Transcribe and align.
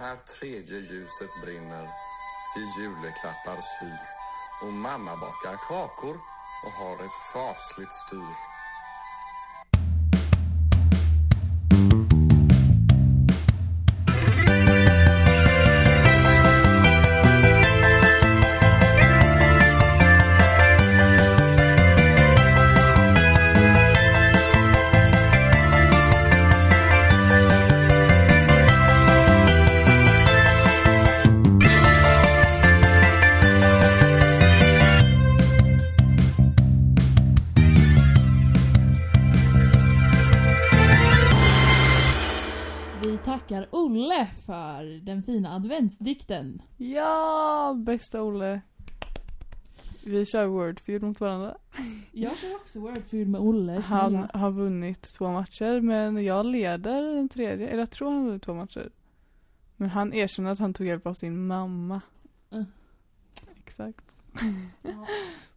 När 0.00 0.16
tredje 0.16 0.78
ljuset 0.78 1.30
brinner 1.44 1.88
vi 2.56 2.82
juleklappar 2.82 3.60
syr 3.60 4.00
och 4.62 4.72
mamma 4.72 5.16
bakar 5.16 5.56
kakor 5.68 6.16
och 6.66 6.72
har 6.72 7.04
ett 7.04 7.18
fasligt 7.32 7.92
styr. 7.92 8.49
Fina 45.80 45.86
adventsdikten. 45.86 46.62
Ja, 46.76 47.74
bästa 47.78 48.22
Olle. 48.22 48.60
Vi 50.04 50.26
kör 50.26 50.46
Wordfeud 50.46 51.02
mot 51.02 51.20
varandra. 51.20 51.56
Jag 52.12 52.38
kör 52.38 52.54
också 52.54 52.80
Wordfeud 52.80 53.28
med 53.28 53.40
Olle, 53.40 53.72
Han 53.72 54.10
snälla. 54.10 54.30
har 54.34 54.50
vunnit 54.50 55.02
två 55.02 55.32
matcher 55.32 55.80
men 55.80 56.24
jag 56.24 56.46
leder 56.46 57.02
den 57.14 57.28
tredje. 57.28 57.68
Eller 57.68 57.78
jag 57.78 57.90
tror 57.90 58.10
han 58.10 58.18
har 58.18 58.26
vunnit 58.26 58.42
två 58.42 58.54
matcher. 58.54 58.90
Men 59.76 59.88
han 59.90 60.12
erkänner 60.12 60.50
att 60.50 60.58
han 60.58 60.74
tog 60.74 60.86
hjälp 60.86 61.06
av 61.06 61.14
sin 61.14 61.46
mamma. 61.46 62.00
Mm. 62.50 62.64
Exakt. 63.64 64.04
Ja. 64.82 65.06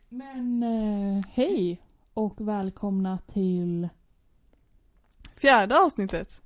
Men 0.10 0.64
eh, 0.64 1.24
hej 1.34 1.82
och 2.14 2.48
välkomna 2.48 3.18
till 3.18 3.90
Fjärde 5.36 5.80
avsnittet. 5.80 6.42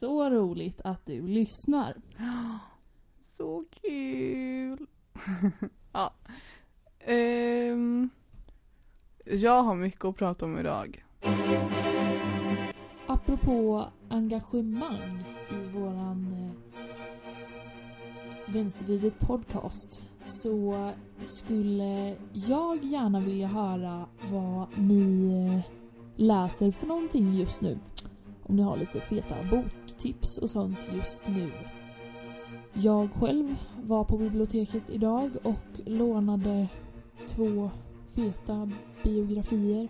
Så 0.00 0.30
roligt 0.30 0.80
att 0.84 1.06
du 1.06 1.26
lyssnar. 1.26 1.96
Så 3.36 3.64
kul. 3.70 4.86
ja. 5.92 6.12
Ehm, 7.00 8.10
jag 9.24 9.62
har 9.62 9.74
mycket 9.74 10.04
att 10.04 10.16
prata 10.16 10.46
om 10.46 10.58
idag. 10.58 11.04
Apropå 13.06 13.84
engagemang 14.08 15.24
i 15.50 15.78
våran 15.78 16.32
eh, 16.32 16.52
Vänstervridet 18.54 19.18
podcast 19.18 20.02
så 20.24 20.90
skulle 21.24 22.16
jag 22.32 22.84
gärna 22.84 23.20
vilja 23.20 23.48
höra 23.48 24.06
vad 24.32 24.78
ni 24.78 25.32
eh, 25.46 25.72
läser 26.16 26.70
för 26.70 26.86
någonting 26.86 27.34
just 27.34 27.60
nu. 27.60 27.78
Om 28.50 28.56
ni 28.56 28.62
har 28.62 28.76
lite 28.76 29.00
feta 29.00 29.34
boktips 29.50 30.38
och 30.38 30.50
sånt 30.50 30.90
just 30.94 31.28
nu. 31.28 31.50
Jag 32.72 33.12
själv 33.12 33.54
var 33.82 34.04
på 34.04 34.18
biblioteket 34.18 34.90
idag 34.90 35.30
och 35.42 35.80
lånade 35.86 36.68
två 37.28 37.70
feta 38.08 38.70
biografier. 39.02 39.88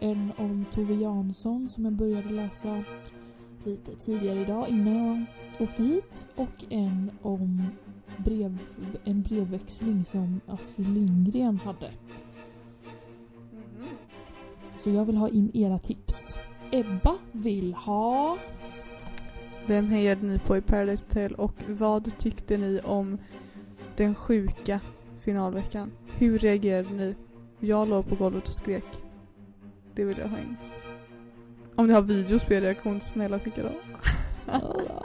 En 0.00 0.32
om 0.36 0.64
Tove 0.72 0.94
Jansson 0.94 1.68
som 1.68 1.84
jag 1.84 1.92
började 1.92 2.30
läsa 2.30 2.84
lite 3.64 3.96
tidigare 3.96 4.40
idag 4.40 4.68
innan 4.68 4.96
jag 4.96 5.68
åkte 5.68 5.82
hit. 5.82 6.26
Och 6.36 6.64
en 6.68 7.10
om 7.22 7.66
brev, 8.16 8.58
en 9.04 9.22
brevväxling 9.22 10.04
som 10.04 10.40
Astrid 10.46 10.88
Lindgren 10.88 11.56
hade. 11.56 11.90
Så 14.78 14.90
jag 14.90 15.04
vill 15.04 15.16
ha 15.16 15.28
in 15.28 15.50
era 15.54 15.78
tips. 15.78 16.38
Ebba 16.72 17.18
vill 17.32 17.74
ha... 17.74 18.38
Vem 19.66 19.88
hejade 19.88 20.26
ni 20.26 20.38
på 20.38 20.56
i 20.56 20.60
Paradise 20.60 21.06
Hotel 21.08 21.34
och 21.34 21.54
vad 21.68 22.18
tyckte 22.18 22.56
ni 22.56 22.80
om 22.80 23.18
den 23.96 24.14
sjuka 24.14 24.80
finalveckan? 25.20 25.92
Hur 26.06 26.38
reagerade 26.38 26.94
ni? 26.94 27.14
Jag 27.60 27.88
låg 27.88 28.08
på 28.08 28.14
golvet 28.14 28.48
och 28.48 28.54
skrek. 28.54 28.84
Det 29.94 30.04
vill 30.04 30.18
jag 30.18 30.28
ha 30.28 30.38
in. 30.38 30.56
Om 31.76 31.86
ni 31.86 31.92
har 31.92 32.02
videos 32.02 32.44
på 32.44 32.54
er 32.54 32.60
reaktion, 32.60 33.00
snälla 33.00 33.40
skicka 33.40 33.62
dem. 33.62 33.72
Snälla. 34.44 35.04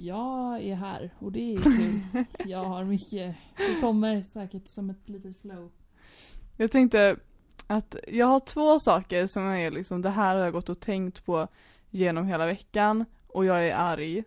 Jag 0.00 0.62
är 0.62 0.74
här 0.74 1.10
och 1.18 1.32
det 1.32 1.54
är 1.54 1.58
kul. 1.58 2.00
Jag 2.50 2.64
har 2.64 2.84
mycket. 2.84 3.36
Det 3.56 3.80
kommer 3.80 4.22
säkert 4.22 4.66
som 4.66 4.90
ett 4.90 5.08
litet 5.08 5.38
flow. 5.38 5.70
Jag 6.56 6.70
tänkte 6.70 7.16
att 7.66 7.96
jag 8.08 8.26
har 8.26 8.40
två 8.40 8.78
saker 8.78 9.26
som 9.26 9.46
är 9.46 9.70
liksom, 9.70 10.02
det 10.02 10.10
här 10.10 10.34
har 10.34 10.42
jag 10.42 10.52
gått 10.52 10.68
och 10.68 10.80
tänkt 10.80 11.24
på 11.24 11.48
genom 11.90 12.26
hela 12.26 12.46
veckan 12.46 13.04
och 13.26 13.44
jag 13.44 13.68
är 13.68 13.74
arg, 13.74 14.14
typ. 14.14 14.24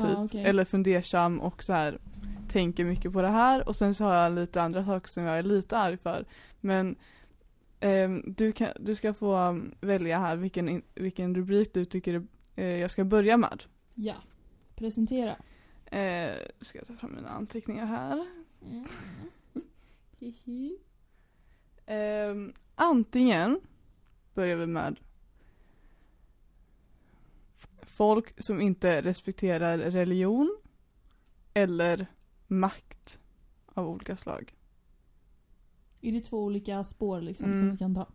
Ja, 0.00 0.24
okej. 0.24 0.44
Eller 0.44 0.64
fundersam 0.64 1.40
och 1.40 1.62
så 1.62 1.72
här 1.72 1.98
tänker 2.48 2.84
mycket 2.84 3.12
på 3.12 3.22
det 3.22 3.28
här 3.28 3.68
och 3.68 3.76
sen 3.76 3.94
så 3.94 4.04
har 4.04 4.14
jag 4.14 4.32
lite 4.32 4.62
andra 4.62 4.84
saker 4.84 5.08
som 5.08 5.24
jag 5.24 5.38
är 5.38 5.42
lite 5.42 5.78
arg 5.78 5.96
för. 5.96 6.26
Men 6.60 6.96
ehm, 7.80 8.22
du, 8.26 8.52
kan, 8.52 8.68
du 8.80 8.94
ska 8.94 9.14
få 9.14 9.36
um, 9.36 9.74
välja 9.80 10.18
här 10.18 10.36
vilken, 10.36 10.82
vilken 10.94 11.34
rubrik 11.34 11.74
du 11.74 11.84
tycker 11.84 12.26
eh, 12.56 12.66
jag 12.66 12.90
ska 12.90 13.04
börja 13.04 13.36
med. 13.36 13.64
Ja. 13.94 14.14
Presentera. 14.74 15.36
Eh, 15.86 16.32
ska 16.60 16.78
jag 16.78 16.86
ta 16.86 16.94
fram 16.94 17.14
mina 17.14 17.28
anteckningar 17.28 17.86
här. 17.86 18.26
Mm. 18.70 18.88
Hihi. 20.18 20.78
Ehm, 21.86 22.52
antingen 22.74 23.60
börjar 24.34 24.56
vi 24.56 24.66
med 24.66 25.00
folk 27.82 28.42
som 28.44 28.60
inte 28.60 29.02
respekterar 29.02 29.78
religion 29.78 30.56
eller 31.54 32.06
makt 32.46 33.18
av 33.66 33.88
olika 33.88 34.16
slag. 34.16 34.54
Är 36.00 36.12
det 36.12 36.20
två 36.20 36.38
olika 36.44 36.84
spår 36.84 37.20
liksom 37.20 37.52
som 37.52 37.60
Mm. 37.60 37.70
vi 37.72 37.78
kan 37.78 37.94
ta? 37.94 38.06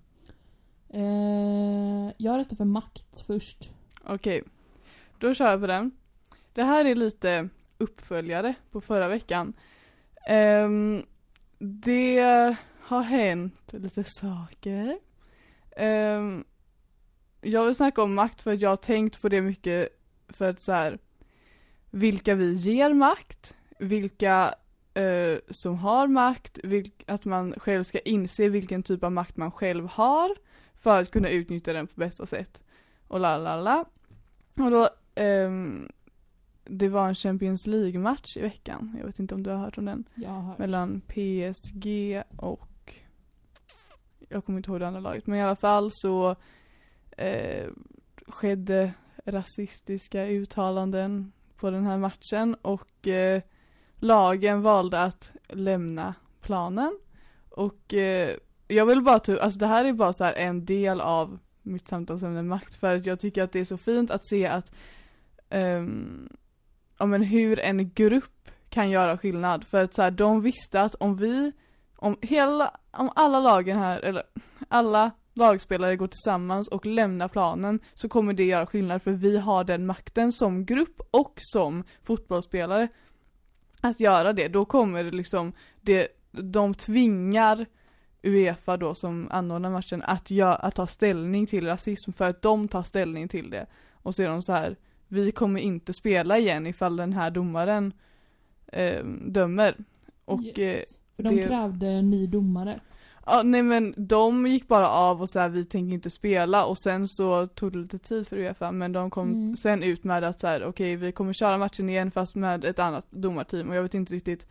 Eh, 0.89 2.11
jag 2.17 2.37
röstar 2.37 2.55
för 2.55 2.65
makt 2.65 3.19
först. 3.27 3.75
Okej, 4.05 4.43
då 5.19 5.33
kör 5.33 5.51
jag 5.51 5.61
på 5.61 5.67
den. 5.67 5.91
Det 6.53 6.63
här 6.63 6.85
är 6.85 6.95
lite 6.95 7.49
uppföljare 7.77 8.53
på 8.71 8.81
förra 8.81 9.07
veckan. 9.07 9.53
Ehm, 10.27 11.03
det 11.59 12.55
har 12.89 13.01
hänt 13.01 13.73
lite 13.73 14.03
saker. 14.03 14.99
Ehm, 15.75 16.43
jag 17.41 17.65
vill 17.65 17.75
snacka 17.75 18.03
om 18.03 18.15
makt 18.15 18.41
för 18.41 18.53
att 18.53 18.61
jag 18.61 18.69
har 18.69 18.75
tänkt 18.75 19.21
på 19.21 19.29
det 19.29 19.41
mycket 19.41 19.89
för 20.29 20.49
att 20.49 20.59
så 20.59 20.71
här, 20.71 20.99
vilka 21.89 22.35
vi 22.35 22.53
ger 22.53 22.93
makt, 22.93 23.55
vilka 23.79 24.55
eh, 24.93 25.37
som 25.49 25.77
har 25.77 26.07
makt, 26.07 26.59
vilk, 26.63 27.03
att 27.07 27.25
man 27.25 27.53
själv 27.57 27.83
ska 27.83 27.99
inse 27.99 28.49
vilken 28.49 28.83
typ 28.83 29.03
av 29.03 29.11
makt 29.11 29.37
man 29.37 29.51
själv 29.51 29.87
har 29.87 30.29
för 30.75 31.01
att 31.01 31.11
kunna 31.11 31.29
utnyttja 31.29 31.73
den 31.73 31.87
på 31.87 31.99
bästa 31.99 32.25
sätt. 32.25 32.63
Och 33.07 33.19
la 33.19 33.37
la 33.37 33.55
la. 33.55 33.85
Och 34.55 34.71
då, 34.71 34.89
ehm, 35.15 35.89
det 36.63 36.89
var 36.89 37.07
en 37.07 37.15
Champions 37.15 37.67
League-match 37.67 38.37
i 38.37 38.41
veckan. 38.41 38.95
Jag 38.99 39.05
vet 39.05 39.19
inte 39.19 39.35
om 39.35 39.43
du 39.43 39.49
har 39.49 39.57
hört 39.57 39.77
om 39.77 39.85
den. 39.85 40.05
Mellan 40.57 41.01
PSG 41.01 41.87
och 42.37 42.69
jag 44.29 44.45
kommer 44.45 44.59
inte 44.59 44.71
ihåg 44.71 44.79
det 44.79 44.87
andra 44.87 44.99
laget. 44.99 45.27
Men 45.27 45.39
i 45.39 45.43
alla 45.43 45.55
fall 45.55 45.89
så 45.93 46.35
eh, 47.17 47.67
skedde 48.27 48.93
rasistiska 49.25 50.25
uttalanden 50.25 51.31
på 51.55 51.69
den 51.69 51.85
här 51.85 51.97
matchen 51.97 52.55
och 52.61 53.07
eh, 53.07 53.41
lagen 53.95 54.61
valde 54.61 55.03
att 55.03 55.31
lämna 55.47 56.13
planen. 56.41 56.99
Och 57.49 57.93
eh, 57.93 58.35
jag 58.67 58.85
vill 58.85 59.01
bara 59.01 59.19
ta 59.19 59.37
alltså 59.37 59.59
det 59.59 59.67
här 59.67 59.85
är 59.85 59.93
bara 59.93 60.13
så 60.13 60.23
här 60.23 60.33
en 60.33 60.65
del 60.65 61.01
av 61.01 61.39
mitt 61.61 61.87
samtalsämne 61.87 62.41
makt 62.41 62.75
för 62.75 62.95
att 62.95 63.05
jag 63.05 63.19
tycker 63.19 63.43
att 63.43 63.51
det 63.51 63.59
är 63.59 63.65
så 63.65 63.77
fint 63.77 64.11
att 64.11 64.27
se 64.27 64.47
att 64.47 64.71
um, 65.49 66.29
ja, 66.97 67.05
men 67.05 67.21
hur 67.21 67.59
en 67.59 67.89
grupp 67.89 68.51
kan 68.69 68.89
göra 68.89 69.17
skillnad. 69.17 69.63
För 69.63 69.83
att 69.83 69.93
så 69.93 70.01
här, 70.01 70.11
de 70.11 70.41
visste 70.41 70.81
att 70.81 70.95
om 70.95 71.15
vi, 71.15 71.51
om 72.01 72.17
hela, 72.21 72.77
om 72.91 73.09
alla 73.15 73.39
lagen 73.39 73.77
här, 73.77 73.99
eller 73.99 74.23
alla 74.67 75.11
lagspelare 75.33 75.95
går 75.95 76.07
tillsammans 76.07 76.67
och 76.67 76.85
lämnar 76.85 77.27
planen 77.27 77.79
så 77.93 78.09
kommer 78.09 78.33
det 78.33 78.43
göra 78.43 78.65
skillnad 78.65 79.01
för 79.01 79.11
vi 79.11 79.37
har 79.37 79.63
den 79.63 79.85
makten 79.85 80.31
som 80.31 80.65
grupp 80.65 81.01
och 81.11 81.33
som 81.37 81.83
fotbollsspelare 82.03 82.87
att 83.81 83.99
göra 83.99 84.33
det. 84.33 84.47
Då 84.47 84.65
kommer 84.65 85.03
det 85.03 85.11
liksom, 85.11 85.53
det, 85.81 86.07
de 86.31 86.73
tvingar 86.73 87.65
Uefa 88.23 88.77
då 88.77 88.93
som 88.93 89.27
anordnar 89.31 89.69
matchen 89.69 90.03
att, 90.05 90.31
gör, 90.31 90.65
att 90.65 90.75
ta 90.75 90.87
ställning 90.87 91.45
till 91.45 91.65
rasism 91.65 92.11
för 92.11 92.25
att 92.25 92.41
de 92.41 92.67
tar 92.67 92.83
ställning 92.83 93.27
till 93.27 93.49
det. 93.49 93.65
Och 93.91 94.09
och 94.09 94.15
så 94.15 94.23
är 94.23 94.27
de 94.27 94.41
så 94.41 94.53
här 94.53 94.75
vi 95.07 95.31
kommer 95.31 95.59
inte 95.59 95.93
spela 95.93 96.37
igen 96.37 96.67
ifall 96.67 96.95
den 96.95 97.13
här 97.13 97.31
domaren 97.31 97.93
eh, 98.67 99.05
dömer. 99.05 99.77
Och 100.25 100.39
eh, 100.39 100.59
yes. 100.59 100.83
eh, 100.83 100.99
för 101.19 101.29
de 101.29 101.35
det- 101.35 101.47
krävde 101.47 101.87
en 101.87 102.09
ny 102.09 102.27
domare. 102.27 102.79
Ja, 103.25 103.41
nej 103.43 103.61
men 103.63 103.93
de 103.97 104.47
gick 104.47 104.67
bara 104.67 104.89
av 104.89 105.21
och 105.21 105.29
så 105.29 105.39
här, 105.39 105.49
vi 105.49 105.65
tänker 105.65 105.93
inte 105.93 106.09
spela 106.09 106.65
och 106.65 106.79
sen 106.79 107.07
så 107.07 107.47
tog 107.47 107.71
det 107.71 107.77
lite 107.77 107.97
tid 107.97 108.27
för 108.27 108.37
Uefa 108.37 108.71
men 108.71 108.91
de 108.91 109.09
kom 109.09 109.29
Mm. 109.31 109.55
sen 109.55 109.83
ut 109.83 110.03
med 110.03 110.23
att 110.23 110.39
så 110.39 110.47
här, 110.47 110.63
okej 110.65 110.95
vi 110.95 111.11
kommer 111.11 111.33
köra 111.33 111.57
matchen 111.57 111.89
igen 111.89 112.11
fast 112.11 112.35
med 112.35 112.65
ett 112.65 112.79
annat 112.79 113.07
domarteam 113.09 113.69
och 113.69 113.75
jag 113.75 113.81
vet 113.81 113.93
inte 113.93 114.13
riktigt 114.13 114.47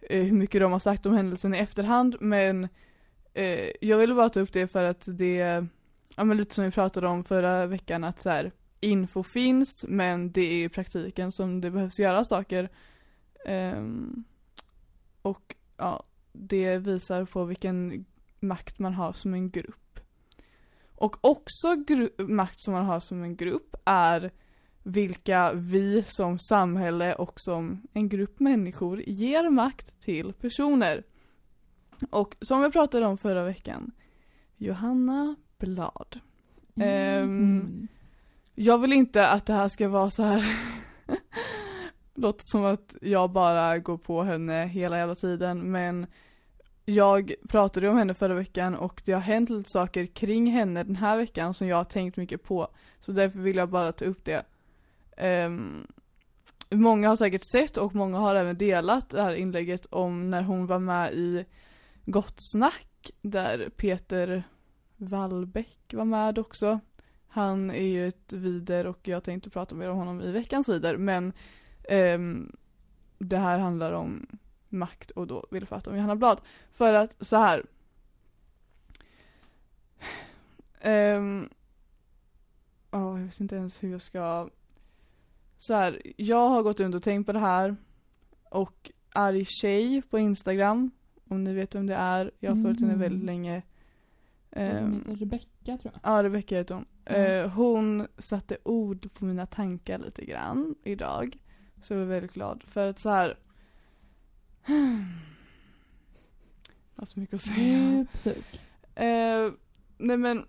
eh, 0.00 0.22
hur 0.24 0.32
mycket 0.32 0.60
de 0.60 0.72
har 0.72 0.78
sagt 0.78 1.06
om 1.06 1.12
händelsen 1.14 1.54
i 1.54 1.58
efterhand 1.58 2.16
men 2.20 2.68
eh, 3.34 3.70
jag 3.80 3.98
ville 3.98 4.14
bara 4.14 4.28
ta 4.28 4.40
upp 4.40 4.52
det 4.52 4.66
för 4.66 4.84
att 4.84 5.08
det, 5.18 5.66
ja 6.16 6.24
men 6.24 6.36
lite 6.36 6.54
som 6.54 6.64
vi 6.64 6.70
pratade 6.70 7.06
om 7.08 7.24
förra 7.24 7.66
veckan 7.66 8.04
att 8.04 8.20
så 8.20 8.30
här, 8.30 8.52
info 8.80 9.22
finns 9.22 9.84
men 9.88 10.32
det 10.32 10.40
är 10.40 10.64
i 10.64 10.68
praktiken 10.68 11.32
som 11.32 11.60
det 11.60 11.70
behövs 11.70 11.98
göra 12.00 12.24
saker. 12.24 12.68
Ehm, 13.46 14.24
och 15.22 15.54
ja, 15.76 16.02
det 16.32 16.78
visar 16.78 17.24
på 17.24 17.44
vilken 17.44 18.04
makt 18.40 18.78
man 18.78 18.94
har 18.94 19.12
som 19.12 19.34
en 19.34 19.50
grupp. 19.50 20.00
Och 20.94 21.16
också 21.20 21.76
makt 22.18 22.60
som 22.60 22.74
man 22.74 22.84
har 22.84 23.00
som 23.00 23.22
en 23.22 23.36
grupp 23.36 23.76
är 23.84 24.30
vilka 24.82 25.52
vi 25.52 26.04
som 26.06 26.38
samhälle 26.38 27.14
och 27.14 27.40
som 27.40 27.82
en 27.92 28.08
grupp 28.08 28.40
människor 28.40 29.02
ger 29.06 29.50
makt 29.50 30.00
till 30.00 30.32
personer. 30.32 31.04
Och 32.10 32.36
som 32.40 32.62
vi 32.62 32.70
pratade 32.70 33.06
om 33.06 33.18
förra 33.18 33.44
veckan, 33.44 33.92
Johanna 34.56 35.36
Blad. 35.58 36.20
Mm. 36.76 37.88
Jag 38.54 38.78
vill 38.78 38.92
inte 38.92 39.28
att 39.28 39.46
det 39.46 39.52
här 39.52 39.68
ska 39.68 39.88
vara 39.88 40.10
så 40.10 40.22
här 40.22 40.44
Låter 42.14 42.42
som 42.42 42.64
att 42.64 42.96
jag 43.00 43.30
bara 43.30 43.78
går 43.78 43.98
på 43.98 44.22
henne 44.22 44.66
hela 44.66 44.98
jävla 44.98 45.14
tiden 45.14 45.70
men 45.70 46.06
Jag 46.84 47.34
pratade 47.48 47.88
om 47.88 47.96
henne 47.98 48.14
förra 48.14 48.34
veckan 48.34 48.74
och 48.74 49.02
det 49.04 49.12
har 49.12 49.20
hänt 49.20 49.50
lite 49.50 49.70
saker 49.70 50.06
kring 50.06 50.46
henne 50.46 50.84
den 50.84 50.96
här 50.96 51.16
veckan 51.16 51.54
som 51.54 51.68
jag 51.68 51.76
har 51.76 51.84
tänkt 51.84 52.16
mycket 52.16 52.42
på. 52.42 52.68
Så 53.00 53.12
därför 53.12 53.38
vill 53.38 53.56
jag 53.56 53.68
bara 53.68 53.92
ta 53.92 54.04
upp 54.04 54.24
det. 54.24 54.44
Um, 55.46 55.86
många 56.70 57.08
har 57.08 57.16
säkert 57.16 57.44
sett 57.52 57.76
och 57.76 57.94
många 57.94 58.18
har 58.18 58.34
även 58.34 58.58
delat 58.58 59.10
det 59.10 59.22
här 59.22 59.34
inlägget 59.34 59.86
om 59.86 60.30
när 60.30 60.42
hon 60.42 60.66
var 60.66 60.78
med 60.78 61.14
i 61.14 61.44
Gott 62.04 62.36
Snack 62.52 63.10
där 63.22 63.68
Peter 63.76 64.44
Wallbäck 64.96 65.94
var 65.94 66.04
med 66.04 66.38
också. 66.38 66.80
Han 67.28 67.70
är 67.70 67.86
ju 67.86 68.08
ett 68.08 68.32
vider 68.32 68.86
och 68.86 69.08
jag 69.08 69.24
tänkte 69.24 69.50
prata 69.50 69.74
mer 69.74 69.90
om 69.90 69.98
honom 69.98 70.20
i 70.20 70.32
veckans 70.32 70.68
vider 70.68 70.96
men 70.96 71.32
ehm, 71.88 72.56
det 73.18 73.36
här 73.36 73.58
handlar 73.58 73.92
om 73.92 74.26
makt 74.68 75.10
och 75.10 75.26
då 75.26 75.46
vill 75.50 75.62
jag 75.62 75.68
prata 75.68 75.90
om 75.90 75.96
Johanna 75.96 76.16
Blad. 76.16 76.40
För 76.70 76.94
att 76.94 77.16
så 77.26 77.36
här. 77.36 77.66
Ehm, 80.80 81.48
ja, 82.90 83.18
jag 83.18 83.24
vet 83.26 83.40
inte 83.40 83.56
ens 83.56 83.82
hur 83.82 83.90
jag 83.90 84.02
ska 84.02 84.48
så 85.58 85.74
här, 85.74 86.02
jag 86.16 86.48
har 86.48 86.62
gått 86.62 86.80
runt 86.80 86.94
och 86.94 87.02
tänkt 87.02 87.26
på 87.26 87.32
det 87.32 87.38
här 87.38 87.76
och 88.50 88.90
arg 89.12 89.44
tjej 89.44 90.02
på 90.02 90.18
Instagram 90.18 90.90
om 91.28 91.44
ni 91.44 91.54
vet 91.54 91.74
vem 91.74 91.86
det 91.86 91.94
är. 91.94 92.30
Jag 92.40 92.54
har 92.54 92.62
följt 92.62 92.80
henne 92.80 92.92
Mhm. 92.92 93.00
väldigt 93.00 93.24
länge. 93.24 93.62
Hon 94.50 94.62
Ehm, 94.64 94.94
heter 94.98 95.16
Rebecca 95.16 95.76
tror 95.76 95.92
jag. 95.94 96.00
Ja, 96.02 96.22
Rebecka 96.22 96.56
heter 96.56 96.74
hon. 96.74 96.84
Mm. 97.04 97.44
Eh, 97.44 97.50
hon 97.50 98.06
satte 98.18 98.56
ord 98.62 99.08
på 99.14 99.24
mina 99.24 99.46
tankar 99.46 99.98
lite 99.98 100.24
grann 100.24 100.74
idag. 100.84 101.38
Så 101.84 101.94
jag 101.94 101.98
var 101.98 102.06
väldigt 102.06 102.32
glad 102.32 102.64
för 102.66 102.90
att 102.90 102.98
så 102.98 103.10
här. 103.10 103.38
Jag 104.66 104.74
har 106.96 107.06
så 107.06 107.20
mycket 107.20 107.34
att 107.34 107.40
säga. 107.40 108.06
Suk. 108.14 108.66
Eh, 108.94 109.50
nej 109.98 110.16
men. 110.16 110.46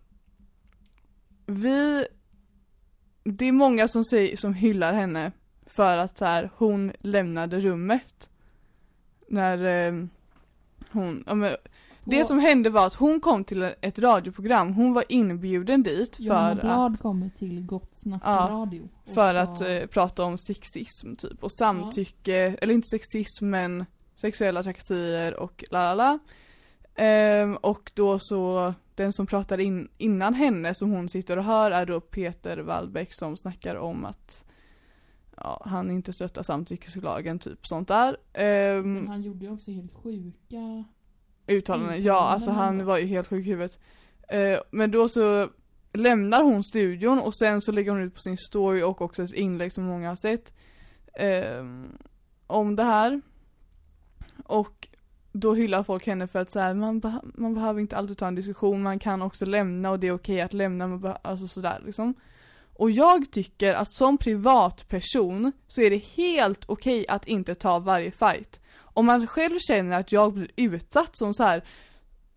Vi. 1.46 2.08
Det 3.24 3.46
är 3.46 3.52
många 3.52 3.88
som, 3.88 4.04
säger, 4.04 4.38
som 4.38 4.54
hyllar 4.54 4.94
henne. 4.94 5.32
För 5.66 5.98
att 5.98 6.18
så 6.18 6.26
här, 6.26 6.50
hon 6.56 6.92
lämnade 7.00 7.60
rummet. 7.60 8.30
När 9.28 9.88
eh, 9.88 10.06
hon, 10.92 11.24
ja, 11.28 11.36
men, 11.36 11.56
det 12.06 12.22
Och 12.22 12.28
som 12.28 12.40
hände 12.40 12.70
var 12.70 12.88
att 12.88 12.94
hon 12.94 13.20
kom 13.20 13.44
till 13.44 13.64
ett 13.82 14.00
radioprogram, 14.00 14.74
hon 14.74 14.94
var 14.94 15.04
inbjuden 15.10 15.84
dit 15.84 16.20
Johanna 16.20 16.50
för 16.50 16.56
att, 16.56 16.62
Blad 16.62 17.00
kommer 17.00 17.30
till 17.30 17.62
Gott 17.66 17.90
Snack 17.92 18.22
Ja, 18.26 18.48
radio. 18.52 18.90
för 19.06 19.12
ska- 19.14 19.40
att 19.40 19.62
eh, 19.62 19.88
prata 19.88 20.24
om 20.24 20.38
sexism 20.38 21.16
typ 21.16 21.44
och 21.44 21.52
samtycke, 21.54 22.36
eller 22.62 22.74
inte 22.74 22.88
sexism 22.88 23.50
men 23.50 23.86
sexuella 24.16 24.64
trakasserier 24.64 25.40
och 25.40 25.64
la 25.72 25.80
la 25.84 25.94
la. 25.96 26.20
Ehm, 26.96 27.56
och 27.56 27.92
då 27.96 28.20
så, 28.20 28.74
den 28.96 29.14
som 29.14 29.28
pratar 29.28 29.60
in, 29.60 29.88
innan 29.98 30.34
henne 30.34 30.76
som 30.76 30.92
hon 30.92 31.10
sitter 31.10 31.38
och 31.38 31.44
hör 31.44 31.72
är 31.72 31.86
då 31.86 32.00
Peter 32.02 32.58
Wallbäck 32.58 33.10
som 33.14 33.38
snackar 33.38 33.76
om 33.76 34.06
att 34.06 34.46
ja, 35.38 35.62
han 35.66 35.92
inte 35.92 36.14
stöttar 36.14 36.44
samtyckeslagen, 36.44 37.40
typ 37.40 37.60
sånt 37.68 37.88
där. 37.88 38.18
Ehm, 38.34 38.94
Men 38.94 39.08
han 39.08 39.22
gjorde 39.22 39.46
ju 39.46 39.52
också 39.52 39.72
helt 39.72 39.94
sjuka... 39.94 40.84
uttalanden. 41.48 41.94
Ja, 41.94 42.00
Uttalanden 42.00 42.34
alltså 42.34 42.52
han 42.52 42.86
var 42.86 42.98
ju 42.98 43.06
helt 43.06 43.28
sjuk 43.28 43.46
i 43.46 43.50
huvudet. 43.50 43.80
Eh, 44.30 44.60
men 44.72 44.92
då 44.92 45.10
så 45.10 45.50
lämnar 45.94 46.44
hon 46.44 46.64
studion 46.64 47.20
och 47.20 47.38
sen 47.38 47.62
så 47.62 47.72
lägger 47.72 47.92
hon 47.92 48.02
ut 48.02 48.14
på 48.14 48.20
sin 48.20 48.38
story 48.38 48.82
och 48.82 49.02
också 49.02 49.24
ett 49.24 49.34
inlägg 49.34 49.74
som 49.74 49.84
många 49.84 50.10
har 50.10 50.16
sett. 50.16 50.54
Eh, 51.14 51.66
om 52.48 52.76
det 52.76 52.84
här. 52.84 53.22
Och 54.46 54.88
då 55.32 55.54
hyllar 55.54 55.84
folk 55.84 56.08
henne 56.08 56.28
för 56.28 56.40
att 56.40 56.52
så 56.52 56.60
här, 56.60 56.74
man, 56.74 57.02
beh- 57.02 57.32
man 57.34 57.54
behöver 57.54 57.82
inte 57.82 57.98
alltid 57.98 58.18
ta 58.18 58.28
en 58.28 58.36
diskussion, 58.36 58.84
man 58.84 59.00
kan 59.00 59.22
också 59.22 59.46
lämna 59.46 59.92
och 59.92 60.00
det 60.00 60.08
är 60.08 60.12
okej 60.12 60.42
att 60.42 60.54
lämna, 60.54 61.14
alltså 61.22 61.48
sådär 61.48 61.82
liksom. 61.86 62.14
Och 62.78 62.92
jag 62.92 63.32
tycker 63.32 63.74
att 63.74 63.90
som 63.90 64.18
privatperson 64.18 65.52
så 65.68 65.82
är 65.82 65.90
det 65.90 66.04
helt 66.16 66.66
okej 66.66 67.06
att 67.08 67.28
inte 67.28 67.56
ta 67.56 67.80
varje 67.80 68.12
fight. 68.12 68.62
Om 68.96 69.06
man 69.06 69.28
själv 69.28 69.60
känner 69.60 70.00
att 70.00 70.12
jag 70.12 70.34
blir 70.34 70.52
utsatt 70.56 71.16
som 71.16 71.34
så 71.34 71.44
här 71.44 71.64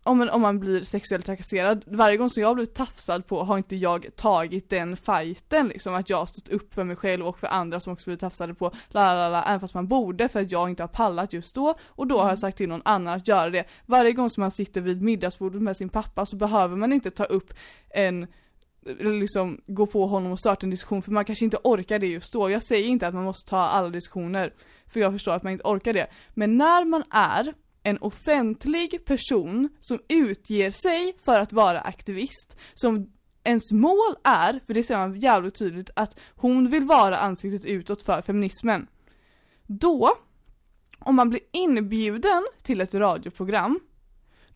om 0.03 0.17
man, 0.17 0.29
om 0.29 0.41
man 0.41 0.59
blir 0.59 0.83
sexuellt 0.83 1.25
trakasserad, 1.25 1.83
varje 1.87 2.17
gång 2.17 2.29
som 2.29 2.43
jag 2.43 2.55
blivit 2.55 2.75
tafsad 2.75 3.27
på 3.27 3.43
har 3.43 3.57
inte 3.57 3.75
jag 3.75 4.07
tagit 4.15 4.69
den 4.69 4.97
fighten 4.97 5.67
liksom, 5.67 5.95
att 5.95 6.09
jag 6.09 6.17
har 6.17 6.25
stått 6.25 6.49
upp 6.49 6.73
för 6.73 6.83
mig 6.83 6.95
själv 6.95 7.27
och 7.27 7.39
för 7.39 7.47
andra 7.47 7.79
som 7.79 7.93
också 7.93 8.05
blivit 8.05 8.19
tafsade 8.19 8.53
på, 8.53 8.71
la 8.87 9.13
la 9.13 9.29
la, 9.29 9.43
även 9.43 9.59
fast 9.59 9.73
man 9.73 9.87
borde 9.87 10.29
för 10.29 10.41
att 10.41 10.51
jag 10.51 10.69
inte 10.69 10.83
har 10.83 10.87
pallat 10.87 11.33
just 11.33 11.55
då, 11.55 11.75
och 11.87 12.07
då 12.07 12.21
har 12.21 12.29
jag 12.29 12.39
sagt 12.39 12.57
till 12.57 12.69
någon 12.69 12.81
annan 12.85 13.13
att 13.13 13.27
göra 13.27 13.49
det. 13.49 13.65
Varje 13.85 14.11
gång 14.11 14.29
som 14.29 14.41
man 14.41 14.51
sitter 14.51 14.81
vid 14.81 15.01
middagsbordet 15.01 15.61
med 15.61 15.77
sin 15.77 15.89
pappa 15.89 16.25
så 16.25 16.35
behöver 16.35 16.75
man 16.75 16.93
inte 16.93 17.11
ta 17.11 17.23
upp 17.23 17.53
en 17.89 18.27
liksom 18.99 19.61
gå 19.67 19.85
på 19.85 20.07
honom 20.07 20.31
och 20.31 20.39
starta 20.39 20.65
en 20.65 20.69
diskussion 20.69 21.01
för 21.01 21.11
man 21.11 21.25
kanske 21.25 21.45
inte 21.45 21.57
orkar 21.63 21.99
det 21.99 22.07
just 22.07 22.33
då. 22.33 22.49
Jag 22.49 22.63
säger 22.63 22.87
inte 22.87 23.07
att 23.07 23.13
man 23.13 23.23
måste 23.23 23.49
ta 23.49 23.59
alla 23.59 23.89
diskussioner 23.89 24.53
för 24.87 24.99
jag 24.99 25.13
förstår 25.13 25.33
att 25.33 25.43
man 25.43 25.51
inte 25.51 25.67
orkar 25.67 25.93
det. 25.93 26.07
Men 26.33 26.57
när 26.57 26.85
man 26.85 27.03
är 27.09 27.53
en 27.83 27.97
offentlig 27.97 29.05
person 29.05 29.69
som 29.79 29.99
utger 30.07 30.71
sig 30.71 31.15
för 31.25 31.39
att 31.39 31.53
vara 31.53 31.81
aktivist, 31.81 32.57
som 32.73 33.11
ens 33.43 33.71
mål 33.71 34.15
är, 34.23 34.59
för 34.67 34.73
det 34.73 34.83
ser 34.83 34.97
man 34.97 35.19
jävligt 35.19 35.59
tydligt, 35.59 35.89
att 35.95 36.19
hon 36.35 36.69
vill 36.69 36.83
vara 36.83 37.17
ansiktet 37.17 37.65
utåt 37.65 38.03
för 38.03 38.21
feminismen. 38.21 38.87
Då, 39.67 40.09
om 40.99 41.15
man 41.15 41.29
blir 41.29 41.41
inbjuden 41.51 42.47
till 42.63 42.81
ett 42.81 42.93
radioprogram, 42.93 43.79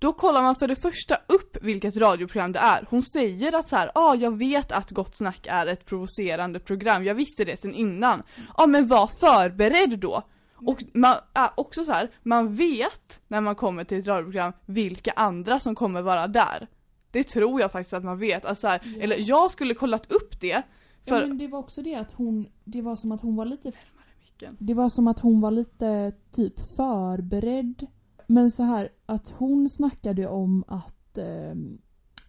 då 0.04 0.14
kollar 0.14 0.42
man 0.42 0.56
för 0.56 0.68
det 0.68 0.76
första 0.76 1.16
upp 1.28 1.58
vilket 1.62 1.98
radioprogram 1.98 2.52
det 2.52 2.60
är. 2.60 2.88
Hon 2.90 3.02
säger 3.02 3.56
att 3.56 3.68
så 3.68 3.76
här, 3.76 3.92
ja 3.96 4.02
ah, 4.02 4.16
jag 4.16 4.38
vet 4.38 4.72
att 4.72 4.92
Gott 4.92 5.18
Snack 5.18 5.48
är 5.50 5.68
ett 5.68 5.86
provocerande 5.86 6.60
program, 6.60 7.04
jag 7.04 7.16
visste 7.16 7.46
det 7.46 7.58
sen 7.58 7.74
innan. 7.74 8.24
Ja 8.38 8.44
ah, 8.54 8.68
men 8.68 8.88
var 8.88 9.08
förberedd 9.08 10.00
då. 10.00 10.24
Och 10.56 10.84
man, 10.94 11.16
äh, 11.36 11.50
också 11.56 11.86
så 11.86 11.92
här, 11.92 12.12
man 12.24 12.56
vet 12.56 13.22
när 13.28 13.42
man 13.42 13.56
kommer 13.56 13.84
till 13.84 13.98
ett 13.98 14.08
radioprogram 14.08 14.54
vilka 14.66 15.12
andra 15.12 15.60
som 15.60 15.76
kommer 15.76 16.02
vara 16.02 16.28
där. 16.28 16.68
Det 17.12 17.24
tror 17.24 17.62
jag 17.62 17.72
faktiskt 17.72 17.94
att 17.94 18.04
man 18.04 18.20
vet. 18.20 18.46
Alltså 18.46 18.62
så 18.62 18.68
här, 18.68 18.82
Ja. 18.84 19.04
Eller 19.04 19.16
jag 19.20 19.52
skulle 19.52 19.74
kollat 19.74 20.12
upp 20.12 20.40
det. 20.40 20.62
För... 21.08 21.22
Ja 21.22 21.28
men 21.28 21.38
det 21.38 21.48
var 21.48 21.60
också 21.60 21.82
det 21.82 21.96
att 21.96 22.12
hon, 22.12 22.48
det 22.64 22.82
var 22.82 22.96
som 22.96 23.12
att 23.12 23.22
hon 23.22 23.36
var 23.36 23.46
lite? 23.46 23.72
Det 24.60 24.74
var 24.74 24.90
som 24.90 25.08
att 25.08 25.20
hon 25.20 25.42
var 25.42 25.52
lite 25.52 26.12
typ 26.32 26.54
förberedd. 26.78 27.88
Men 28.34 28.52
så 28.52 28.64
här 28.64 28.90
att 29.06 29.30
hon 29.30 29.70
snackade 29.70 30.28
om 30.28 30.64
att 30.68 31.18
ehm, 31.18 31.78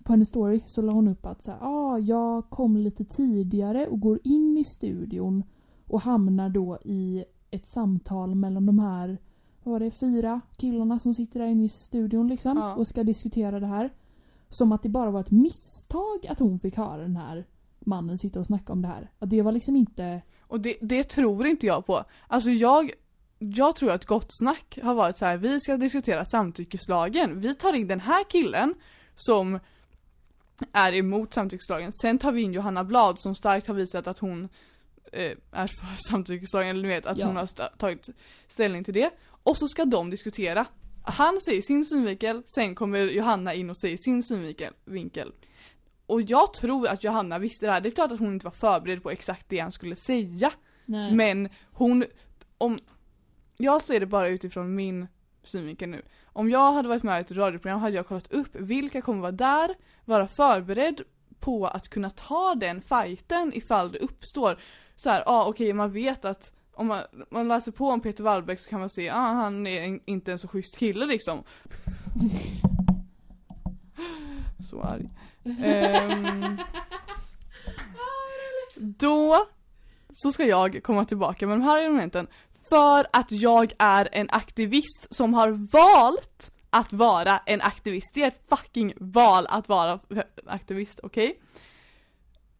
på 0.04 0.12
hennes 0.12 0.28
story 0.28 0.62
så 0.66 0.82
la 0.82 0.92
hon 0.92 1.08
upp 1.08 1.26
att 1.26 1.42
så 1.42 1.50
här, 1.50 1.58
ah, 1.62 1.98
jag 1.98 2.50
kom 2.50 2.76
lite 2.76 3.04
tidigare 3.04 3.86
och 3.86 4.00
går 4.00 4.20
in 4.24 4.58
i 4.58 4.64
studion 4.64 5.44
och 5.86 6.00
hamnar 6.00 6.48
då 6.48 6.78
i 6.84 7.24
ett 7.50 7.66
samtal 7.66 8.34
mellan 8.34 8.66
de 8.66 8.78
här, 8.78 9.18
vad 9.62 9.72
var 9.72 9.80
det, 9.80 9.90
fyra 9.90 10.40
killarna 10.56 10.98
som 10.98 11.14
sitter 11.14 11.40
där 11.40 11.46
inne 11.46 11.64
i 11.64 11.68
studion 11.68 12.28
liksom 12.28 12.58
Ja. 12.58 12.74
och 12.74 12.86
ska 12.86 13.04
diskutera 13.04 13.60
det 13.60 13.66
här. 13.66 13.92
Som 14.48 14.72
att 14.72 14.82
det 14.82 14.88
bara 14.88 15.10
var 15.10 15.20
ett 15.20 15.30
misstag 15.30 16.26
att 16.28 16.38
hon 16.38 16.58
fick 16.58 16.76
höra 16.76 17.02
den 17.02 17.16
här 17.16 17.46
mannen 17.80 18.18
sitta 18.18 18.40
och 18.40 18.46
snacka 18.46 18.72
om 18.72 18.82
det 18.82 18.88
här. 18.88 19.10
Att 19.18 19.30
det 19.30 19.42
var 19.42 19.52
liksom 19.52 19.76
inte... 19.76 20.22
Och 20.40 20.60
det, 20.60 20.76
det 20.80 21.04
tror 21.04 21.46
inte 21.46 21.66
jag 21.66 21.86
på. 21.86 22.04
Alltså 22.28 22.50
jag, 22.50 22.90
jag 23.38 23.76
tror 23.76 23.90
att 23.90 24.04
Gott 24.06 24.26
Snack 24.28 24.78
har 24.82 24.94
varit 24.94 25.16
så 25.16 25.24
här: 25.24 25.36
vi 25.36 25.60
ska 25.60 25.76
diskutera 25.76 26.24
samtyckeslagen. 26.24 27.40
Vi 27.40 27.54
tar 27.54 27.72
in 27.72 27.88
den 27.88 28.00
här 28.00 28.24
killen 28.30 28.74
som 29.14 29.58
är 30.72 30.92
emot 30.94 31.32
samtyckeslagen. 31.34 31.92
Sen 31.92 32.18
tar 32.18 32.32
vi 32.32 32.42
in 32.42 32.52
Johanna 32.52 32.84
Blad 32.84 33.20
som 33.20 33.34
starkt 33.34 33.66
har 33.66 33.74
visat 33.74 34.06
att 34.06 34.18
hon 34.18 34.48
eh, 35.12 35.32
är 35.52 35.66
för 35.66 35.96
samtyckeslagen, 36.10 36.70
eller 36.70 36.82
du 36.82 36.88
vet 36.88 37.06
att 37.06 37.18
Ja. 37.18 37.26
hon 37.26 37.36
har 37.36 37.76
tagit 37.76 38.08
ställning 38.48 38.84
till 38.84 38.94
det. 38.94 39.10
Och 39.26 39.56
så 39.56 39.68
ska 39.68 39.84
de 39.84 40.10
diskutera. 40.10 40.66
Han 41.06 41.40
säger 41.40 41.62
sin 41.62 41.84
synvinkel, 41.84 42.42
sen 42.54 42.74
kommer 42.74 42.98
Johanna 42.98 43.54
in 43.54 43.70
och 43.70 43.78
säger 43.78 43.96
sin 43.96 44.22
synvinkel. 44.22 44.72
Vinkel. 44.84 45.32
Och 46.06 46.22
jag 46.22 46.54
tror 46.54 46.88
att 46.88 47.04
Johanna 47.04 47.38
visste 47.38 47.66
det 47.66 47.72
här. 47.72 47.80
Det 47.80 47.88
är 47.88 47.94
klart 47.94 48.12
att 48.12 48.18
hon 48.18 48.32
inte 48.32 48.44
var 48.46 48.52
förberedd 48.52 49.02
på 49.02 49.10
exakt 49.10 49.48
det 49.48 49.58
han 49.58 49.72
skulle 49.72 49.96
säga. 49.96 50.52
Nej. 50.84 51.14
Men 51.14 51.48
hon, 51.72 52.04
om, 52.58 52.78
jag 53.56 53.82
ser 53.82 54.00
det 54.00 54.06
bara 54.06 54.28
utifrån 54.28 54.74
min 54.74 55.06
synvinkel 55.42 55.88
nu. 55.88 56.02
Om 56.24 56.50
jag 56.50 56.72
hade 56.72 56.88
varit 56.88 57.02
med 57.02 57.18
i 57.18 57.20
ett 57.20 57.32
radioprogram 57.32 57.80
hade 57.80 57.96
jag 57.96 58.06
kollat 58.06 58.32
upp 58.32 58.48
vilka 58.52 59.02
kommer 59.02 59.20
vara 59.20 59.32
där, 59.32 59.74
vara 60.04 60.28
förberedd 60.28 61.00
på 61.40 61.66
att 61.66 61.88
kunna 61.88 62.10
ta 62.10 62.54
den 62.54 62.80
fighten 62.80 63.52
ifall 63.54 63.92
det 63.92 63.98
uppstår. 63.98 64.58
Så 64.96 65.10
här, 65.10 65.22
ja 65.26 65.32
ah, 65.32 65.44
okej 65.44 65.72
man 65.72 65.92
vet 65.92 66.24
att 66.24 66.52
om 66.74 66.86
man, 66.86 67.02
man 67.30 67.48
läser 67.48 67.72
på 67.72 67.88
om 67.88 68.00
Peter 68.00 68.24
Wallbeck 68.24 68.60
så 68.60 68.70
kan 68.70 68.80
man 68.80 68.88
se, 68.88 69.10
ah 69.10 69.32
han 69.32 69.66
är 69.66 69.82
en, 69.82 70.00
inte 70.04 70.32
en 70.32 70.38
så 70.38 70.48
schysst 70.48 70.78
kille 70.78 71.06
liksom. 71.06 71.42
så 74.70 74.82
arg. 74.82 75.10
Ehm, 75.64 76.58
då 78.98 79.46
så 80.12 80.32
ska 80.32 80.44
jag 80.44 80.82
komma 80.82 81.04
tillbaka 81.04 81.46
med 81.46 81.58
de 81.58 81.62
här 81.62 81.82
argumenten 81.82 82.26
för 82.68 83.06
att 83.12 83.32
jag 83.32 83.72
är 83.78 84.08
en 84.12 84.28
aktivist 84.30 85.06
som 85.10 85.34
har 85.34 85.48
valt 85.72 86.50
att 86.70 86.92
vara 86.92 87.38
en 87.46 87.60
aktivist. 87.60 88.14
Det 88.14 88.22
är 88.22 88.28
ett 88.28 88.40
fucking 88.48 88.94
val 88.96 89.46
att 89.48 89.68
vara 89.68 90.00
aktivist, 90.46 91.00
okej? 91.02 91.40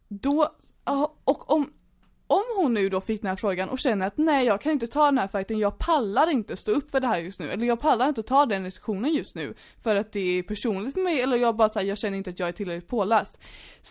Då, 0.07 0.49
och 1.23 1.51
om, 1.51 1.73
om 2.27 2.43
hon 2.57 2.73
nu 2.73 2.89
då 2.89 3.01
fick 3.01 3.21
den 3.21 3.29
här 3.29 3.35
frågan 3.35 3.69
och 3.69 3.79
känner 3.79 4.07
att 4.07 4.17
nej 4.17 4.45
jag 4.45 4.61
kan 4.61 4.71
inte 4.71 4.87
ta 4.87 5.05
den 5.05 5.17
här 5.17 5.27
fighten, 5.27 5.59
jag 5.59 5.77
pallar 5.77 6.31
inte 6.31 6.57
stå 6.57 6.71
upp 6.71 6.91
för 6.91 6.99
det 6.99 7.07
här 7.07 7.19
just 7.19 7.39
nu, 7.39 7.51
eller 7.51 7.65
jag 7.65 7.81
pallar 7.81 8.07
inte 8.07 8.23
ta 8.23 8.45
den 8.45 8.63
diskussionen 8.63 9.13
just 9.13 9.35
nu 9.35 9.55
för 9.83 9.95
att 9.95 10.11
det 10.11 10.39
är 10.39 10.43
personligt 10.43 10.93
för 10.93 11.01
mig, 11.01 11.21
eller 11.21 11.37
jag 11.37 11.55
bara 11.55 11.69
säger 11.69 11.89
jag 11.89 11.97
känner 11.97 12.17
inte 12.17 12.29
att 12.29 12.39
jag 12.39 12.49
är 12.49 12.53
tillräckligt 12.53 12.89
påläst. 12.89 13.39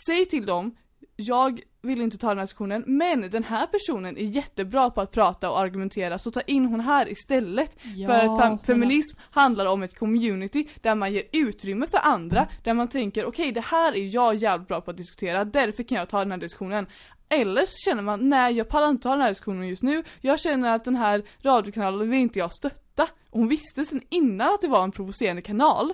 Säg 0.07 0.25
till 0.25 0.47
dem, 0.47 0.77
jag 1.17 1.61
vill 1.83 2.01
inte 2.01 2.19
ta 2.19 2.29
den 2.29 2.39
här 2.39 2.45
diskussionen, 2.45 2.85
men 2.87 3.31
den 3.31 3.45
här 3.45 3.67
personen 3.67 4.19
är 4.19 4.25
jättebra 4.25 4.91
på 4.91 5.01
att 5.01 5.13
prata 5.13 5.51
och 5.51 5.61
argumentera, 5.61 6.19
så 6.19 6.31
ta 6.31 6.41
in 6.41 6.67
hon 6.67 6.81
här 6.81 7.13
istället. 7.13 7.77
Ja, 7.97 8.07
för 8.07 8.25
att 8.25 8.43
fem- 8.43 8.59
feminism 8.59 9.19
handlar 9.31 9.67
om 9.67 9.83
ett 9.83 9.99
community 9.99 10.69
där 10.81 10.95
man 10.95 11.13
ger 11.13 11.23
utrymme 11.33 11.87
för 11.87 12.01
andra, 12.03 12.47
där 12.63 12.75
man 12.75 12.89
tänker 12.89 13.25
okej 13.25 13.53
det 13.53 13.61
här 13.61 13.97
är 13.97 14.15
jag 14.15 14.35
jävligt 14.35 14.69
bra 14.69 14.81
på 14.81 14.91
att 14.91 14.97
diskutera, 14.97 15.45
därför 15.45 15.83
kan 15.83 15.99
jag 15.99 16.09
ta 16.09 16.19
den 16.19 16.31
här 16.31 16.39
diskussionen. 16.39 16.87
Eller 17.29 17.65
så 17.67 17.91
känner 17.91 18.03
man, 18.03 18.29
nej 18.29 18.55
jag 18.57 18.69
pallar 18.69 18.89
inte 18.89 19.03
ta 19.03 19.11
den 19.11 19.21
här 19.21 19.29
diskussionen 19.29 19.69
just 19.69 19.83
nu, 19.83 20.03
jag 20.21 20.41
känner 20.41 20.75
att 20.75 20.85
den 20.85 20.97
här 20.97 21.23
radiokanalen 21.43 22.11
vill 22.11 22.21
inte 22.21 22.39
jag 22.39 22.53
stötta. 22.53 23.03
Och 23.31 23.39
hon 23.39 23.49
visste 23.49 23.85
sen 23.85 24.01
innan 24.09 24.55
att 24.55 24.61
det 24.61 24.69
var 24.69 24.85
en 24.85 24.93
provocerande 24.93 25.43
kanal. 25.43 25.93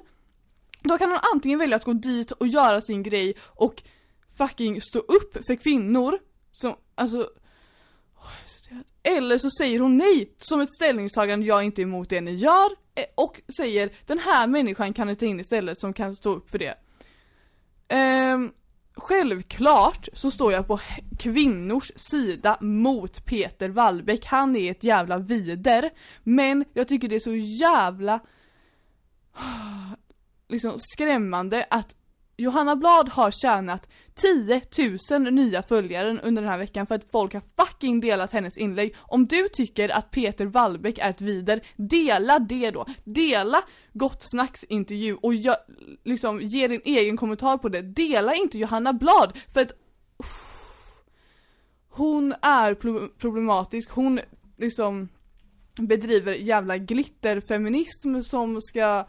Då 0.83 0.99
kan 0.99 1.11
hon 1.11 1.19
antingen 1.35 1.59
välja 1.59 1.77
att 1.77 1.85
gå 1.85 1.93
dit 1.93 2.31
och 2.31 2.47
göra 2.47 2.81
sin 2.81 3.03
grej 3.03 3.35
och 3.41 3.83
fucking 4.41 4.81
stå 4.81 4.99
upp 4.99 5.47
för 5.47 5.55
kvinnor 5.55 6.19
som, 6.53 6.75
alltså 6.95 7.31
eller 9.03 9.39
så 9.39 9.51
säger 9.51 9.81
hon 9.81 9.97
nej 9.97 10.35
som 10.39 10.61
ett 10.61 10.73
ställningstagande, 10.73 11.47
jag 11.47 11.59
är 11.59 11.63
inte 11.63 11.83
emot 11.83 12.09
det 12.09 12.21
ni 12.21 12.35
gör 12.35 12.71
eh, 12.95 13.05
och 13.15 13.41
säger 13.57 13.91
den 14.07 14.19
här 14.19 14.47
människan 14.47 14.95
kan 14.95 15.07
ni 15.07 15.17
ta 15.17 15.27
in 15.27 15.41
istället 15.41 15.79
som 15.79 15.93
kan 15.93 16.17
stå 16.17 16.31
upp 16.31 16.51
för 16.51 16.59
det. 16.59 16.75
Ehm, 17.89 18.53
självklart 18.95 20.09
så 20.13 20.31
står 20.31 20.53
jag 20.53 20.67
på 20.67 20.81
kvinnors 21.19 21.93
sida 21.97 22.59
mot 22.61 23.25
Peter 23.25 23.69
Wallbeck, 23.69 24.25
han 24.25 24.57
är 24.57 24.71
ett 24.71 24.85
jävla 24.85 25.19
vider. 25.19 25.91
Men 26.23 26.65
jag 26.75 26.89
tycker 26.89 27.09
det 27.09 27.17
är 27.17 27.21
så 27.21 27.35
jävla 27.35 28.21
liksom 30.49 30.73
skrämmande 30.79 31.67
att 31.71 31.97
Johanna 32.41 32.77
Blad 32.77 33.09
har 33.09 33.31
tjänat 33.31 33.89
10 34.15 34.61
000 35.11 35.33
nya 35.33 35.63
följare 35.63 36.19
under 36.23 36.43
den 36.43 36.51
här 36.51 36.59
veckan 36.59 36.87
för 36.87 36.95
att 36.95 37.11
folk 37.11 37.35
har 37.35 37.43
fucking 37.57 38.01
delat 38.01 38.33
hennes 38.33 38.59
inlägg. 38.59 38.95
Om 38.99 39.27
du 39.27 39.49
tycker 39.53 39.89
att 39.89 40.11
Peter 40.11 40.47
Wallbeck 40.47 40.99
är 40.99 41.11
ett 41.11 41.21
vider, 41.21 41.61
dela 41.77 42.39
det 42.39 42.71
då. 42.71 42.87
Dela 43.05 43.63
Gott 43.93 44.23
Snacks 44.23 44.65
intervju 44.65 45.15
och 45.15 45.35
gör, 45.35 45.57
liksom 46.05 46.41
ge 46.41 46.69
din 46.69 46.81
egen 46.85 47.17
kommentar 47.17 47.59
på 47.59 47.69
det. 47.69 47.83
Dela 47.83 48.35
inte 48.35 48.59
Johanna 48.59 48.93
Blad 48.93 49.39
för 49.55 49.61
att 49.61 49.73
hon 51.91 52.35
är 52.43 52.75
problematisk, 53.19 53.91
hon 53.91 54.21
liksom 54.59 55.09
bedriver 55.79 56.33
jävla 56.33 56.77
glitterfeminism 56.77 58.21
som 58.21 58.61
ska 58.61 59.07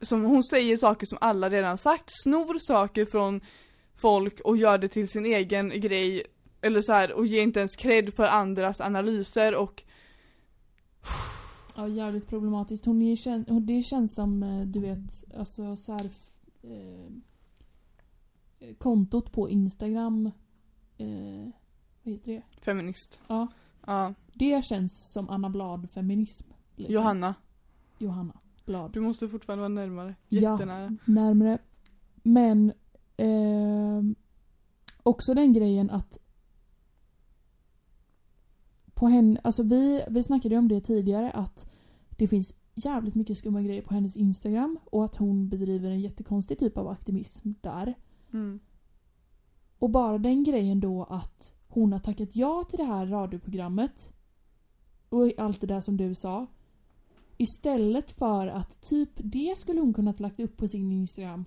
som 0.00 0.24
hon 0.24 0.44
säger 0.44 0.76
saker 0.76 1.06
som 1.06 1.18
alla 1.20 1.50
redan 1.50 1.78
sagt, 1.78 2.10
snor 2.22 2.58
saker 2.58 3.04
från 3.04 3.40
folk 3.96 4.40
och 4.40 4.56
gör 4.56 4.78
det 4.78 4.88
till 4.88 5.08
sin 5.08 5.26
egen 5.26 5.68
grej 5.80 6.22
eller 6.60 6.80
så 6.80 6.92
här 6.92 7.12
och 7.12 7.26
ger 7.26 7.42
inte 7.42 7.60
ens 7.60 7.76
cred 7.76 8.14
för 8.14 8.26
andras 8.26 8.80
analyser 8.80 9.54
och 9.54 9.82
Ja, 11.76 11.88
jävligt 11.88 12.28
problematiskt. 12.28 12.84
Hon 12.84 13.02
är, 13.02 13.14
kän- 13.16 13.44
hon- 13.48 13.66
det 13.66 13.80
känns 13.82 14.14
som, 14.14 14.42
eh, 14.42 14.66
du 14.66 14.80
vet, 14.80 14.98
alltså 15.36 15.76
så 15.76 15.92
här, 15.92 16.06
f- 16.06 16.28
eh, 16.62 17.10
kontot 18.78 19.32
på 19.32 19.50
Instagram, 19.50 20.26
eh, 20.98 21.48
vad 22.02 22.14
heter 22.14 22.32
det? 22.32 22.42
feminist. 22.64 23.20
Ja. 23.28 23.46
Ja, 23.86 24.14
Det 24.34 24.64
känns 24.64 25.12
som 25.12 25.30
Anna 25.30 25.50
Blad-feminism. 25.50 26.46
liksom. 26.76 26.94
Johanna, 26.94 27.34
Johanna 27.98 28.38
Blad. 28.68 28.92
du 28.92 29.00
måste 29.00 29.28
fortfarande 29.28 29.60
vara 29.60 29.68
närmare. 29.68 30.14
Ja. 30.28 30.52
Jättenära. 30.52 30.96
Närmare. 31.04 31.58
Men 32.22 32.72
ehm, 33.16 34.14
också 35.02 35.34
den 35.34 35.52
grejen 35.52 35.90
att 35.90 36.18
på 38.94 39.08
henne, 39.08 39.40
alltså 39.44 39.62
vi, 39.62 40.04
vi 40.10 40.22
snackade 40.22 40.54
ju 40.54 40.58
om 40.58 40.68
det 40.68 40.80
tidigare 40.80 41.30
att 41.30 41.70
det 42.10 42.28
finns 42.28 42.54
jävligt 42.74 43.14
mycket 43.14 43.38
skumma 43.38 43.62
grejer 43.62 43.82
på 43.82 43.94
hennes 43.94 44.16
Instagram 44.16 44.78
och 44.84 45.04
att 45.04 45.16
hon 45.16 45.48
bedriver 45.48 45.90
en 45.90 46.00
jättekonstig 46.00 46.58
typ 46.58 46.78
av 46.78 46.88
aktivism 46.88 47.52
där. 47.60 47.94
Mm. 48.32 48.60
Och 49.78 49.90
bara 49.90 50.18
den 50.18 50.44
grejen 50.44 50.80
då 50.80 51.04
att 51.04 51.54
hon 51.68 51.92
har 51.92 51.98
tackat 52.00 52.36
ja 52.36 52.64
till 52.68 52.78
det 52.78 52.84
här 52.84 53.06
radioprogrammet 53.06 54.12
och 55.08 55.32
allt 55.38 55.60
det 55.60 55.66
där 55.66 55.80
som 55.80 55.96
du 55.96 56.14
sa. 56.14 56.46
Istället 57.40 58.18
för 58.18 58.46
att 58.46 58.80
typ 58.80 59.10
det 59.16 59.54
skulle 59.56 59.80
hon 59.80 59.94
kunnat 59.94 60.20
lagt 60.20 60.40
upp 60.40 60.56
på 60.56 60.68
sin 60.68 60.92
Instagram. 60.92 61.44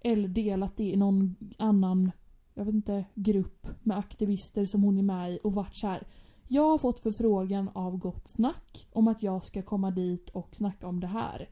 Eller 0.00 0.28
delat 0.28 0.76
det 0.76 0.84
i 0.84 0.96
någon 0.96 1.36
annan, 1.58 2.12
jag 2.54 2.64
vet 2.64 2.74
inte, 2.74 3.04
grupp 3.14 3.66
med 3.82 3.98
aktivister 3.98 4.64
som 4.64 4.82
hon 4.82 4.98
är 4.98 5.02
med 5.02 5.32
i 5.32 5.38
och 5.42 5.54
varit 5.54 5.76
så 5.76 5.86
här. 5.86 6.06
Jag 6.48 6.70
har 6.70 6.78
fått 6.78 7.02
förfrågan 7.02 7.70
av 7.74 7.96
Gott 7.96 8.22
Snack 8.24 8.88
om 8.92 9.08
att 9.08 9.22
jag 9.22 9.44
ska 9.44 9.62
komma 9.62 9.90
dit 9.90 10.28
och 10.28 10.48
snacka 10.52 10.86
om 10.86 11.00
det 11.00 11.06
här. 11.06 11.50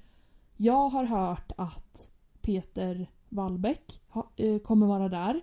Jag 0.56 0.88
har 0.88 1.04
hört 1.04 1.52
att 1.56 2.10
Peter 2.40 3.10
Wallbeck 3.28 4.00
eh, 4.36 4.58
kommer 4.58 4.86
vara 4.86 5.08
där. 5.08 5.42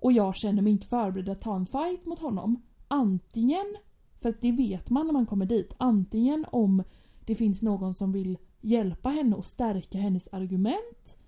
Och 0.00 0.12
jag 0.12 0.36
känner 0.36 0.62
mig 0.62 0.72
inte 0.72 0.86
förberedd 0.86 1.28
att 1.28 1.40
ta 1.40 1.56
en 1.56 1.66
fight 1.66 2.06
mot 2.06 2.18
honom. 2.18 2.62
Antingen, 2.88 3.76
för 4.22 4.28
att 4.28 4.40
det 4.40 4.52
vet 4.52 4.90
man 4.90 5.06
när 5.06 5.12
man 5.12 5.26
kommer 5.26 5.46
dit, 5.46 5.74
antingen 5.78 6.46
om 6.52 6.82
det 7.28 7.34
finns 7.34 7.62
någon 7.62 7.94
som 7.94 8.12
vill 8.12 8.38
hjälpa 8.60 9.08
henne 9.08 9.36
och 9.36 9.46
stärka 9.46 9.98
hennes 9.98 10.28
argument. 10.28 11.18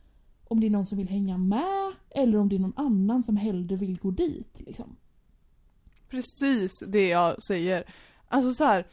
Om 0.44 0.60
det 0.60 0.66
är 0.66 0.70
någon 0.70 0.86
som 0.86 0.98
vill 0.98 1.08
hänga 1.08 1.38
med. 1.38 1.92
Eller 2.10 2.38
om 2.38 2.48
det 2.48 2.56
är 2.56 2.60
någon 2.60 2.72
annan 2.76 3.22
som 3.22 3.36
hellre 3.36 3.76
vill 3.76 3.98
gå 3.98 4.10
dit. 4.10 4.60
Liksom. 4.66 4.96
Precis 6.08 6.82
det 6.86 7.08
jag 7.08 7.42
säger. 7.42 7.84
Alltså 8.28 8.54
så 8.54 8.64
här. 8.64 8.86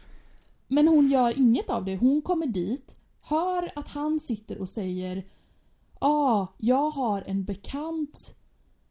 Men 0.68 0.88
hon 0.88 1.10
gör 1.10 1.40
inget 1.40 1.70
av 1.70 1.86
det. 1.86 1.98
Hon 1.98 2.22
kommer 2.22 2.48
dit, 2.48 3.00
hör 3.22 3.72
att 3.76 3.88
han 3.88 4.20
sitter 4.20 4.58
och 4.58 4.70
säger 4.70 5.16
Ja, 6.00 6.08
ah, 6.08 6.48
jag 6.58 6.90
har 6.90 7.24
en 7.28 7.46
bekant 7.46 8.36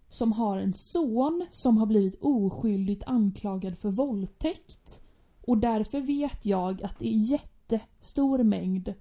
som 0.09 0.33
har 0.33 0.59
en 0.59 0.75
son 0.75 1.47
som 1.51 1.79
har 1.79 1.87
blivit 1.87 2.19
oskyldigt 2.21 3.05
anklagad 3.07 3.79
för 3.79 3.91
våldtäkt. 3.91 5.01
Och 5.41 5.59
därför 5.59 6.01
vet 6.01 6.47
jag 6.47 6.83
att 6.83 6.99
det 6.99 7.09
är 7.09 7.19
jättestor 7.73 8.43
mängd 8.43 8.95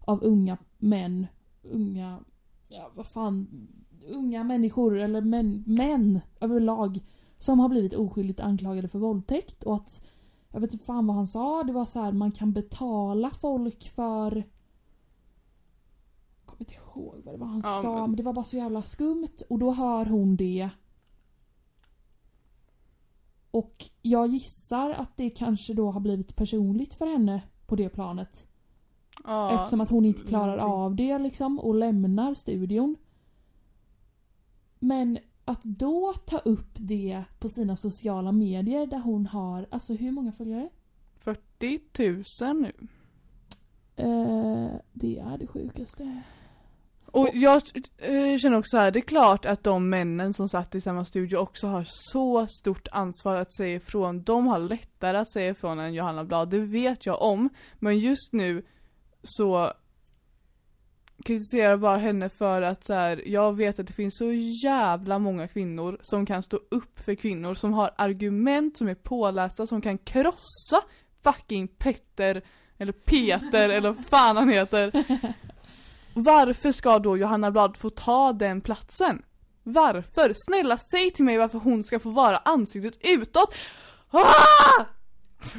av 0.00 0.22
unga 0.24 0.58
män, 0.78 1.26
unga, 1.62 2.24
ja 2.68 2.90
vad 2.94 3.06
fan, 3.06 3.68
unga 4.08 4.44
människor, 4.44 4.98
eller 4.98 5.20
män, 5.20 5.64
män 5.66 6.20
överlag, 6.40 7.00
som 7.38 7.60
har 7.60 7.68
blivit 7.68 7.94
oskyldigt 7.94 8.40
anklagade 8.40 8.88
för 8.88 8.98
våldtäkt 8.98 9.62
och 9.62 9.74
att 9.74 10.02
jag 10.48 10.60
vet 10.60 10.72
inte 10.72 10.84
fan 10.84 11.06
vad 11.06 11.16
han 11.16 11.26
sa, 11.26 11.62
det 11.62 11.72
var 11.72 11.84
så 11.84 12.00
här 12.00 12.12
man 12.12 12.32
kan 12.32 12.52
betala 12.52 13.30
folk 13.30 13.88
för 13.88 14.36
jag 14.36 14.44
kommer 16.46 16.62
inte 16.62 16.74
ihåg 16.74 17.20
vad 17.24 17.34
det 17.34 17.38
var 17.38 17.46
han 17.46 17.60
Ja, 17.64 17.80
sa, 17.82 18.06
men- 18.06 18.16
det 18.16 18.22
var 18.22 18.32
bara 18.32 18.44
så 18.44 18.56
jävla 18.56 18.82
skumt 18.82 19.36
och 19.48 19.58
då 19.58 19.70
hör 19.72 20.06
hon 20.06 20.36
det. 20.36 20.68
Och 23.50 23.74
jag 24.02 24.28
gissar 24.28 24.90
att 24.90 25.16
det 25.16 25.30
kanske 25.30 25.74
då 25.74 25.90
har 25.90 26.00
blivit 26.00 26.36
personligt 26.36 26.94
för 26.94 27.06
henne 27.06 27.42
på 27.66 27.76
det 27.76 27.88
planet. 27.88 28.48
Ja, 29.24 29.54
Eftersom 29.54 29.80
att 29.80 29.88
hon 29.88 30.04
inte 30.04 30.22
klarar 30.22 30.56
någonting. 30.56 30.72
av 30.72 30.94
det 30.94 31.18
liksom 31.18 31.58
och 31.60 31.74
lämnar 31.74 32.34
studion. 32.34 32.96
Men 34.78 35.18
att 35.44 35.62
då 35.62 36.12
ta 36.26 36.38
upp 36.38 36.70
det 36.74 37.24
på 37.38 37.48
sina 37.48 37.76
sociala 37.76 38.32
medier 38.32 38.86
där 38.86 38.98
hon 38.98 39.26
har, 39.26 39.66
alltså 39.70 39.94
hur 39.94 40.10
många 40.10 40.32
följare? 40.32 40.68
40 41.18 41.80
000 42.44 42.56
nu. 42.62 42.72
Eh, 43.96 44.70
det 44.92 45.18
är 45.18 45.38
det 45.38 45.46
sjukaste. 45.46 46.22
Och 47.12 47.28
jag 47.32 47.62
eh, 47.98 48.38
känner 48.38 48.58
också 48.58 48.76
så 48.76 48.78
här, 48.78 48.90
det 48.90 48.98
är 48.98 49.00
klart 49.00 49.46
att 49.46 49.64
de 49.64 49.88
männen 49.90 50.34
som 50.34 50.48
satt 50.48 50.74
i 50.74 50.80
samma 50.80 51.04
studio 51.04 51.36
också 51.36 51.66
har 51.66 51.84
så 51.88 52.46
stort 52.46 52.88
ansvar 52.92 53.36
att 53.36 53.52
säga 53.52 53.76
ifrån. 53.76 54.22
De 54.22 54.46
har 54.46 54.58
lättare 54.58 55.16
att 55.18 55.32
säga 55.32 55.50
ifrån 55.50 55.78
än 55.78 55.94
Johanna 55.94 56.24
Blad, 56.24 56.50
det 56.50 56.58
vet 56.58 57.06
jag 57.06 57.22
om. 57.22 57.48
Men 57.78 57.98
just 57.98 58.32
nu 58.32 58.64
så 59.22 59.72
kritiserar 61.24 61.70
jag 61.70 61.80
bara 61.80 61.96
henne 61.96 62.28
för 62.28 62.62
att 62.62 62.86
så 62.86 62.94
här, 62.94 63.28
jag 63.28 63.56
vet 63.56 63.78
att 63.78 63.86
det 63.86 63.92
finns 63.92 64.16
så 64.16 64.32
jävla 64.62 65.18
många 65.18 65.48
kvinnor 65.48 65.98
som 66.00 66.26
kan 66.26 66.42
stå 66.42 66.56
upp 66.70 67.00
för 67.00 67.14
kvinnor, 67.14 67.54
som 67.54 67.72
har 67.72 67.90
argument, 67.96 68.78
som 68.78 68.88
är 68.88 68.94
pålästa, 68.94 69.66
som 69.66 69.80
kan 69.80 69.98
krossa 69.98 70.82
fucking 71.24 71.68
Petter, 71.68 72.42
eller 72.78 72.92
Peter, 72.92 73.68
eller 73.68 73.90
vad 73.90 74.06
fan 74.06 74.36
han 74.36 74.48
heter. 74.48 74.92
Varför 76.14 76.72
ska 76.72 76.98
då 76.98 77.16
Johanna 77.16 77.50
Blad 77.50 77.76
få 77.76 77.90
ta 77.90 78.32
den 78.32 78.60
platsen? 78.60 79.22
Varför? 79.62 80.32
Snälla 80.34 80.78
säg 80.92 81.10
till 81.10 81.24
mig 81.24 81.38
varför 81.38 81.58
hon 81.58 81.84
ska 81.84 81.98
få 81.98 82.10
vara 82.10 82.36
ansiktet 82.36 82.98
utåt! 83.02 83.54
Ah! 84.10 84.84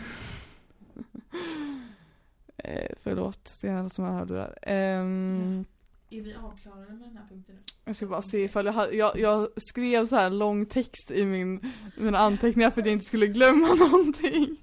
eh, 2.57 2.91
förlåt 3.03 3.45
till 3.45 3.69
alla 3.69 3.89
som 3.89 4.03
har 4.05 4.11
hört 4.11 4.27
det 4.27 4.33
där. 4.33 4.57
Ehm, 4.61 5.65
Är 6.09 6.21
vi 6.21 6.35
avklarade 6.35 6.93
med 6.93 7.07
den 7.07 7.17
här 7.17 7.25
punkten 7.29 7.55
nu? 7.55 7.61
jag 7.85 7.95
ska 7.95 8.07
bara 8.07 8.21
se 8.21 8.43
ifall 8.43 8.65
jag, 8.65 8.73
hade- 8.73 8.93
jag, 8.95 9.19
jag 9.19 9.47
skrev 9.57 10.05
så 10.05 10.15
här 10.15 10.29
lång 10.29 10.65
text 10.65 11.11
i 11.11 11.25
min, 11.25 11.71
mina 11.97 12.17
anteckningar 12.17 12.71
för 12.71 12.81
att 12.81 12.85
jag 12.87 12.93
inte 12.93 13.05
skulle 13.05 13.27
glömma 13.27 13.67
någonting. 13.75 14.57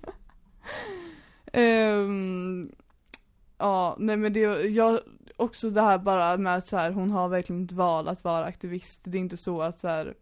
Ehm, 1.52 2.72
ja, 3.58 3.96
nej 3.98 4.16
men 4.16 4.32
det, 4.32 4.40
jag, 4.66 5.00
också 5.40 5.70
det 5.70 5.82
här 5.82 5.98
bara 5.98 6.36
med 6.36 6.56
att 6.56 6.66
så 6.66 6.76
här, 6.76 6.90
hon 6.90 7.10
har 7.10 7.28
verkligen 7.28 7.64
ett 7.64 7.72
val 7.72 8.08
att 8.08 8.24
vara 8.24 8.44
aktivist. 8.44 9.00
Det 9.04 9.18
är 9.18 9.20
inte 9.20 9.36
så 9.36 9.62
att 9.62 9.78
så 9.78 9.88
här, 9.88 10.14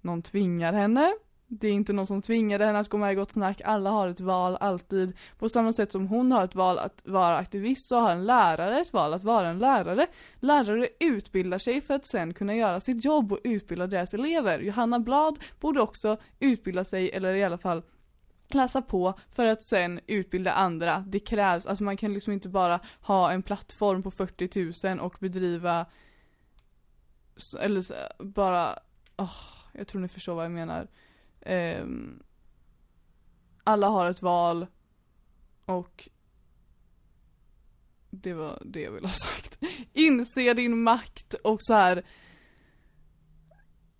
någon 0.00 0.22
tvingar 0.22 0.72
henne. 0.72 1.12
Det 1.52 1.68
är 1.68 1.72
inte 1.72 1.92
någon 1.92 2.06
som 2.06 2.22
tvingade 2.22 2.64
henne 2.64 2.78
att 2.78 2.88
gå 2.88 2.98
med 2.98 3.12
i 3.12 3.14
Gott 3.14 3.32
Snack. 3.32 3.60
Alla 3.64 3.90
har 3.90 4.08
ett 4.08 4.20
val 4.20 4.56
alltid. 4.60 5.16
På 5.38 5.48
samma 5.48 5.72
sätt 5.72 5.92
som 5.92 6.06
hon 6.06 6.32
har 6.32 6.44
ett 6.44 6.54
val 6.54 6.78
att 6.78 7.02
vara 7.04 7.36
aktivist 7.36 7.88
så 7.88 8.00
har 8.00 8.12
en 8.12 8.24
lärare 8.24 8.80
ett 8.80 8.92
val 8.92 9.14
att 9.14 9.24
vara 9.24 9.48
en 9.48 9.58
lärare. 9.58 10.06
Lärare 10.40 10.88
utbildar 11.00 11.58
sig 11.58 11.80
för 11.80 11.94
att 11.94 12.06
sen 12.06 12.34
kunna 12.34 12.54
göra 12.54 12.80
sitt 12.80 13.04
jobb 13.04 13.32
och 13.32 13.38
utbilda 13.44 13.86
deras 13.86 14.14
elever. 14.14 14.58
Johanna 14.58 15.00
Blad 15.00 15.38
borde 15.60 15.80
också 15.80 16.16
utbilda 16.38 16.84
sig, 16.84 17.10
eller 17.10 17.34
i 17.34 17.44
alla 17.44 17.58
fall 17.58 17.82
läsa 18.54 18.82
på 18.82 19.14
för 19.30 19.46
att 19.46 19.64
sen 19.64 20.00
utbilda 20.06 20.52
andra. 20.52 21.04
Det 21.08 21.20
krävs, 21.20 21.66
alltså 21.66 21.84
man 21.84 21.96
kan 21.96 22.12
liksom 22.12 22.32
inte 22.32 22.48
bara 22.48 22.80
ha 23.00 23.32
en 23.32 23.42
plattform 23.42 24.02
på 24.02 24.10
40 24.10 24.88
000 24.88 25.00
och 25.00 25.16
bedriva 25.20 25.86
eller 27.60 27.82
bara, 28.24 28.78
åh, 29.16 29.36
jag 29.72 29.88
tror 29.88 30.00
ni 30.00 30.08
förstår 30.08 30.34
vad 30.34 30.44
jag 30.44 30.52
menar. 30.52 30.88
Um, 31.46 32.22
alla 33.64 33.88
har 33.88 34.10
ett 34.10 34.22
val 34.22 34.66
och 35.64 36.08
det 38.10 38.32
var 38.32 38.62
det 38.64 38.80
jag 38.80 38.92
ville 38.92 39.06
ha 39.06 39.14
sagt. 39.14 39.58
Inse 39.92 40.54
din 40.54 40.82
makt 40.82 41.34
och 41.34 41.58
så 41.60 41.74
här. 41.74 42.06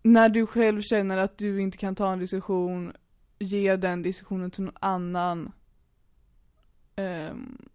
När 0.03 0.29
du 0.29 0.47
själv 0.47 0.83
känner 0.83 1.19
att 1.19 1.39
du 1.39 1.61
inte 1.61 1.79
kan 1.79 1.95
ta 1.95 2.13
en 2.13 2.19
diskussion, 2.19 2.93
ge 3.41 3.77
den 3.77 4.03
diskussionen 4.03 4.51
till 4.51 4.65
någon 4.65 4.77
annan. 4.81 5.53
Um, 6.97 7.69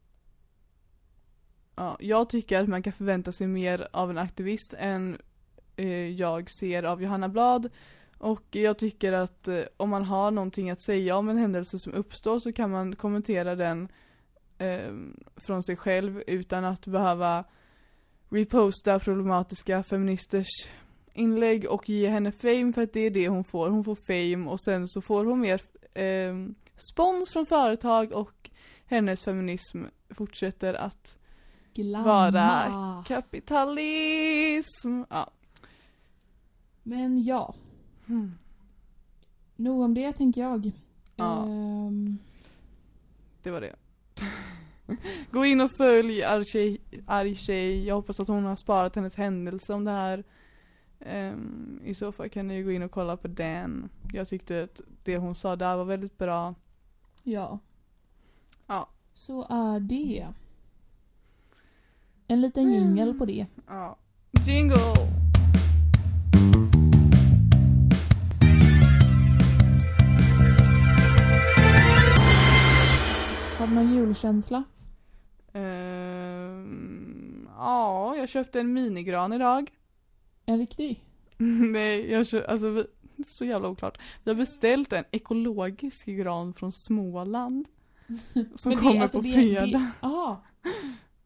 ja, 1.75 1.97
jag 1.99 2.29
tycker 2.29 2.61
att 2.61 2.69
man 2.69 2.83
kan 2.83 2.93
förvänta 2.93 3.31
sig 3.31 3.47
mer 3.47 3.87
av 3.91 4.09
en 4.09 4.17
aktivist 4.17 4.73
än 4.77 5.17
eh, 5.75 6.09
jag 6.09 6.49
ser 6.59 6.83
av 6.83 7.01
Johanna 7.01 7.29
Blad. 7.29 7.69
Och 8.17 8.43
jag 8.51 8.77
tycker 8.77 9.13
att 9.13 9.47
eh, 9.47 9.61
om 9.77 9.89
man 9.89 10.03
har 10.03 10.31
någonting 10.31 10.69
att 10.69 10.81
säga 10.81 11.17
om 11.17 11.29
en 11.29 11.37
händelse 11.37 11.79
som 11.79 11.93
uppstår 11.93 12.39
så 12.39 12.53
kan 12.53 12.71
man 12.71 12.95
kommentera 12.95 13.55
den 13.55 13.87
eh, 14.57 14.93
från 15.35 15.63
sig 15.63 15.75
själv 15.75 16.23
utan 16.27 16.65
att 16.65 16.87
behöva 16.87 17.43
reposta 18.29 18.99
problematiska 18.99 19.83
feministers 19.83 20.47
inlägg 21.15 21.65
och 21.69 21.89
ge 21.89 22.09
henne 22.09 22.31
fame 22.31 22.73
för 22.73 22.81
att 22.83 22.93
det 22.93 22.99
är 22.99 23.09
det 23.11 23.27
hon 23.27 23.43
får. 23.43 23.69
Hon 23.69 23.83
får 23.83 23.95
fame 23.95 24.49
och 24.51 24.61
sen 24.61 24.87
så 24.87 25.01
får 25.01 25.25
hon 25.25 25.39
mer 25.39 25.61
eh, 25.93 26.35
spons 26.91 27.31
från 27.31 27.45
företag 27.45 28.11
och 28.11 28.49
hennes 28.85 29.21
feminism 29.21 29.83
fortsätter 30.09 30.73
att 30.73 31.17
Glamma. 31.73 32.05
Vara 32.31 33.03
kapitalism. 33.07 35.01
Ja. 35.09 35.31
Men 36.83 37.23
ja, 37.23 37.55
Hmm. 38.05 38.31
nog 39.55 39.81
om 39.81 39.93
det 39.93 40.11
tänker 40.13 40.41
jag. 40.41 40.71
Ja. 41.15 41.43
Ehm, 41.43 42.17
Det 43.43 43.51
var 43.51 43.61
det. 43.61 43.75
Gå 45.31 45.45
in 45.45 45.61
och 45.61 45.71
följ 45.71 46.23
arg 46.23 47.35
tjej. 47.35 47.87
Jag 47.87 47.95
hoppas 47.95 48.19
att 48.19 48.27
hon 48.27 48.43
har 48.43 48.55
sparat 48.55 48.95
hennes 48.95 49.15
händelse 49.15 49.73
om 49.73 49.83
det 49.85 49.91
här. 49.91 50.23
Ehm, 51.05 51.79
I 51.83 51.93
så 51.93 52.11
fall 52.11 52.29
kan 52.29 52.47
ni 52.47 52.63
gå 52.63 52.71
in 52.71 52.83
och 52.83 52.91
kolla 52.91 53.17
på 53.17 53.27
den. 53.27 53.89
Jag 54.13 54.27
tyckte 54.27 54.63
att 54.63 54.81
det 55.03 55.17
hon 55.17 55.35
sa 55.35 55.55
där 55.55 55.77
var 55.77 55.85
väldigt 55.85 56.17
bra. 56.17 56.55
ja. 57.23 57.59
Ja. 58.67 58.89
Så 59.13 59.45
är 59.49 59.79
det. 59.79 60.27
En 62.27 62.41
liten 62.41 62.71
jingel 62.73 63.13
på 63.17 63.25
det. 63.25 63.45
Ja. 63.67 63.97
Jingle! 64.45 64.77
Har 73.59 73.67
du 73.67 73.73
någon 73.75 73.93
julkänsla? 73.93 74.63
Ehm, 75.53 77.47
ja, 77.57 78.15
jag 78.15 78.29
köpte 78.29 78.59
en 78.59 78.73
minigran 78.73 79.33
idag. 79.33 79.71
En 80.45 80.57
riktig? 80.57 81.03
Nej, 81.71 82.11
jag 82.11 82.27
kör, 82.27 82.43
alltså 82.43 82.69
vi, 82.69 82.85
så 83.27 83.45
jävla 83.45 83.69
oklart. 83.69 83.97
Vi 84.23 84.31
har 84.31 84.35
beställt 84.35 84.93
en 84.93 85.03
ekologisk 85.11 86.05
gran 86.05 86.53
från 86.53 86.71
Småland. 86.71 87.67
Som 88.55 88.71
det- 88.71 88.77
kommer 88.77 89.01
alltså 89.01 89.17
på 89.17 89.23
fredag. 89.23 89.91
Jaha. 90.01 90.37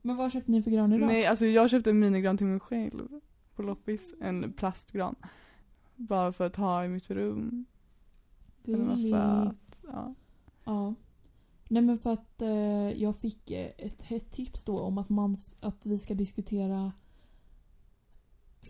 Men 0.01 0.15
vad 0.15 0.31
köpte 0.31 0.51
ni 0.51 0.61
för 0.61 0.71
gran 0.71 0.93
idag? 0.93 1.07
Nej, 1.07 1.25
alltså 1.25 1.45
jag 1.45 1.69
köpte 1.69 1.89
en 1.89 1.99
minigran 1.99 2.37
till 2.37 2.47
mig 2.47 2.59
själv. 2.59 3.07
På 3.55 3.61
loppis. 3.63 4.13
En 4.21 4.53
plastgran. 4.53 5.15
Bara 5.95 6.31
för 6.33 6.45
att 6.45 6.55
ha 6.55 6.85
i 6.85 6.87
mitt 6.87 7.09
rum. 7.09 7.65
Gulligt. 8.63 9.81
Ja. 9.83 10.15
Ja. 10.63 10.95
Nej 11.69 11.81
men 11.83 11.97
för 11.97 12.13
att 12.13 12.41
eh, 12.41 13.01
jag 13.03 13.15
fick 13.15 13.51
eh, 13.51 13.71
ett 13.77 14.03
hett 14.03 14.31
tips 14.31 14.65
då 14.65 14.79
om 14.79 14.97
att, 14.97 15.09
man, 15.09 15.35
att 15.61 15.85
vi 15.85 15.97
ska 15.97 16.13
diskutera 16.13 16.91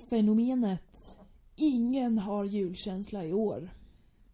fenomenet 0.10 1.16
Ingen 1.56 2.18
har 2.18 2.44
julkänsla 2.44 3.26
i 3.26 3.34
år. 3.34 3.70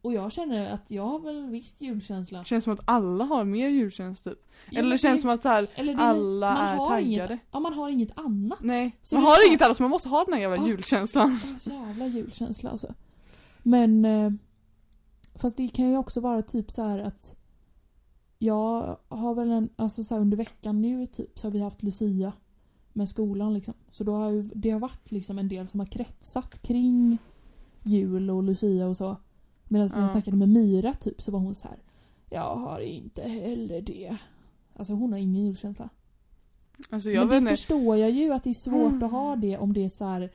Och 0.01 0.13
jag 0.13 0.31
känner 0.31 0.73
att 0.73 0.91
jag 0.91 1.05
har 1.05 1.19
väl 1.19 1.49
visst 1.49 1.81
julkänsla. 1.81 2.43
Känns 2.43 2.63
som 2.63 2.73
att 2.73 2.79
alla 2.85 3.23
har 3.25 3.43
mer 3.43 3.67
julkänsla 3.69 4.31
typ. 4.31 4.41
Ja, 4.69 4.79
Eller 4.79 4.91
det 4.91 4.97
känns 4.97 5.21
som 5.21 5.29
att 5.29 5.41
så 5.41 5.49
här, 5.49 5.67
eller 5.75 5.93
det 5.95 6.01
alla 6.03 6.57
är 6.57 6.77
taggade. 6.77 7.33
Inget, 7.33 7.39
ja, 7.51 7.59
man 7.59 7.73
har 7.73 7.89
inget 7.89 8.17
annat. 8.17 8.59
Nej, 8.61 8.97
Så 9.01 9.15
man 9.15 9.23
har 9.23 9.31
så- 9.43 9.47
inget 9.49 9.61
annat 9.61 9.77
så 9.77 9.83
man 9.83 9.89
måste 9.89 10.09
ha 10.09 10.23
den 10.23 10.33
här 10.33 10.41
jävla 10.41 10.57
Ja. 10.57 10.67
julkänslan. 10.67 11.39
Jävla 11.65 12.07
julkänsla 12.07 12.69
alltså. 12.69 12.93
Men... 13.63 14.05
Eh, 14.05 14.31
fast 15.35 15.57
det 15.57 15.67
kan 15.67 15.89
ju 15.89 15.97
också 15.97 16.19
vara 16.21 16.41
typ 16.41 16.71
så 16.71 16.83
här 16.83 16.99
att... 16.99 17.35
Jag 18.39 18.97
har 19.07 19.35
väl 19.35 19.51
en... 19.51 19.69
Alltså 19.75 20.03
så 20.03 20.13
här 20.15 20.21
under 20.21 20.37
veckan 20.37 20.81
nu 20.81 21.07
typ 21.07 21.39
så 21.39 21.47
har 21.47 21.51
vi 21.51 21.61
haft 21.61 21.83
Lucia. 21.83 22.33
Med 22.95 23.09
skolan 23.09 23.53
liksom. 23.53 23.73
Så 23.91 24.03
då 24.03 24.13
har 24.15 24.29
ju, 24.29 24.41
det 24.41 24.69
har 24.69 24.79
varit 24.79 25.11
liksom 25.11 25.39
en 25.39 25.47
del 25.49 25.67
som 25.67 25.79
har 25.79 25.87
kretsat 25.87 26.61
kring 26.61 27.17
jul 27.83 28.29
och 28.29 28.43
Lucia 28.43 28.87
och 28.87 28.97
så. 28.97 29.17
Medan 29.65 29.89
när 29.93 29.99
jag 29.99 30.03
Ja. 30.09 30.11
snackade 30.11 30.37
med 30.37 30.49
Myra 30.49 30.93
typ 30.93 31.21
så 31.21 31.31
var 31.31 31.39
hon 31.39 31.55
så 31.55 31.67
här. 31.67 31.77
Jag 32.29 32.55
har 32.55 32.79
inte 32.79 33.21
heller 33.21 33.81
det. 33.81 34.15
Alltså 34.75 34.93
hon 34.93 35.11
har 35.11 35.19
ingen 35.19 35.45
julkänsla. 35.45 35.89
Alltså 36.89 37.09
Men 37.09 37.29
det 37.29 37.41
förstår 37.41 37.97
jag 37.97 38.11
ju 38.11 38.33
att 38.33 38.43
det 38.43 38.49
är 38.49 38.53
svårt 38.53 38.91
Mm. 38.91 39.03
att 39.03 39.11
ha 39.11 39.35
det 39.35 39.57
om 39.57 39.73
det 39.73 39.85
är 39.85 39.89
så 39.89 40.05
här 40.05 40.31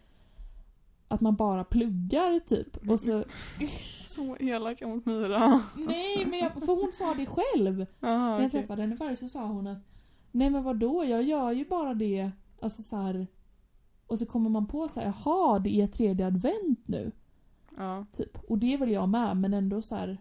att 1.09 1.21
man 1.21 1.37
bara 1.37 1.65
pluggar 1.65 2.39
typ. 2.39 2.89
Och 2.91 3.01
så, 3.01 3.25
Så 4.05 4.37
elaka 4.37 4.87
mot 4.87 5.07
Myra. 5.07 5.63
nej 5.77 6.27
men 6.27 6.39
jag, 6.39 6.53
för 6.53 6.83
hon 6.83 6.93
sa 6.93 7.15
det 7.15 7.27
själv. 7.27 7.87
Jaha, 8.01 8.19
När 8.19 8.29
jag 8.31 8.37
okej. 8.47 8.51
träffade 8.51 8.83
henne 8.83 8.97
förut 8.97 9.19
så 9.19 9.29
sa 9.29 9.47
hon 9.47 9.67
att 9.67 9.79
Nej 10.33 10.51
men 10.51 10.63
vadå, 10.65 11.05
jag 11.05 11.23
gör 11.23 11.53
ju 11.53 11.65
bara 11.65 11.95
det. 11.95 12.31
Alltså 12.63 12.83
så 12.83 12.97
här. 12.97 13.27
Och 14.07 14.19
så 14.19 14.27
kommer 14.27 14.51
man 14.51 14.67
på 14.67 14.89
så 14.89 15.01
här, 15.01 15.07
jaha 15.07 15.59
det 15.59 15.81
är 15.81 15.87
tredje 15.87 16.27
advent 16.27 16.89
nu. 16.89 17.13
Ja. 17.77 18.07
Typ. 18.13 18.39
Och 18.49 18.59
det 18.59 18.75
är 18.75 18.79
väl 18.79 18.91
jag 18.91 19.09
med 19.09 19.37
men 19.37 19.55
ändå 19.55 19.83
så 19.83 19.95
här. 19.95 20.21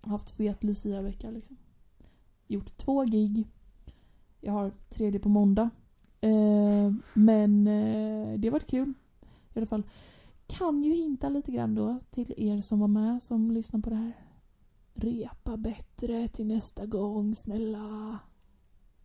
Haft 0.00 0.30
fet 0.30 0.64
Lucia-vecka 0.64 1.30
liksom. 1.30 1.56
Gjort 2.46 2.76
två 2.76 3.04
gig. 3.04 3.46
Jag 4.40 4.52
har 4.52 4.72
tredje 4.90 5.20
på 5.20 5.28
måndag. 5.28 5.70
Eh, 6.20 6.92
men 7.14 7.66
eh, 7.66 8.38
det 8.38 8.48
har 8.48 8.52
varit 8.52 8.70
kul. 8.70 8.92
I 9.54 9.58
alla 9.58 9.66
fall. 9.66 9.82
Kan 10.46 10.84
ju 10.84 10.94
hinta 10.94 11.28
lite 11.28 11.52
grann 11.52 11.74
då 11.74 11.98
till 12.10 12.34
er 12.36 12.60
som 12.60 12.80
var 12.80 12.88
med 12.88 13.22
som 13.22 13.50
lyssnar 13.50 13.80
på 13.80 13.90
det 13.90 13.96
här. 13.96 14.12
Repa 14.94 15.56
bättre 15.56 16.28
till 16.28 16.46
nästa 16.46 16.86
gång, 16.86 17.34
snälla. 17.34 18.18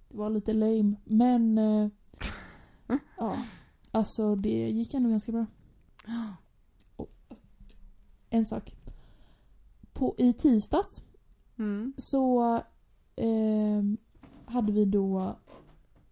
Det 0.10 0.18
var 0.18 0.30
lite 0.30 0.54
lame, 0.54 0.96
men... 1.04 1.58
Eh, 1.58 1.90
ja. 3.18 3.38
Alltså 3.92 4.36
det 4.36 4.70
gick 4.70 4.94
ändå 4.94 5.10
ganska 5.10 5.32
bra. 5.32 5.46
Och, 6.96 7.12
en 8.30 8.46
sak. 8.46 8.76
På, 9.94 10.16
I 10.18 10.34
tisdags 10.34 11.04
Mm. 11.60 11.94
så 11.98 12.56
eh, 13.16 13.84
hade 14.46 14.72
vi 14.72 14.86
då 14.86 15.40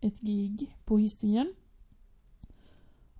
ett 0.01 0.19
gig 0.21 0.75
på 0.85 0.97
hissingen 0.97 1.53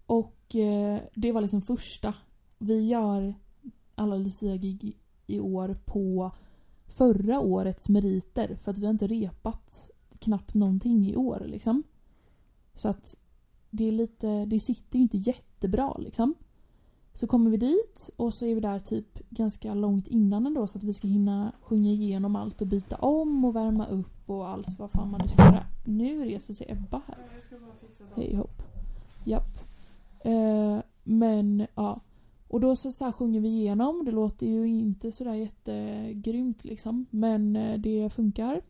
Och 0.06 0.56
eh, 0.56 1.02
det 1.16 1.32
var 1.32 1.42
liksom 1.42 1.62
första. 1.62 2.13
Vi 2.58 2.88
gör 2.88 3.36
alla 3.96 4.16
Lucia-gig 4.16 4.84
i, 4.84 4.98
i 5.26 5.40
år 5.40 5.78
på 5.86 6.32
förra 6.98 7.40
årets 7.40 7.90
meriter 7.90 8.56
för 8.63 8.72
att 8.72 8.78
vi 8.78 8.86
har 8.86 8.92
inte 8.94 9.08
repat 9.08 9.92
knappt 10.19 10.53
någonting 10.53 11.10
i 11.10 11.15
år 11.15 11.43
liksom. 11.47 11.84
Så 12.73 12.89
att 12.89 13.15
det 13.69 13.88
är 13.88 13.91
lite, 13.91 14.45
det 14.45 14.60
sitter 14.60 14.99
ju 14.99 15.03
inte 15.03 15.17
jättebra 15.17 15.97
liksom. 15.97 16.34
Så 17.13 17.27
kommer 17.27 17.51
vi 17.51 17.58
dit 17.58 18.10
och 18.15 18.34
så 18.34 18.45
är 18.45 18.56
vi 18.56 18.62
där 18.62 18.80
typ 18.80 19.30
ganska 19.30 19.73
långt 19.73 20.08
innan 20.08 20.47
ändå 20.47 20.67
så 20.67 20.77
att 20.77 20.84
vi 20.84 20.93
ska 20.93 21.08
hinna 21.08 21.51
sjunga 21.62 21.91
igenom 21.91 22.36
allt 22.36 22.62
och 22.62 22.67
byta 22.67 22.95
om 22.95 23.45
och 23.45 23.56
värma 23.56 23.88
upp 23.88 24.30
och 24.30 24.49
allt 24.49 24.80
vad 24.80 24.91
fan 24.91 25.12
man 25.12 25.21
nu 25.23 25.27
ska 25.27 25.43
göra. 25.43 25.65
Nu 25.86 26.25
reser 26.25 26.53
sig 26.53 26.67
Ebba 26.69 27.01
här. 27.08 27.17
Hej 28.15 28.36
hopp. 28.36 28.63
Japp. 29.25 29.58
Eh, 30.19 30.80
men 31.03 31.67
ja. 31.75 31.99
Och 32.47 32.60
då 32.60 32.75
så, 32.75 32.91
så 32.91 33.06
här 33.06 33.12
sjunger 33.12 33.41
vi 33.41 33.47
igenom. 33.47 34.06
Det 34.06 34.12
låter 34.12 34.47
ju 34.47 34.67
inte 34.67 35.12
sådär 35.12 35.34
jättegrymt 35.34 36.63
liksom. 36.63 37.06
Men 37.10 37.56
eh, 37.56 37.80
det 37.80 38.13
funkar. 38.13 38.62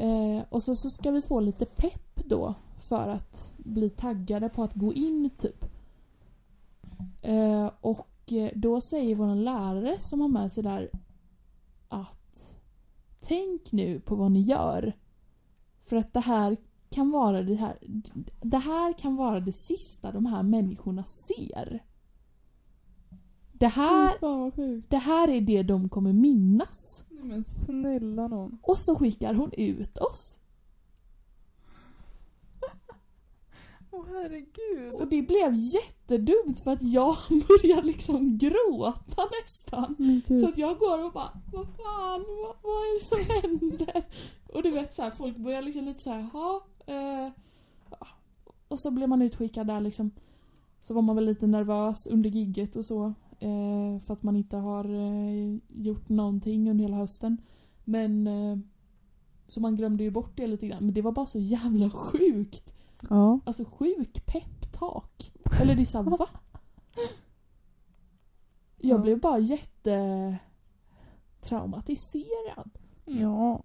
Eh, 0.00 0.44
och 0.48 0.62
så, 0.62 0.74
så 0.74 0.90
ska 0.90 1.10
vi 1.10 1.22
få 1.22 1.40
lite 1.40 1.64
pepp 1.64 2.24
då. 2.24 2.54
För 2.78 3.08
att 3.08 3.52
bli 3.56 3.90
taggade 3.90 4.48
på 4.48 4.62
att 4.62 4.74
gå 4.74 4.94
in 4.94 5.30
typ. 5.38 5.64
Eh, 7.22 7.70
och 7.80 8.32
eh, 8.32 8.50
då 8.54 8.80
säger 8.80 9.14
vår 9.14 9.34
lärare 9.34 10.00
som 10.00 10.20
har 10.20 10.28
med 10.28 10.52
sig 10.52 10.62
där 10.62 10.90
att 11.88 12.56
Tänk 13.20 13.72
nu 13.72 14.00
på 14.00 14.14
vad 14.14 14.32
ni 14.32 14.40
gör. 14.40 14.92
För 15.78 15.96
att 15.96 16.12
det 16.12 16.20
här 16.20 16.56
kan 16.90 17.10
vara 17.10 17.42
det 17.42 17.54
här 17.54 17.78
Det 18.40 18.58
här 18.58 18.92
kan 18.92 19.16
vara 19.16 19.40
det 19.40 19.52
sista 19.52 20.12
de 20.12 20.26
här 20.26 20.42
människorna 20.42 21.04
ser. 21.04 21.82
Det 23.60 23.68
här, 23.68 24.50
sjukt. 24.50 24.90
det 24.90 24.96
här 24.96 25.28
är 25.28 25.40
det 25.40 25.62
de 25.62 25.88
kommer 25.88 26.12
minnas. 26.12 27.04
Nej 27.10 27.24
men 27.24 27.44
snälla 27.44 28.28
någon. 28.28 28.58
Och 28.62 28.78
så 28.78 28.96
skickar 28.96 29.34
hon 29.34 29.52
ut 29.52 29.98
oss. 29.98 30.38
Åh 33.90 34.04
herregud. 34.08 34.92
Och 34.92 35.08
det 35.08 35.22
blev 35.22 35.54
jättedumt 35.54 36.60
för 36.60 36.70
att 36.70 36.82
jag 36.82 37.16
började 37.28 37.86
liksom 37.86 38.38
gråta 38.38 39.22
nästan. 39.42 40.22
Så 40.40 40.48
att 40.48 40.58
jag 40.58 40.78
går 40.78 41.04
och 41.04 41.12
bara, 41.12 41.40
vad 41.52 41.66
fan, 41.66 42.24
vad, 42.28 42.56
vad 42.62 42.82
är 42.82 42.98
det 42.98 43.04
som 43.04 43.18
händer? 43.34 44.02
Och 44.54 44.62
du 44.62 44.70
vet 44.70 44.94
så 44.94 45.02
här, 45.02 45.10
folk 45.10 45.36
börjar 45.36 45.62
liksom 45.62 45.84
lite 45.84 46.00
så 46.00 46.10
här, 46.10 46.28
ja. 46.32 46.66
Eh, 46.86 47.28
och 48.68 48.78
så 48.78 48.90
blev 48.90 49.08
man 49.08 49.22
utskickad 49.22 49.66
där 49.66 49.80
liksom. 49.80 50.10
Så 50.80 50.94
var 50.94 51.02
man 51.02 51.16
väl 51.16 51.24
lite 51.24 51.46
nervös 51.46 52.06
under 52.06 52.30
gigget 52.30 52.76
och 52.76 52.84
så. 52.84 53.14
Eh, 53.40 53.98
för 54.00 54.12
att 54.12 54.22
man 54.22 54.36
inte 54.36 54.56
har 54.56 54.84
eh, 54.84 55.58
gjort 55.68 56.08
någonting 56.08 56.70
under 56.70 56.84
hela 56.84 56.96
hösten. 56.96 57.40
Men 57.84 58.26
eh, 58.26 58.58
så 59.46 59.60
man 59.60 59.76
glömde 59.76 60.04
ju 60.04 60.10
bort 60.10 60.36
det 60.36 60.46
lite 60.46 60.66
grann. 60.68 60.84
Men 60.84 60.94
det 60.94 61.02
var 61.02 61.12
bara 61.12 61.26
så 61.26 61.38
jävla 61.38 61.90
sjukt. 61.90 62.76
Ja. 63.10 63.40
Alltså 63.44 63.64
sjuk 63.64 64.26
peptalk. 64.26 65.32
Eller 65.62 65.74
det 65.74 65.82
är 65.82 65.84
såhär, 65.84 66.04
va? 66.18 66.26
Jag 68.76 68.98
Ja. 68.98 69.02
blev 69.02 69.20
bara 69.20 69.38
jätte 69.38 70.36
traumatiserad. 71.40 72.70
Ja. 73.04 73.62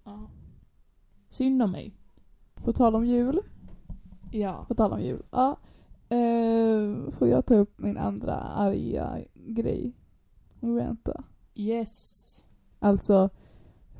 Synd 1.28 1.62
om 1.62 1.70
mig. 1.70 1.94
På 2.54 2.72
tal 2.72 2.94
om 2.94 3.06
jul. 3.06 3.40
Ja. 4.32 4.64
På 4.68 4.74
tal 4.74 4.92
om 4.92 5.00
jul. 5.00 5.22
Ja. 5.30 5.58
Eh, 6.08 7.10
får 7.10 7.28
jag 7.28 7.46
ta 7.46 7.54
upp 7.54 7.78
min 7.78 7.96
andra 7.96 8.34
arga 8.34 9.18
grej? 9.46 9.92
Vänta. 10.60 11.24
Yes. 11.54 12.44
Alltså 12.78 13.30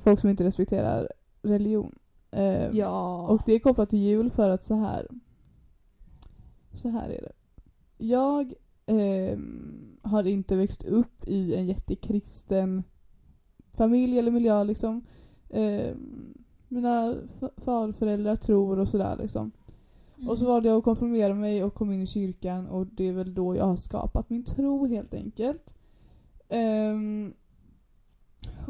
folk 0.02 0.20
som 0.20 0.30
inte 0.30 0.44
respekterar 0.44 1.08
religion. 1.42 1.98
Eh, 2.30 2.70
Ja. 2.76 3.26
Och 3.28 3.42
det 3.46 3.52
är 3.52 3.58
kopplat 3.58 3.90
till 3.90 3.98
jul 3.98 4.30
för 4.30 4.50
att 4.50 4.64
så 4.64 4.74
här. 4.74 5.08
Så 6.74 6.88
här 6.88 7.08
är 7.08 7.22
det. 7.22 7.32
Jag 7.98 8.54
ehm, 8.86 9.96
har 10.02 10.24
inte 10.26 10.56
växt 10.56 10.84
upp 10.84 11.24
i 11.28 11.54
en 11.54 11.66
jättekristen 11.66 12.82
familj 13.72 14.18
eller 14.18 14.30
miljö 14.30 14.64
liksom. 14.64 15.06
Ehm, 15.50 16.34
mina 16.68 17.14
farföräldrar 17.56 18.36
tror 18.36 18.78
och 18.78 18.88
sådär 18.88 19.16
liksom. 19.16 19.52
Mm. 20.16 20.28
Och 20.28 20.38
så 20.38 20.46
valde 20.46 20.68
jag 20.68 20.78
att 20.78 20.84
konfirmera 20.84 21.34
mig 21.34 21.64
och 21.64 21.74
kom 21.74 21.92
in 21.92 22.02
i 22.02 22.06
kyrkan 22.06 22.66
och 22.66 22.86
det 22.86 23.08
är 23.08 23.12
väl 23.12 23.34
då 23.34 23.56
jag 23.56 23.64
har 23.64 23.76
skapat 23.76 24.30
min 24.30 24.44
tro 24.44 24.86
helt 24.86 25.14
enkelt. 25.14 25.74
Um, 26.48 27.34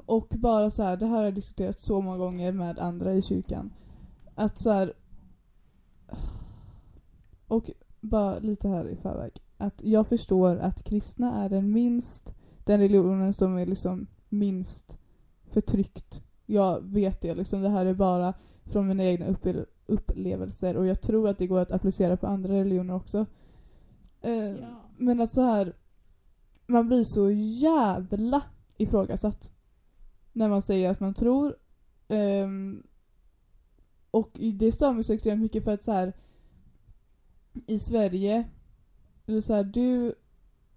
och 0.06 0.28
bara 0.28 0.70
så 0.70 0.82
här, 0.82 0.96
det 0.96 1.06
här 1.06 1.16
har 1.16 1.24
jag 1.24 1.34
diskuterat 1.34 1.80
så 1.80 2.00
många 2.00 2.16
gånger 2.16 2.52
med 2.52 2.78
andra 2.78 3.14
i 3.14 3.22
kyrkan. 3.22 3.72
Att 4.34 4.58
så 4.58 4.70
här. 4.70 4.92
Och 7.46 7.70
bara 8.00 8.38
lite 8.38 8.68
här 8.68 8.88
i 8.88 8.96
förväg. 8.96 9.32
Att 9.56 9.82
jag 9.84 10.06
förstår 10.06 10.56
att 10.56 10.82
kristna 10.82 11.44
är 11.44 11.48
den 11.48 11.72
minst, 11.72 12.34
den 12.64 12.80
religionen 12.80 13.34
som 13.34 13.58
är 13.58 13.66
liksom 13.66 14.06
minst 14.28 14.98
förtryckt. 15.50 16.22
Jag 16.46 16.80
vet 16.84 17.20
det 17.20 17.34
liksom. 17.34 17.62
Det 17.62 17.68
här 17.68 17.86
är 17.86 17.94
bara 17.94 18.34
från 18.64 18.88
mina 18.88 19.04
egna 19.04 19.26
upplevelser 19.26 19.75
upplevelser 19.86 20.76
och 20.76 20.86
jag 20.86 21.00
tror 21.00 21.28
att 21.28 21.38
det 21.38 21.46
går 21.46 21.60
att 21.60 21.72
applicera 21.72 22.16
på 22.16 22.26
andra 22.26 22.54
religioner 22.54 22.94
också. 22.94 23.26
Eh, 24.20 24.32
Ja. 24.34 24.82
Men 24.98 25.20
att 25.20 25.32
så 25.32 25.42
här 25.42 25.72
man 26.66 26.86
blir 26.86 27.04
så 27.04 27.30
jävla 27.30 28.42
ifrågasatt 28.76 29.50
när 30.32 30.48
man 30.48 30.62
säger 30.62 30.90
att 30.90 31.00
man 31.00 31.14
tror. 31.14 31.56
Ehm, 32.08 32.82
och 34.10 34.30
det 34.34 34.72
stör 34.72 34.92
mig 34.92 35.04
så 35.04 35.12
extremt 35.12 35.42
mycket 35.42 35.64
för 35.64 35.74
att 35.74 35.84
så 35.84 35.92
här 35.92 36.12
i 37.66 37.78
Sverige, 37.78 38.48
eller 39.26 39.40
så 39.40 39.54
här, 39.54 39.64
du 39.64 40.14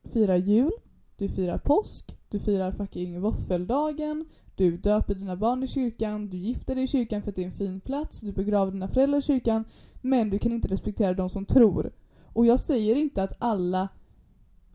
firar 0.04 0.36
jul, 0.36 0.72
du 1.18 1.30
firar 1.30 1.58
påsk, 1.58 2.18
du 2.30 2.40
firar 2.40 2.72
fucking 2.72 3.22
våffeldagen, 3.22 4.26
du 4.60 4.78
döper 4.78 5.16
dina 5.16 5.36
barn 5.36 5.64
i 5.64 5.68
kyrkan, 5.68 6.30
du 6.30 6.38
gifter 6.38 6.76
dig 6.76 6.84
i 6.84 6.88
kyrkan 6.88 7.22
för 7.22 7.30
att 7.30 7.36
det 7.36 7.42
är 7.42 7.46
en 7.46 7.52
fin 7.52 7.80
plats, 7.80 8.22
du 8.22 8.32
begraver 8.32 8.72
dina 8.72 8.88
föräldrar 8.88 9.20
i 9.20 9.22
kyrkan, 9.22 9.64
men 10.02 10.30
du 10.30 10.40
kan 10.40 10.52
inte 10.52 10.68
respektera 10.68 11.14
de 11.14 11.30
som 11.30 11.46
tror. 11.46 11.92
Och 12.34 12.46
jag 12.46 12.60
säger 12.60 12.96
inte 12.96 13.24
att 13.24 13.34
alla 13.40 13.90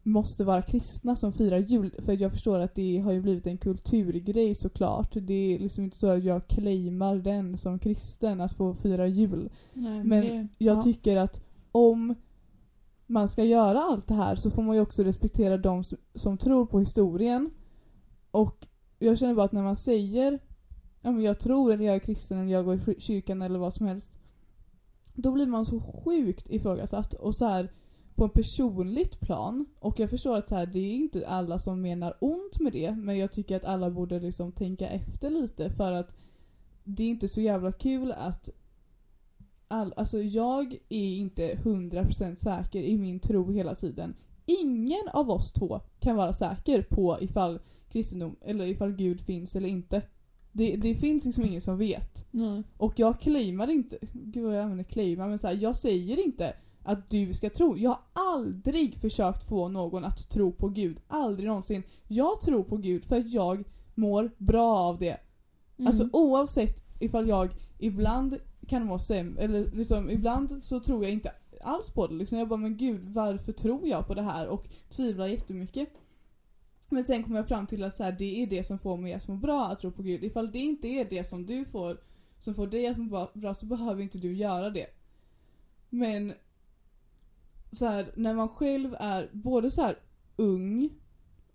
måste 0.02 0.44
vara 0.44 0.62
kristna 0.62 1.16
som 1.16 1.32
firar 1.32 1.58
jul. 1.58 1.94
För 1.98 2.22
jag 2.22 2.32
förstår 2.32 2.58
att 2.58 2.74
det 2.74 2.98
har 2.98 3.12
ju 3.12 3.22
blivit 3.22 3.46
en 3.46 3.58
kulturgrej 3.58 4.54
såklart. 4.54 5.16
Det 5.22 5.54
är 5.54 5.58
liksom 5.58 5.84
inte 5.84 5.96
så 5.96 6.06
att 6.06 6.24
jag 6.24 6.48
claimar 6.48 7.16
den 7.16 7.58
som 7.58 7.78
kristen 7.78 8.40
att 8.40 8.52
få 8.52 8.74
fira 8.74 9.06
jul. 9.06 9.50
Nej, 9.72 10.04
Men 10.04 10.20
det, 10.20 10.48
Jag 10.58 10.76
ja. 10.76 10.82
tycker 10.82 11.16
att 11.16 11.44
om 11.72 12.14
man 13.06 13.28
ska 13.28 13.44
göra 13.44 13.78
allt 13.82 14.06
det 14.06 14.14
här 14.14 14.34
så 14.34 14.50
får 14.50 14.62
man 14.62 14.76
ju 14.76 14.82
också 14.82 15.02
respektera 15.02 15.56
de 15.56 15.84
som, 15.84 15.98
som 16.14 16.38
tror 16.38 16.66
på 16.66 16.80
historien. 16.80 17.50
Och 18.30 18.66
jag 19.04 19.18
känner 19.18 19.34
bara 19.34 19.44
att 19.44 19.52
när 19.52 19.62
man 19.62 19.76
säger 19.76 20.38
ja, 21.00 21.10
men 21.10 21.22
jag 21.22 21.40
tror 21.40 21.72
eller 21.72 21.84
jag 21.84 21.94
är 21.94 21.98
kristen 21.98 22.38
eller 22.38 22.52
jag 22.52 22.64
går 22.64 22.90
i 22.90 23.00
kyrkan 23.00 23.42
eller 23.42 23.58
vad 23.58 23.74
som 23.74 23.86
helst. 23.86 24.18
Då 25.14 25.32
blir 25.32 25.46
man 25.46 25.66
så 25.66 25.80
sjukt 25.80 26.50
ifrågasatt 26.50 27.14
och 27.14 27.34
så 27.34 27.46
här 27.46 27.72
på 28.14 28.24
ett 28.24 28.32
personligt 28.32 29.20
plan. 29.20 29.66
Och 29.78 30.00
jag 30.00 30.10
förstår 30.10 30.36
att 30.36 30.48
så 30.48 30.54
här, 30.54 30.66
det 30.66 30.78
är 30.78 30.94
inte 30.94 31.28
alla 31.28 31.58
som 31.58 31.80
menar 31.80 32.14
ont 32.20 32.60
med 32.60 32.72
det 32.72 32.92
men 32.92 33.18
jag 33.18 33.32
tycker 33.32 33.56
att 33.56 33.64
alla 33.64 33.90
borde 33.90 34.20
liksom 34.20 34.52
tänka 34.52 34.88
efter 34.88 35.30
lite 35.30 35.70
för 35.70 35.92
att 35.92 36.16
det 36.84 37.02
är 37.02 37.08
inte 37.08 37.28
så 37.28 37.40
jävla 37.40 37.72
kul 37.72 38.12
att 38.12 38.48
all, 39.68 39.94
alltså 39.96 40.18
jag 40.18 40.72
är 40.88 41.16
inte 41.16 41.54
100% 41.54 42.34
säker 42.34 42.82
i 42.82 42.98
min 42.98 43.20
tro 43.20 43.50
hela 43.50 43.74
tiden. 43.74 44.14
Ingen 44.46 45.08
av 45.12 45.30
oss 45.30 45.52
två 45.52 45.80
kan 46.00 46.16
vara 46.16 46.32
säker 46.32 46.82
på 46.82 47.18
ifall 47.20 47.60
kristendom, 47.94 48.36
eller 48.40 48.66
ifall 48.66 48.92
Gud 48.92 49.20
finns 49.20 49.56
eller 49.56 49.68
inte. 49.68 50.02
Det, 50.52 50.76
det 50.76 50.94
finns 50.94 51.24
liksom 51.24 51.44
ingen 51.44 51.60
som 51.60 51.78
vet. 51.78 52.26
Nej. 52.30 52.62
Och 52.76 52.92
jag 52.96 53.20
claimar 53.20 53.70
inte, 53.70 53.98
gud 54.12 54.44
vad 54.44 54.56
jag 54.56 54.62
använder 54.62 54.84
claima, 54.84 55.26
men 55.26 55.38
så 55.38 55.46
här, 55.46 55.54
jag 55.54 55.76
säger 55.76 56.24
inte 56.24 56.54
att 56.82 57.10
du 57.10 57.34
ska 57.34 57.50
tro. 57.50 57.76
Jag 57.76 57.90
har 57.90 58.00
aldrig 58.34 58.96
försökt 58.96 59.48
få 59.48 59.68
någon 59.68 60.04
att 60.04 60.30
tro 60.30 60.52
på 60.52 60.68
Gud. 60.68 61.00
Aldrig 61.08 61.46
någonsin. 61.48 61.82
Jag 62.08 62.40
tror 62.40 62.62
på 62.62 62.76
Gud 62.76 63.04
för 63.04 63.16
att 63.16 63.32
jag 63.32 63.64
mår 63.94 64.30
bra 64.38 64.76
av 64.76 64.98
det. 64.98 65.16
Mm. 65.76 65.86
Alltså 65.86 66.08
oavsett 66.12 66.84
ifall 67.00 67.28
jag 67.28 67.48
ibland 67.78 68.38
kan 68.68 68.86
må 68.86 68.98
sämre, 68.98 69.42
eller 69.42 69.70
liksom 69.70 70.10
ibland 70.10 70.64
så 70.64 70.80
tror 70.80 71.04
jag 71.04 71.12
inte 71.12 71.32
alls 71.60 71.90
på 71.90 72.06
det. 72.06 72.14
Liksom 72.14 72.38
jag 72.38 72.48
bara 72.48 72.56
men 72.56 72.76
gud 72.76 73.08
varför 73.08 73.52
tror 73.52 73.88
jag 73.88 74.06
på 74.06 74.14
det 74.14 74.22
här? 74.22 74.48
Och 74.48 74.68
tvivlar 74.88 75.26
jättemycket. 75.26 75.88
Men 76.94 77.04
sen 77.04 77.22
kommer 77.22 77.36
jag 77.36 77.48
fram 77.48 77.66
till 77.66 77.84
att 77.84 77.94
så 77.94 78.04
här, 78.04 78.12
det 78.12 78.42
är 78.42 78.46
det 78.46 78.64
som 78.64 78.78
får 78.78 78.96
mig 78.96 79.14
att 79.14 79.28
må 79.28 79.36
bra 79.36 79.66
att 79.66 79.78
tro 79.78 79.90
på 79.90 80.02
Gud. 80.02 80.24
Ifall 80.24 80.52
det 80.52 80.58
inte 80.58 80.88
är 80.88 81.04
det 81.04 81.24
som 81.24 81.46
du 81.46 81.64
får, 81.64 82.00
som 82.38 82.54
får 82.54 82.66
dig 82.66 82.86
att 82.86 82.98
må 82.98 83.04
bra- 83.04 83.30
bra 83.34 83.54
så 83.54 83.66
behöver 83.66 84.02
inte 84.02 84.18
du 84.18 84.34
göra 84.34 84.70
det. 84.70 84.86
Men 85.90 86.32
så 87.72 87.86
här, 87.86 88.12
när 88.16 88.34
man 88.34 88.48
själv 88.48 88.96
är 89.00 89.30
både 89.32 89.70
så 89.70 89.82
här 89.82 89.98
ung 90.36 90.90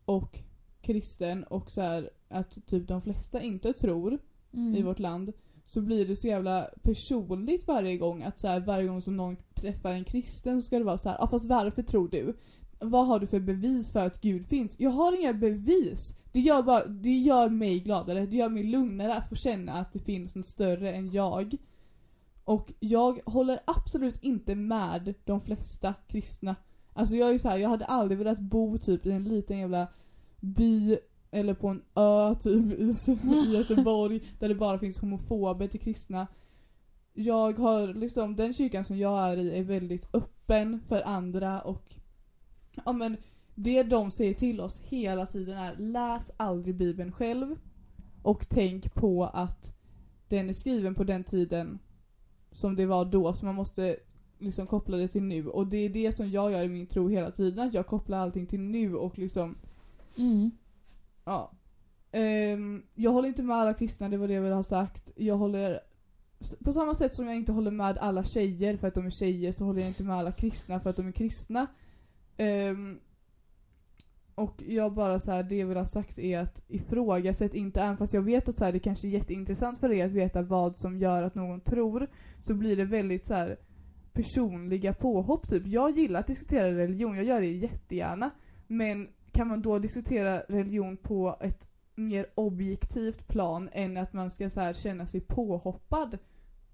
och 0.06 0.40
kristen 0.82 1.44
och 1.44 1.72
så 1.72 1.82
här 1.82 2.10
att 2.30 2.68
typ 2.68 2.88
de 2.88 3.02
flesta 3.02 3.42
inte 3.42 3.74
tror 3.74 4.20
mm. 4.54 4.76
i 4.76 4.82
vårt 4.82 5.00
land 5.00 5.34
så 5.66 5.82
blir 5.82 6.06
det 6.06 6.16
så 6.16 6.28
jävla 6.28 6.70
personligt 6.82 7.68
varje 7.68 7.98
gång 7.98 8.24
att 8.24 8.40
så 8.40 8.48
här, 8.48 8.60
varje 8.60 8.88
gång 8.88 9.02
som 9.02 9.18
någon 9.18 9.38
träffar 9.54 9.92
en 9.92 10.06
kristen 10.06 10.62
så 10.62 10.66
ska 10.66 10.78
det 10.78 10.86
vara 10.86 10.98
så 10.98 11.10
här, 11.10 11.24
ah, 11.24 11.28
fast 11.28 11.46
varför 11.46 11.84
tror 11.84 12.10
du? 12.10 12.38
Vad 12.80 13.08
har 13.08 13.20
du 13.20 13.28
för 13.28 13.40
bevis 13.40 13.92
för 13.92 14.00
att 14.00 14.22
Gud 14.22 14.48
finns? 14.48 14.80
Jag 14.80 14.90
har 14.90 15.20
inga 15.20 15.34
bevis! 15.34 16.16
Det 16.32 16.40
gör, 16.40 16.64
bara, 16.64 16.86
det 16.86 17.18
gör 17.18 17.50
mig 17.50 17.80
gladare, 17.80 18.26
det 18.26 18.36
gör 18.36 18.50
mig 18.50 18.64
lugnare 18.64 19.16
att 19.16 19.30
få 19.30 19.36
känna 19.36 19.74
att 19.74 19.94
det 19.94 20.00
finns 20.00 20.36
något 20.36 20.46
större 20.46 20.92
än 20.92 21.12
jag. 21.12 21.56
Och 22.44 22.74
jag 22.80 23.20
håller 23.26 23.60
absolut 23.66 24.24
inte 24.24 24.56
med 24.56 25.14
de 25.26 25.42
flesta 25.42 25.94
kristna. 26.08 26.56
Alltså 26.94 27.16
jag 27.16 27.34
är 27.34 27.38
så 27.38 27.50
här, 27.50 27.58
jag 27.58 27.70
hade 27.70 27.86
aldrig 27.86 28.18
velat 28.18 28.40
bo 28.40 28.78
typ 28.78 29.06
i 29.06 29.12
en 29.12 29.24
liten 29.24 29.58
jävla 29.58 29.88
by 30.40 30.98
eller 31.32 31.54
på 31.54 31.68
en 31.68 31.82
ö 31.96 32.36
typ 32.36 32.74
i, 32.80 32.96
i 33.34 33.54
Göteborg 33.58 34.22
där 34.40 34.50
det 34.50 34.56
bara 34.56 34.80
finns 34.80 34.98
homofober 34.98 35.68
till 35.68 35.80
kristna. 35.80 36.28
Jag 37.14 37.60
har 37.60 37.94
liksom, 37.94 38.36
den 38.36 38.54
kyrkan 38.54 38.86
som 38.86 38.98
jag 38.98 39.32
är 39.32 39.38
i 39.38 39.58
är 39.58 39.64
väldigt 39.64 40.16
öppen 40.16 40.82
för 40.88 41.02
andra 41.08 41.62
och 41.62 41.99
ja 42.86 42.92
men 42.92 43.18
det 43.56 43.84
de 43.84 44.12
säger 44.12 44.34
till 44.34 44.62
oss 44.62 44.80
hela 44.80 45.26
tiden 45.26 45.58
är 45.58 45.76
läs 45.78 46.32
aldrig 46.38 46.76
bibeln 46.76 47.12
själv 47.12 47.56
och 48.24 48.50
tänk 48.50 48.94
på 48.94 49.26
att 49.26 49.76
den 50.28 50.50
är 50.50 50.54
skriven 50.54 50.96
på 50.96 51.04
den 51.04 51.24
tiden 51.24 51.80
som 52.52 52.76
det 52.76 52.86
var 52.86 53.06
då 53.06 53.34
så 53.34 53.46
man 53.46 53.56
måste 53.56 53.98
liksom 54.40 54.68
koppla 54.68 54.98
det 54.98 55.08
till 55.08 55.24
nu 55.24 55.48
och 55.48 55.68
det 55.68 55.78
är 55.78 55.90
det 55.90 56.12
som 56.12 56.30
jag 56.30 56.52
gör 56.52 56.64
i 56.64 56.68
min 56.68 56.88
tro 56.88 57.08
hela 57.08 57.32
tiden 57.32 57.68
att 57.68 57.74
jag 57.74 57.88
kopplar 57.88 58.18
allting 58.18 58.46
till 58.46 58.62
nu 58.62 58.96
och 58.96 59.18
liksom 59.18 59.56
Mm. 60.18 60.52
Ja. 61.26 61.52
Ehm, 62.12 62.84
jag 62.96 63.12
håller 63.12 63.28
inte 63.28 63.44
med 63.44 63.56
alla 63.56 63.74
kristna, 63.74 64.10
det 64.10 64.18
var 64.18 64.28
det 64.28 64.34
jag 64.34 64.42
ville 64.42 64.56
ha 64.56 64.64
sagt. 64.64 65.12
Jag 65.16 65.36
håller... 65.36 65.80
På 66.64 66.74
samma 66.74 66.94
sätt 66.94 67.16
som 67.16 67.28
jag 67.28 67.36
inte 67.36 67.52
håller 67.52 67.72
med 67.72 67.98
alla 67.98 68.24
tjejer 68.24 68.78
för 68.78 68.88
att 68.88 68.96
de 68.96 69.06
är 69.06 69.10
tjejer 69.10 69.52
så 69.52 69.66
håller 69.66 69.80
jag 69.80 69.90
inte 69.90 70.04
med 70.04 70.16
alla 70.16 70.32
kristna 70.32 70.80
för 70.80 70.90
att 70.90 70.96
de 70.96 71.08
är 71.08 71.12
kristna. 71.12 71.68
Um, 72.40 73.00
och 74.36 74.62
jag 74.68 74.94
bara 74.94 75.20
så 75.20 75.32
här, 75.32 75.44
det 75.44 75.56
jag 75.56 75.68
vill 75.68 75.78
ha 75.78 75.86
sagt 75.86 76.20
är 76.20 76.40
att 76.40 76.64
ifrågasätt 76.68 77.54
inte, 77.54 77.82
även 77.82 77.98
fast 77.98 78.14
jag 78.14 78.22
vet 78.22 78.50
att 78.50 78.56
så 78.56 78.66
här, 78.66 78.72
det 78.72 78.80
kanske 78.80 79.08
är 79.08 79.10
jätteintressant 79.10 79.80
för 79.80 79.92
er 79.92 80.06
att 80.06 80.12
veta 80.12 80.42
vad 80.42 80.78
som 80.78 80.98
gör 80.98 81.24
att 81.24 81.36
någon 81.36 81.62
tror, 81.62 82.08
så 82.40 82.54
blir 82.54 82.76
det 82.78 82.86
väldigt 82.86 83.26
så 83.26 83.34
här 83.34 83.58
personliga 84.14 84.94
påhopp 84.94 85.48
typ. 85.48 85.68
Jag 85.68 85.92
gillar 85.92 86.20
att 86.20 86.28
diskutera 86.28 86.78
religion, 86.78 87.16
jag 87.16 87.26
gör 87.26 87.42
det 87.42 87.52
jättegärna. 87.52 88.32
Men 88.68 89.08
kan 89.32 89.48
man 89.48 89.62
då 89.62 89.80
diskutera 89.80 90.40
religion 90.40 90.98
på 90.98 91.38
ett 91.42 91.68
mer 91.96 92.26
objektivt 92.36 93.28
plan 93.28 93.70
än 93.72 93.98
att 93.98 94.14
man 94.14 94.32
ska 94.32 94.50
så 94.50 94.62
här 94.62 94.74
känna 94.74 95.06
sig 95.06 95.22
påhoppad? 95.22 96.18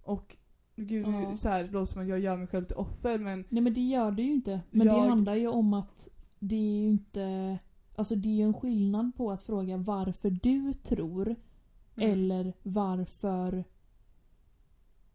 Och 0.02 0.36
gud, 0.76 1.08
Ja. 1.08 1.38
så 1.38 1.50
här, 1.50 1.64
det 1.64 1.72
låter 1.72 1.94
som 1.94 2.02
att 2.02 2.08
jag 2.08 2.20
gör 2.20 2.38
mig 2.38 2.48
själv 2.48 2.66
till 2.66 2.76
offer 2.78 3.20
men 3.20 3.46
Nej 3.50 3.62
men 3.64 3.74
det 3.74 3.82
gör 3.82 4.12
det 4.12 4.22
ju 4.24 4.34
inte. 4.34 4.62
Men 4.72 4.88
Jag- 4.88 4.96
det 5.04 5.10
handlar 5.10 5.36
ju 5.36 5.48
om 5.48 5.74
att 5.74 6.10
det 6.40 6.56
är 6.56 6.82
ju 6.82 6.90
inte... 6.90 7.58
Alltså 7.96 8.16
det 8.16 8.30
är 8.30 8.34
ju 8.36 8.44
en 8.44 8.54
skillnad 8.54 9.12
på 9.18 9.32
att 9.32 9.44
fråga 9.44 9.78
varför 9.78 10.30
du 10.30 10.74
tror 10.74 11.36
Mm. 11.98 12.12
eller 12.12 12.54
varför 12.64 13.64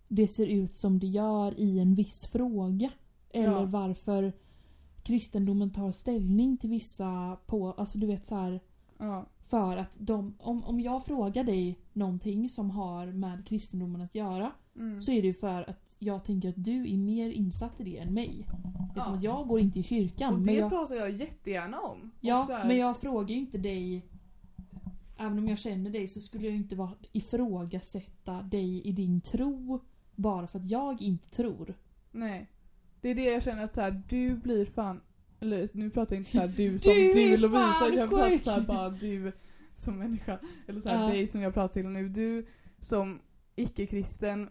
det 0.08 0.28
ser 0.28 0.46
ut 0.46 0.76
som 0.76 0.98
det 0.98 1.06
gör 1.06 1.60
i 1.60 1.78
en 1.78 1.94
viss 1.94 2.26
fråga. 2.26 2.90
Eller 3.30 3.52
Ja. 3.52 3.64
varför 3.64 4.32
kristendomen 5.02 5.70
tar 5.70 5.90
ställning 5.90 6.56
till 6.56 6.70
vissa 6.70 7.36
på, 7.46 7.72
alltså 7.72 7.98
du 7.98 8.06
vet 8.06 8.26
så 8.26 8.34
här 8.34 8.60
ja, 8.98 9.26
för 9.40 9.76
att 9.76 9.96
de, 10.00 10.34
om, 10.38 10.64
om 10.64 10.80
jag 10.80 11.04
frågar 11.04 11.44
dig 11.44 11.78
någonting 12.00 12.48
som 12.48 12.70
har 12.70 13.06
med 13.06 13.46
kristendomen 13.46 14.00
att 14.00 14.14
göra 14.14 14.52
mm. 14.76 15.02
så 15.02 15.12
är 15.12 15.22
det 15.22 15.26
ju 15.26 15.34
för 15.34 15.70
att 15.70 15.96
jag 15.98 16.24
tänker 16.24 16.48
att 16.48 16.64
du 16.64 16.92
är 16.92 16.98
mer 16.98 17.30
insatt 17.30 17.80
i 17.80 17.84
det 17.84 17.98
än 17.98 18.14
mig. 18.14 18.46
Det 18.94 19.00
är 19.00 19.04
som 19.04 19.14
att 19.14 19.22
jag 19.22 19.48
går 19.48 19.60
inte 19.60 19.78
i 19.78 19.82
kyrkan. 19.82 20.34
Och 20.34 20.40
men 20.40 20.54
det 20.54 20.60
jag, 20.60 20.70
pratar 20.70 20.94
jag 20.94 21.10
jättegärna 21.10 21.80
om. 21.80 22.10
ja, 22.20 22.46
här, 22.50 22.68
men 22.68 22.76
jag 22.76 23.00
frågar 23.00 23.28
ju 23.28 23.40
inte 23.40 23.58
dig 23.58 24.06
Även 25.22 25.38
om 25.38 25.48
jag 25.48 25.58
känner 25.58 25.90
dig 25.90 26.08
så 26.08 26.20
skulle 26.20 26.46
jag 26.46 26.56
inte 26.56 26.76
vara, 26.76 26.94
ifrågasätta 27.12 28.42
dig 28.42 28.82
i 28.82 28.92
din 28.92 29.20
tro 29.20 29.80
bara 30.14 30.46
för 30.46 30.58
att 30.58 30.70
jag 30.70 31.02
inte 31.02 31.28
tror. 31.28 31.74
Nej. 32.10 32.46
Det 33.00 33.08
är 33.08 33.14
det 33.14 33.24
jag 33.24 33.42
känner 33.42 33.64
att 33.64 33.74
så 33.74 33.80
här, 33.80 34.02
du 34.08 34.36
blir 34.36 34.64
fan 34.64 35.00
eller 35.40 35.68
nu 35.72 35.90
pratar 35.90 36.16
jag 36.16 36.20
inte 36.20 36.30
såhär 36.30 36.48
du 36.48 36.78
som 36.78 36.92
Du 36.92 37.12
du, 37.12 37.36
Lovisa, 37.36 37.88
jag 37.94 38.08
pratar 38.08 38.38
såhär 38.38 38.60
bara 38.60 38.88
du 38.90 39.32
som 39.80 39.98
människa. 39.98 40.38
Eller 40.68 40.80
såhär 40.80 41.02
Ja. 41.02 41.08
dig 41.08 41.26
som 41.26 41.40
jag 41.40 41.54
pratar 41.54 41.72
till 41.72 41.88
nu. 41.88 42.08
Du 42.08 42.46
som 42.80 43.20
icke-kristen, 43.56 44.48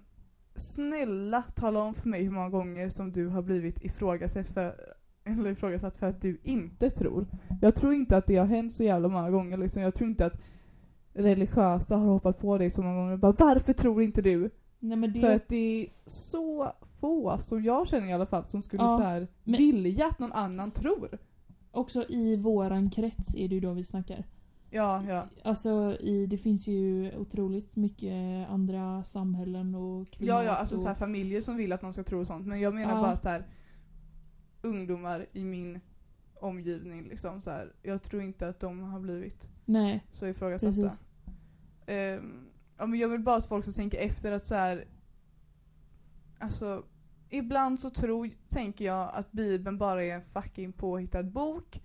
snälla 0.56 1.42
tala 1.42 1.80
om 1.80 1.94
för 1.94 2.10
mig 2.10 2.24
hur 2.24 2.32
många 2.32 2.50
gånger 2.50 2.90
som 2.90 3.12
du 3.12 3.28
har 3.28 3.42
blivit 3.42 3.82
ifrågasatt 3.86 4.48
för, 4.50 4.76
eller 5.24 5.50
ifrågasatt 5.52 5.98
för 5.98 6.08
att 6.08 6.22
du 6.22 6.40
inte 6.44 6.90
tror. 6.90 7.28
Jag 7.62 7.76
tror 7.76 7.94
inte 7.94 8.18
att 8.18 8.28
det 8.28 8.36
har 8.36 8.46
hänt 8.46 8.74
så 8.74 8.84
jävla 8.84 9.08
många 9.08 9.30
gånger 9.32 9.58
liksom. 9.58 9.82
Jag 9.82 9.96
tror 9.96 10.10
inte 10.10 10.26
att 10.26 10.42
religiösa 11.14 11.96
har 11.98 12.06
hoppat 12.08 12.40
på 12.40 12.58
dig 12.58 12.70
så 12.70 12.82
många 12.82 12.96
gånger 12.96 13.14
och 13.14 13.20
bara 13.20 13.32
varför 13.32 13.74
tror 13.74 14.02
inte 14.04 14.22
du? 14.22 14.50
Nej 14.80 15.10
det... 15.10 15.20
För 15.20 15.32
att 15.36 15.48
det 15.48 15.56
är 15.84 15.88
så 16.06 16.72
få, 17.00 17.38
som 17.38 17.64
jag 17.64 17.88
känner 17.88 18.08
i 18.08 18.14
alla 18.14 18.26
fall, 18.26 18.46
som 18.46 18.62
skulle 18.62 18.84
Ja, 18.84 18.98
så 18.98 19.04
här 19.04 19.28
men- 19.44 19.58
vilja 19.58 20.08
att 20.08 20.20
någon 20.20 20.32
annan 20.32 20.72
tror. 20.72 21.18
Också 21.72 22.06
i 22.10 22.36
våran 22.36 22.90
krets 22.90 23.36
är 23.36 23.48
det 23.48 23.56
ju 23.56 23.62
då 23.62 23.74
vi 23.74 23.84
snackar. 23.84 24.24
Ja, 24.72 25.04
ja. 25.08 25.26
Alltså 25.44 25.98
i, 26.00 26.26
det 26.26 26.38
finns 26.38 26.68
ju 26.68 27.12
otroligt 27.18 27.76
mycket 27.76 28.50
andra 28.50 29.04
samhällen 29.04 29.76
och 29.76 30.10
klimat 30.12 30.28
Ja, 30.28 30.44
ja, 30.44 30.52
alltså 30.56 30.76
och... 30.76 30.82
så 30.82 30.88
här, 30.88 30.96
familjer 30.96 31.42
som 31.42 31.56
vill 31.58 31.72
att 31.74 31.82
någon 31.82 31.94
ska 31.94 32.04
tro 32.04 32.26
sånt. 32.26 32.48
Men 32.48 32.60
jag 32.60 32.74
menar 32.74 32.96
Ja. 32.96 33.02
bara 33.02 33.16
så 33.16 33.30
här 33.30 33.48
ungdomar 34.62 35.26
i 35.34 35.44
min 35.44 35.80
omgivning 36.36 37.04
liksom 37.04 37.42
så 37.42 37.52
här. 37.52 37.74
Jag 37.84 38.04
tror 38.04 38.22
inte 38.22 38.48
att 38.48 38.60
de 38.60 38.80
har 38.80 39.00
blivit 39.00 39.50
Nej, 39.66 40.06
så 40.12 40.28
ifrågasatta. 40.28 40.74
precis. 40.82 41.04
Ja, 42.78 42.86
men 42.86 43.00
jag 43.00 43.10
vill 43.10 43.20
bara 43.22 43.36
att 43.36 43.46
folk 43.46 43.66
ska 43.66 43.72
tänka 43.74 43.98
efter 43.98 44.32
att 44.32 44.48
så 44.48 44.56
här. 44.56 44.86
Alltså, 46.40 46.84
ibland 47.30 47.80
så 47.80 47.90
tror, 47.90 48.30
tänker 48.50 48.86
jag 48.86 49.12
att 49.14 49.32
bibeln 49.32 49.78
bara 49.78 50.04
är 50.04 50.16
en 50.16 50.22
fucking 50.22 50.74
påhittad 50.74 51.24
bok. 51.24 51.82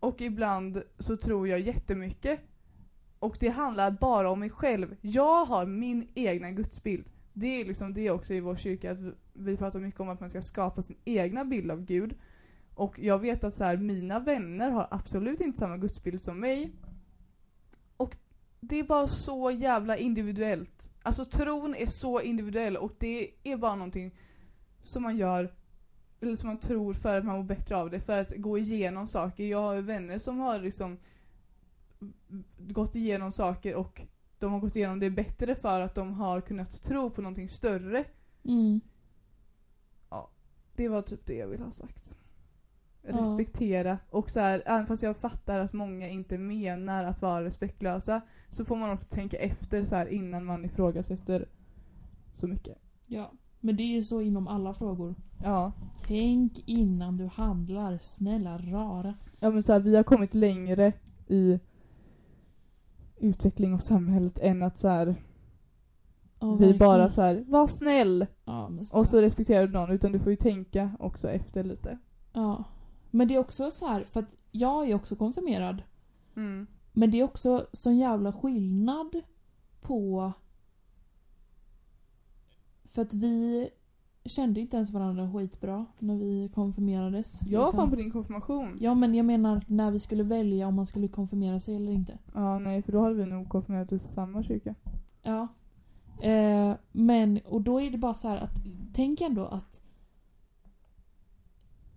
Och 0.00 0.20
ibland 0.20 0.82
så 0.98 1.16
tror 1.16 1.48
jag 1.48 1.60
jättemycket. 1.60 2.40
Och 3.18 3.36
det 3.40 3.48
handlar 3.48 3.90
bara 3.90 4.30
om 4.30 4.40
mig 4.40 4.50
själv. 4.50 4.96
Jag 5.00 5.44
har 5.44 5.66
min 5.66 6.08
egna 6.14 6.50
gudsbild. 6.50 7.06
Det 7.32 7.60
är 7.60 7.64
liksom 7.64 7.94
det 7.94 8.10
också 8.10 8.34
i 8.34 8.40
vår 8.40 8.56
kyrka, 8.56 8.90
att 8.92 8.98
vi- 9.32 9.56
pratar 9.56 9.80
mycket 9.80 10.00
om 10.00 10.08
att 10.08 10.20
man 10.20 10.30
ska 10.30 10.42
skapa 10.42 10.82
sin 10.82 10.96
egna 11.04 11.44
bild 11.44 11.70
av 11.70 11.84
Gud. 11.84 12.14
Och 12.74 12.98
jag 12.98 13.18
vet 13.18 13.44
att 13.44 13.54
så 13.54 13.64
här, 13.64 13.76
mina 13.76 14.18
vänner 14.18 14.70
har 14.70 14.88
absolut 14.90 15.40
inte 15.40 15.58
samma 15.58 15.76
gudsbild 15.76 16.22
som 16.22 16.40
mig. 16.40 16.72
Och 17.96 18.16
det 18.60 18.78
är 18.78 18.84
bara 18.84 19.06
så 19.08 19.50
jävla 19.50 19.96
individuellt. 19.96 20.90
Alltså 21.02 21.24
tron 21.24 21.74
är 21.74 21.86
så 21.86 22.20
individuell 22.20 22.76
och 22.76 22.92
det 22.98 23.30
är 23.42 23.56
bara 23.56 23.74
någonting 23.74 24.14
som 24.82 25.02
man 25.02 25.16
gör, 25.16 25.54
eller 26.20 26.36
som 26.36 26.46
man 26.46 26.60
tror 26.60 26.94
för 26.94 27.18
att 27.18 27.24
man 27.24 27.36
mår 27.36 27.44
bättre 27.44 27.76
av 27.76 27.90
det, 27.90 28.00
för 28.00 28.20
att 28.20 28.32
gå 28.36 28.58
igenom 28.58 29.08
saker. 29.08 29.44
Jag 29.44 29.62
har 29.62 29.74
ju 29.74 29.82
vänner 29.82 30.18
som 30.18 30.38
har 30.38 30.58
liksom 30.58 30.98
gått 32.58 32.96
igenom 32.96 33.32
saker 33.32 33.74
och 33.74 34.02
de 34.38 34.52
har 34.52 34.60
gått 34.60 34.76
igenom 34.76 35.00
det 35.00 35.10
bättre 35.10 35.54
för 35.54 35.80
att 35.80 35.94
de 35.94 36.12
har 36.12 36.40
kunnat 36.40 36.82
tro 36.82 37.10
på 37.10 37.22
någonting 37.22 37.48
större. 37.48 38.04
Mm. 38.44 38.80
Det 40.74 40.88
var 40.88 41.02
typ 41.02 41.26
det 41.26 41.34
jag 41.34 41.48
ville 41.48 41.64
ha 41.64 41.70
sagt. 41.70 42.16
Ja. 43.02 43.18
Respektera. 43.18 43.98
Och 44.10 44.30
så 44.30 44.40
här, 44.40 44.62
även 44.66 44.86
fast 44.86 45.02
jag 45.02 45.16
fattar 45.16 45.60
att 45.60 45.72
många 45.72 46.08
inte 46.08 46.38
menar 46.38 47.04
att 47.04 47.22
vara 47.22 47.44
respektlösa 47.44 48.20
så 48.50 48.64
får 48.64 48.76
man 48.76 48.90
också 48.90 49.14
tänka 49.14 49.36
efter 49.36 49.84
så 49.84 49.94
här 49.94 50.06
innan 50.06 50.44
man 50.44 50.64
ifrågasätter 50.64 51.48
så 52.32 52.46
mycket. 52.46 52.78
Ja. 53.06 53.32
Men 53.60 53.76
det 53.76 53.82
är 53.82 53.94
ju 53.94 54.02
så 54.02 54.20
inom 54.20 54.48
alla 54.48 54.74
frågor. 54.74 55.14
Ja. 55.44 55.72
Tänk 56.06 56.68
innan 56.68 57.16
du 57.16 57.26
handlar, 57.26 57.98
snälla 57.98 58.58
rara. 58.58 59.14
Ja 59.40 59.50
men 59.50 59.62
så 59.62 59.72
här, 59.72 59.80
vi 59.80 59.96
har 59.96 60.02
kommit 60.02 60.34
längre 60.34 60.92
i 61.26 61.60
utveckling 63.16 63.74
av 63.74 63.78
samhället 63.78 64.38
än 64.38 64.62
att 64.62 64.78
så 64.78 64.88
här, 64.88 65.16
Ja, 66.40 66.54
vi 66.54 66.74
bara 66.74 67.08
så 67.08 67.22
här, 67.22 67.44
var 67.48 67.66
snäll! 67.66 68.26
Ja, 68.44 68.70
Och 68.92 69.06
så 69.06 69.20
respekterar 69.22 69.66
du 69.66 69.72
någon 69.72 69.90
utan 69.90 70.12
du 70.12 70.18
får 70.18 70.30
ju 70.30 70.36
tänka 70.36 70.90
också 70.98 71.28
efter 71.28 71.64
lite. 71.64 71.98
Ja. 72.32 72.64
Men 73.10 73.28
det 73.28 73.34
är 73.34 73.38
också 73.38 73.70
så 73.70 73.86
här, 73.86 74.04
för 74.04 74.20
att 74.20 74.36
jag 74.50 74.88
är 74.88 74.94
också 74.94 75.16
konfirmerad. 75.16 75.82
Mm. 76.36 76.66
Men 76.92 77.10
det 77.10 77.20
är 77.20 77.24
också 77.24 77.66
sån 77.72 77.98
jävla 77.98 78.32
skillnad 78.32 79.16
på... 79.80 80.32
För 82.94 83.02
att 83.02 83.14
vi 83.14 83.68
kände 84.24 84.60
inte 84.60 84.76
ens 84.76 84.90
varandra 84.90 85.32
skitbra 85.32 85.86
när 85.98 86.16
vi 86.16 86.50
konfirmerades. 86.54 87.40
Jag 87.46 87.58
var 87.58 87.66
liksom. 87.66 87.80
fan 87.80 87.90
på 87.90 87.96
din 87.96 88.10
konfirmation. 88.10 88.78
Ja 88.80 88.94
men 88.94 89.14
jag 89.14 89.26
menar 89.26 89.64
när 89.66 89.90
vi 89.90 89.98
skulle 90.00 90.22
välja 90.22 90.66
om 90.66 90.74
man 90.74 90.86
skulle 90.86 91.08
konfirmera 91.08 91.60
sig 91.60 91.76
eller 91.76 91.92
inte. 91.92 92.18
Ja 92.34 92.58
nej 92.58 92.82
för 92.82 92.92
då 92.92 93.00
hade 93.00 93.14
vi 93.14 93.26
nog 93.26 93.48
konfirmerat 93.48 93.92
oss 93.92 94.04
i 94.04 94.08
samma 94.08 94.42
kyrka. 94.42 94.74
Ja. 95.22 95.48
Eh, 96.22 96.74
men, 96.92 97.40
och 97.48 97.62
då 97.62 97.80
är 97.80 97.90
det 97.90 97.98
bara 97.98 98.14
så 98.14 98.28
här 98.28 98.36
att, 98.36 98.62
tänk 98.94 99.20
ändå 99.20 99.44
att 99.46 99.82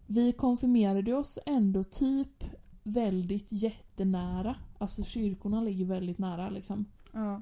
vi 0.07 0.31
konfirmerade 0.31 1.13
oss 1.13 1.39
ändå 1.45 1.83
typ 1.83 2.43
väldigt 2.83 3.51
jättenära. 3.51 4.55
Alltså 4.77 5.03
kyrkorna 5.03 5.61
ligger 5.61 5.85
väldigt 5.85 6.17
nära 6.17 6.49
liksom. 6.49 6.85
Ja. 7.13 7.41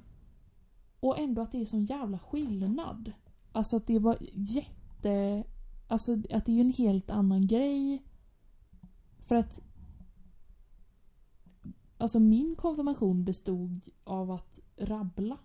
Och 1.00 1.20
ändå 1.20 1.42
att 1.42 1.52
det 1.52 1.62
är 1.62 1.66
sån 1.66 1.86
jävla 1.86 2.20
skillnad. 2.20 3.12
Alltså 3.52 3.76
att 3.76 3.88
det 3.88 4.00
var 4.00 4.18
jätte... 4.34 5.44
Alltså 5.88 6.14
att 6.14 6.46
det 6.46 6.52
är 6.52 6.56
ju 6.56 6.62
en 6.62 6.74
helt 6.74 7.12
annan 7.12 7.48
grej. 7.48 8.04
För 9.20 9.36
att... 9.36 9.62
Alltså 11.98 12.20
min 12.20 12.56
konfirmation 12.56 13.24
bestod 13.24 13.90
av 14.04 14.32
att 14.32 14.60
rabbla 14.78 15.38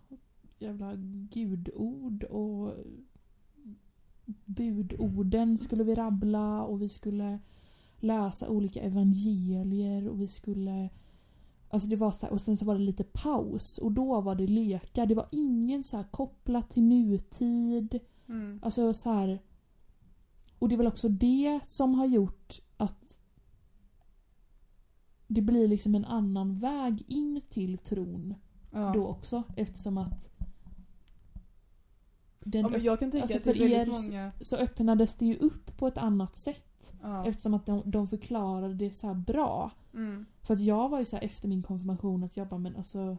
jävla 0.59 0.95
gudord 1.31 2.25
och 2.25 2.75
budorden 4.45 5.59
skulle 5.59 5.85
vi 5.85 5.95
rabbla 5.95 6.63
och 6.63 6.83
vi 6.83 6.89
skulle 6.89 7.39
läsa 7.97 8.49
olika 8.49 8.81
evangelier 8.81 10.09
och 10.09 10.21
vi 10.21 10.27
skulle 10.27 10.91
Alltså 11.71 11.89
det 11.89 11.97
var 11.97 12.13
så 12.13 12.27
här, 12.27 12.33
och 12.33 12.41
sen 12.41 12.57
så 12.57 12.65
var 12.65 12.75
det 12.75 12.81
lite 12.81 13.05
paus 13.05 13.79
och 13.79 13.93
då 13.93 14.21
var 14.21 14.35
det 14.35 14.47
lekar. 14.47 15.07
Det 15.07 15.15
var 15.15 15.29
ingen 15.33 15.83
så 15.83 15.97
här 15.97 16.05
kopplat 16.05 16.71
till 16.71 16.83
nutid. 16.83 18.01
Mm. 18.29 18.61
Alltså 18.63 18.93
så 18.93 19.11
här. 19.11 19.39
Och 20.59 20.69
det 20.69 20.75
är 20.75 20.77
väl 20.77 20.87
också 20.87 21.09
det 21.09 21.61
som 21.63 21.95
har 21.95 22.07
gjort 22.07 22.61
att 22.77 23.21
det 25.27 25.43
blir 25.43 25.69
liksom 25.69 25.95
en 25.95 26.05
annan 26.05 26.59
väg 26.59 27.05
in 27.07 27.41
till 27.49 27.79
tron 27.79 28.35
Ja. 28.73 28.93
då 28.95 29.07
också 29.07 29.43
eftersom 29.57 29.99
att 29.99 30.31
den 32.47 32.63
ja 32.63 32.69
men 32.69 32.83
jag 32.83 32.99
kan 32.99 33.11
tänka 33.11 33.23
alltså 33.23 33.37
att 33.37 33.45
för 33.45 33.63
er- 33.63 33.87
många... 33.87 34.33
så 34.41 34.57
öppnades 34.57 35.17
det 35.17 35.27
ju 35.27 35.37
upp 35.37 35.77
på 35.77 35.87
ett 35.87 35.99
annat 35.99 36.37
sätt 36.37 36.95
Ja. 37.03 37.27
eftersom 37.27 37.55
att 37.55 37.67
de, 37.67 37.83
de 37.91 38.07
förklarade 38.09 38.75
det 38.75 38.91
så 38.91 39.15
bra. 39.15 39.71
Mm. 39.95 40.27
För 40.43 40.55
att 40.55 40.61
jag 40.61 40.89
var 40.89 40.99
ju 40.99 41.05
så 41.05 41.17
här 41.17 41.23
efter 41.25 41.49
min 41.49 41.63
konfirmation 41.63 42.25
att 42.25 42.37
jag 42.37 42.49
bara 42.49 42.59
men 42.59 42.77
alltså 42.77 43.17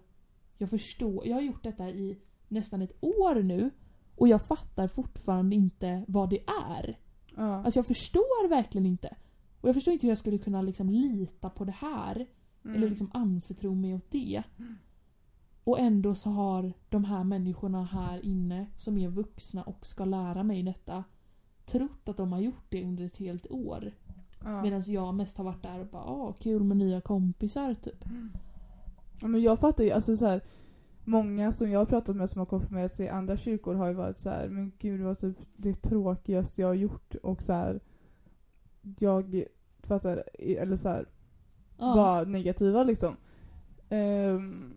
Jag 0.57 0.69
förstår, 0.69 1.27
jag 1.27 1.35
har 1.35 1.41
gjort 1.41 1.63
detta 1.63 1.89
i 1.89 2.17
nästan 2.47 2.81
ett 2.81 3.03
år 3.03 3.43
nu 3.43 3.69
och 4.15 4.27
jag 4.27 4.47
fattar 4.47 4.87
fortfarande 4.87 5.55
inte 5.55 6.05
vad 6.07 6.29
det 6.29 6.39
är. 6.69 6.97
Ja. 7.35 7.63
Alltså 7.63 7.77
jag 7.77 7.85
förstår 7.87 8.49
verkligen 8.49 8.85
inte. 8.85 9.15
Och 9.61 9.67
jag 9.69 9.75
förstår 9.75 9.91
inte 9.93 10.05
hur 10.07 10.11
jag 10.11 10.17
skulle 10.17 10.37
kunna 10.37 10.61
liksom 10.61 10.89
lita 10.89 11.49
på 11.49 11.63
det 11.65 11.71
här. 11.71 12.27
Mm. 12.65 12.75
Eller 12.77 12.89
liksom 12.89 13.11
anförtro 13.13 13.75
mig 13.75 13.93
åt 13.93 14.11
det. 14.11 14.43
Och 15.67 15.79
ändå 15.79 16.15
så 16.15 16.29
har 16.29 16.73
de 16.89 17.03
här 17.03 17.23
människorna 17.23 17.83
här 17.83 18.25
inne 18.25 18.67
som 18.75 18.97
är 18.97 19.09
vuxna 19.09 19.63
och 19.63 19.85
ska 19.85 20.05
lära 20.05 20.43
mig 20.43 20.63
detta 20.63 21.03
trott 21.65 22.09
att 22.09 22.17
de 22.17 22.31
har 22.31 22.39
gjort 22.39 22.65
det 22.69 22.83
under 22.83 23.03
ett 23.03 23.17
helt 23.17 23.51
år. 23.51 23.91
ja. 24.43 24.61
Medan 24.61 24.81
jag 24.87 25.13
mest 25.15 25.37
har 25.37 25.45
varit 25.45 25.63
där 25.63 25.79
och 25.79 25.87
bara 25.87 26.05
åh 26.05 26.33
kul 26.39 26.63
med 26.63 26.77
nya 26.77 27.01
kompisar 27.01 27.73
typ. 27.73 28.05
Ja, 29.21 29.27
men 29.27 29.41
jag 29.41 29.59
fattar 29.59 29.83
ju, 29.83 29.91
alltså 29.91 30.17
så 30.17 30.25
här, 30.25 30.41
Många 31.03 31.51
som 31.51 31.71
jag 31.71 31.79
har 31.79 31.85
pratat 31.85 32.15
med 32.15 32.29
som 32.29 32.39
har 32.39 32.45
konfirmerat 32.45 32.91
sig 32.93 33.05
i 33.05 33.09
andra 33.09 33.37
kyrkor 33.37 33.75
har 33.75 33.87
ju 33.87 33.93
varit 33.93 34.17
så 34.17 34.29
här, 34.29 34.49
men 34.49 34.71
gud 34.79 34.99
det 34.99 35.05
var 35.05 35.15
typ 35.15 35.37
det 35.55 35.73
tråkigaste 35.73 36.61
jag 36.61 36.67
har 36.67 36.73
gjort 36.75 37.15
och 37.15 37.43
så 37.43 37.53
här. 37.53 37.79
Jag 38.99 39.43
fattar, 39.83 40.23
eller 40.39 40.75
så 40.75 40.89
här, 40.89 41.05
Ja. 41.77 41.95
var 41.95 42.25
negativa 42.25 42.83
liksom. 42.83 43.15
Ehm, 43.89 44.73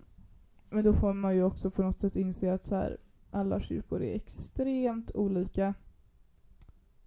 men 0.70 0.84
då 0.84 0.94
får 0.94 1.12
man 1.14 1.34
ju 1.36 1.42
också 1.42 1.70
på 1.70 1.82
något 1.82 1.98
sätt 2.00 2.16
inse 2.16 2.52
att 2.52 2.64
så 2.64 2.74
här, 2.74 2.96
alla 3.30 3.60
kyrkor 3.60 4.02
är 4.02 4.14
extremt 4.14 5.10
olika. 5.14 5.74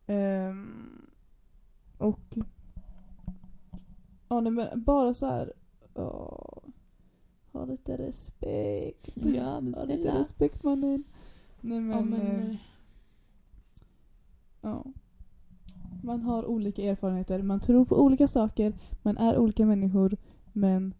Ehm, 0.07 1.05
och 1.97 2.37
ja, 4.29 4.41
nej, 4.41 4.51
men 4.51 4.83
bara 4.83 5.13
så 5.13 5.25
här. 5.25 5.53
åh, 5.93 6.63
ha 7.51 7.65
lite 7.65 7.97
respekt. 7.97 9.17
Ja 9.25 9.61
men 9.61 9.73
Ha 9.77 9.83
lite 9.85 10.01
snälla. 10.03 10.19
respekt 10.19 10.63
mannen. 10.63 11.03
Nej 11.61 11.79
men, 11.81 11.97
Ja, 11.97 12.01
men, 12.03 12.21
eh, 12.21 12.49
eh, 12.49 12.55
ja. 14.61 14.85
Man 16.03 16.21
har 16.21 16.45
olika 16.45 16.81
erfarenheter, 16.83 17.41
man 17.41 17.59
tror 17.59 17.85
på 17.85 18.01
olika 18.03 18.27
saker, 18.27 18.73
man 19.01 19.17
är 19.17 19.37
olika 19.37 19.65
människor, 19.65 20.17
men 20.53 20.93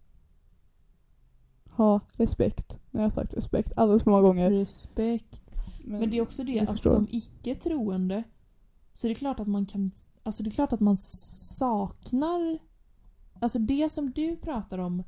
ha 1.75 1.99
respekt. 2.13 2.79
Nu 2.91 2.99
har 2.99 3.03
jag 3.03 3.13
sagt 3.13 3.33
respekt 3.33 3.71
alldeles 3.75 4.03
för 4.03 4.11
många 4.11 4.23
gånger. 4.23 4.51
respekt. 4.51 5.43
Men 5.83 6.09
det 6.09 6.17
är 6.17 6.21
också 6.21 6.43
det 6.43 6.59
att 6.59 6.69
förstår. 6.69 6.89
som 6.89 7.07
icke-troende 7.11 8.23
så 8.93 9.07
är 9.07 9.09
det 9.09 9.15
klart 9.15 9.39
att 9.39 9.47
man 9.47 9.65
kan... 9.65 9.91
Alltså 10.23 10.43
det 10.43 10.49
är 10.49 10.51
klart 10.51 10.73
att 10.73 10.79
man 10.79 10.97
saknar... 10.97 12.59
Alltså 13.39 13.59
det 13.59 13.89
som 13.89 14.11
du 14.11 14.35
pratar 14.35 14.77
om 14.77 15.03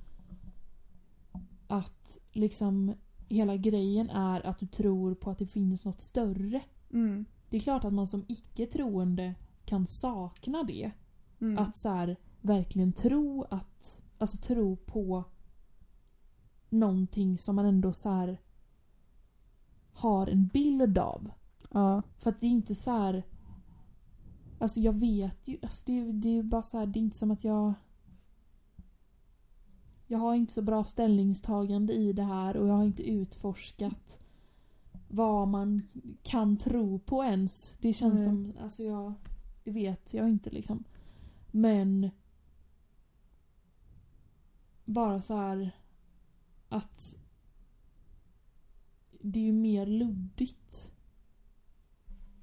att 1.68 2.20
liksom 2.32 2.94
hela 3.30 3.56
grejen 3.56 4.10
är 4.10 4.46
att 4.46 4.60
du 4.60 4.68
tror 4.68 5.16
på 5.16 5.32
att 5.32 5.38
det 5.38 5.48
finns 5.48 5.86
något 5.86 6.02
större. 6.02 6.62
Mm. 6.94 7.26
Det 7.50 7.58
är 7.58 7.62
klart 7.62 7.84
att 7.84 7.94
man 7.94 8.08
som 8.08 8.26
icke-troende 8.28 9.36
kan 9.66 9.86
sakna 9.86 10.64
det. 10.64 10.92
Mm. 11.42 11.58
Att 11.58 11.76
så 11.76 11.90
här, 11.90 12.16
verkligen 12.42 12.92
tro 12.92 13.46
att... 13.50 14.02
Alltså 14.18 14.38
tro 14.38 14.76
på 14.76 15.24
någonting 16.76 17.38
som 17.38 17.56
man 17.56 17.66
ändå 17.66 17.94
så 17.94 18.10
här 18.10 18.42
har 19.94 20.28
en 20.28 20.48
bild 20.48 20.98
av. 20.98 21.32
ja. 21.72 22.02
För 22.18 22.30
att 22.30 22.40
det 22.40 22.46
är 22.48 22.52
inte 22.52 22.76
så 22.76 22.92
här. 22.92 23.24
Alltså 24.60 24.80
jag 24.80 24.94
vet 24.94 25.48
ju, 25.48 25.58
alltså 25.64 25.84
det, 25.86 26.00
är- 26.00 26.14
det 26.14 26.30
är 26.30 26.34
ju 26.34 26.44
bara 26.44 26.64
så 26.64 26.78
här, 26.78 26.86
det 26.86 27.00
är 27.00 27.02
inte 27.02 27.18
som 27.18 27.32
att 27.32 27.44
jag... 27.44 27.74
Jag 30.08 30.20
har 30.20 30.36
inte 30.36 30.54
så 30.54 30.62
bra 30.62 30.84
ställningstagande 30.84 31.94
i 31.94 32.14
det 32.14 32.24
här 32.24 32.58
och 32.58 32.68
jag 32.68 32.74
har 32.74 32.84
inte 32.84 33.04
utforskat 33.10 34.20
vad 35.08 35.48
man 35.48 35.82
kan 36.24 36.58
tro 36.58 37.00
på 37.00 37.24
ens. 37.24 37.76
Det 37.80 37.94
känns 37.94 38.14
Nej. 38.16 38.24
som, 38.26 38.54
alltså 38.62 38.84
jag... 38.84 39.14
Det 39.64 39.72
vet 39.72 40.14
jag 40.14 40.30
inte 40.30 40.50
liksom. 40.50 40.84
Men... 41.52 42.10
bara 44.86 45.22
så 45.22 45.36
här 45.36 45.72
att 46.76 47.16
det 49.12 49.40
är 49.40 49.44
ju 49.44 49.54
mer 49.54 49.86
luddigt 49.86 50.92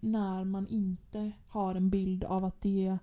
när 0.00 0.44
man 0.44 0.68
inte 0.68 1.32
har 1.46 1.74
en 1.74 1.90
bild 1.90 2.24
av 2.24 2.44
att 2.44 2.60
det 2.60 2.98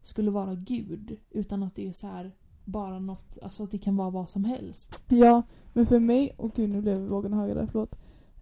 skulle 0.00 0.30
vara 0.30 0.54
Gud 0.54 1.16
utan 1.30 1.62
att 1.62 1.74
det 1.74 1.88
är 1.88 1.92
så 1.92 2.06
här 2.06 2.34
bara 2.64 2.98
något, 2.98 3.38
alltså 3.42 3.64
att 3.64 3.70
det 3.70 3.78
kan 3.78 3.96
vara 3.96 4.10
vad 4.10 4.28
som 4.28 4.44
helst. 4.44 5.04
Ja, 5.08 5.42
men 5.72 5.86
för 5.86 5.98
mig, 5.98 6.34
och 6.36 6.52
gud 6.54 6.70
nu 6.70 6.80
blev 6.80 7.00
vågen 7.00 7.32
högre 7.32 7.54
där, 7.54 7.68
förlåt. 7.72 7.94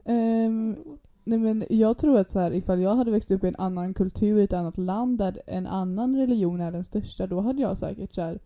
Um, 0.04 0.76
nej 1.24 1.38
men 1.38 1.64
jag 1.70 1.98
tror 1.98 2.18
att 2.18 2.30
så 2.30 2.38
här, 2.38 2.52
ifall 2.52 2.80
jag 2.80 2.96
hade 2.96 3.10
växt 3.10 3.30
upp 3.30 3.44
i 3.44 3.48
en 3.48 3.56
annan 3.56 3.94
kultur 3.94 4.38
i 4.38 4.44
ett 4.44 4.52
annat 4.52 4.78
land 4.78 5.18
där 5.18 5.42
en 5.46 5.66
annan 5.66 6.16
religion 6.16 6.60
är 6.60 6.72
den 6.72 6.84
största, 6.84 7.26
då 7.26 7.40
hade 7.40 7.62
jag 7.62 7.78
säkert 7.78 8.14
så 8.14 8.22
här, 8.22 8.38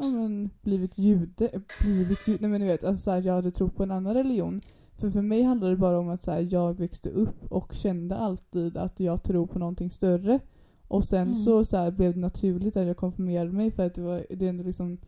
ja 0.00 0.10
men 0.10 0.50
blivit 0.62 0.98
jude, 0.98 1.50
blivit 1.82 2.28
jude, 2.28 2.38
nej 2.40 2.50
men 2.50 2.60
du 2.60 2.66
vet, 2.66 2.84
alltså 2.84 3.02
så 3.02 3.10
här, 3.10 3.22
jag 3.22 3.34
hade 3.34 3.50
trott 3.50 3.76
på 3.76 3.82
en 3.82 3.90
annan 3.90 4.14
religion. 4.14 4.60
För 4.96 5.10
för 5.10 5.22
mig 5.22 5.42
handlar 5.42 5.70
det 5.70 5.76
bara 5.76 5.98
om 5.98 6.08
att 6.08 6.22
så 6.22 6.30
här, 6.30 6.48
jag 6.50 6.78
växte 6.78 7.10
upp 7.10 7.52
och 7.52 7.72
kände 7.72 8.16
alltid 8.16 8.76
att 8.76 9.00
jag 9.00 9.22
tror 9.22 9.46
på 9.46 9.58
någonting 9.58 9.90
större. 9.90 10.40
Och 10.88 11.04
sen 11.04 11.22
Mm. 11.22 11.34
så, 11.34 11.64
så 11.64 11.76
här, 11.76 11.90
blev 11.90 12.14
det 12.14 12.20
naturligt 12.20 12.76
att 12.76 12.86
jag 12.86 12.96
konfirmerade 12.96 13.52
mig 13.52 13.70
för 13.70 13.86
att 13.86 13.94
det 13.94 14.02
var 14.02 14.26
det 14.30 14.44
är 14.44 14.48
ändå 14.48 14.62
liksom 14.64 14.98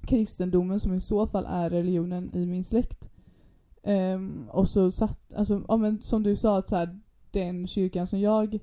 kristendomen 0.00 0.80
som 0.80 0.94
i 0.94 1.00
så 1.00 1.26
fall 1.26 1.46
är 1.48 1.70
religionen 1.70 2.30
i 2.34 2.46
min 2.46 2.64
släkt. 2.64 3.10
Ehm, 3.82 4.48
och 4.50 4.68
så 4.68 4.90
satt, 4.90 5.32
alltså, 5.34 5.64
ja, 5.68 5.76
men 5.76 6.02
som 6.02 6.22
du 6.22 6.36
sa, 6.36 6.58
att 6.58 6.68
så 6.68 6.76
här, 6.76 7.00
den 7.30 7.66
kyrkan 7.66 8.06
som 8.06 8.20
jag 8.20 8.58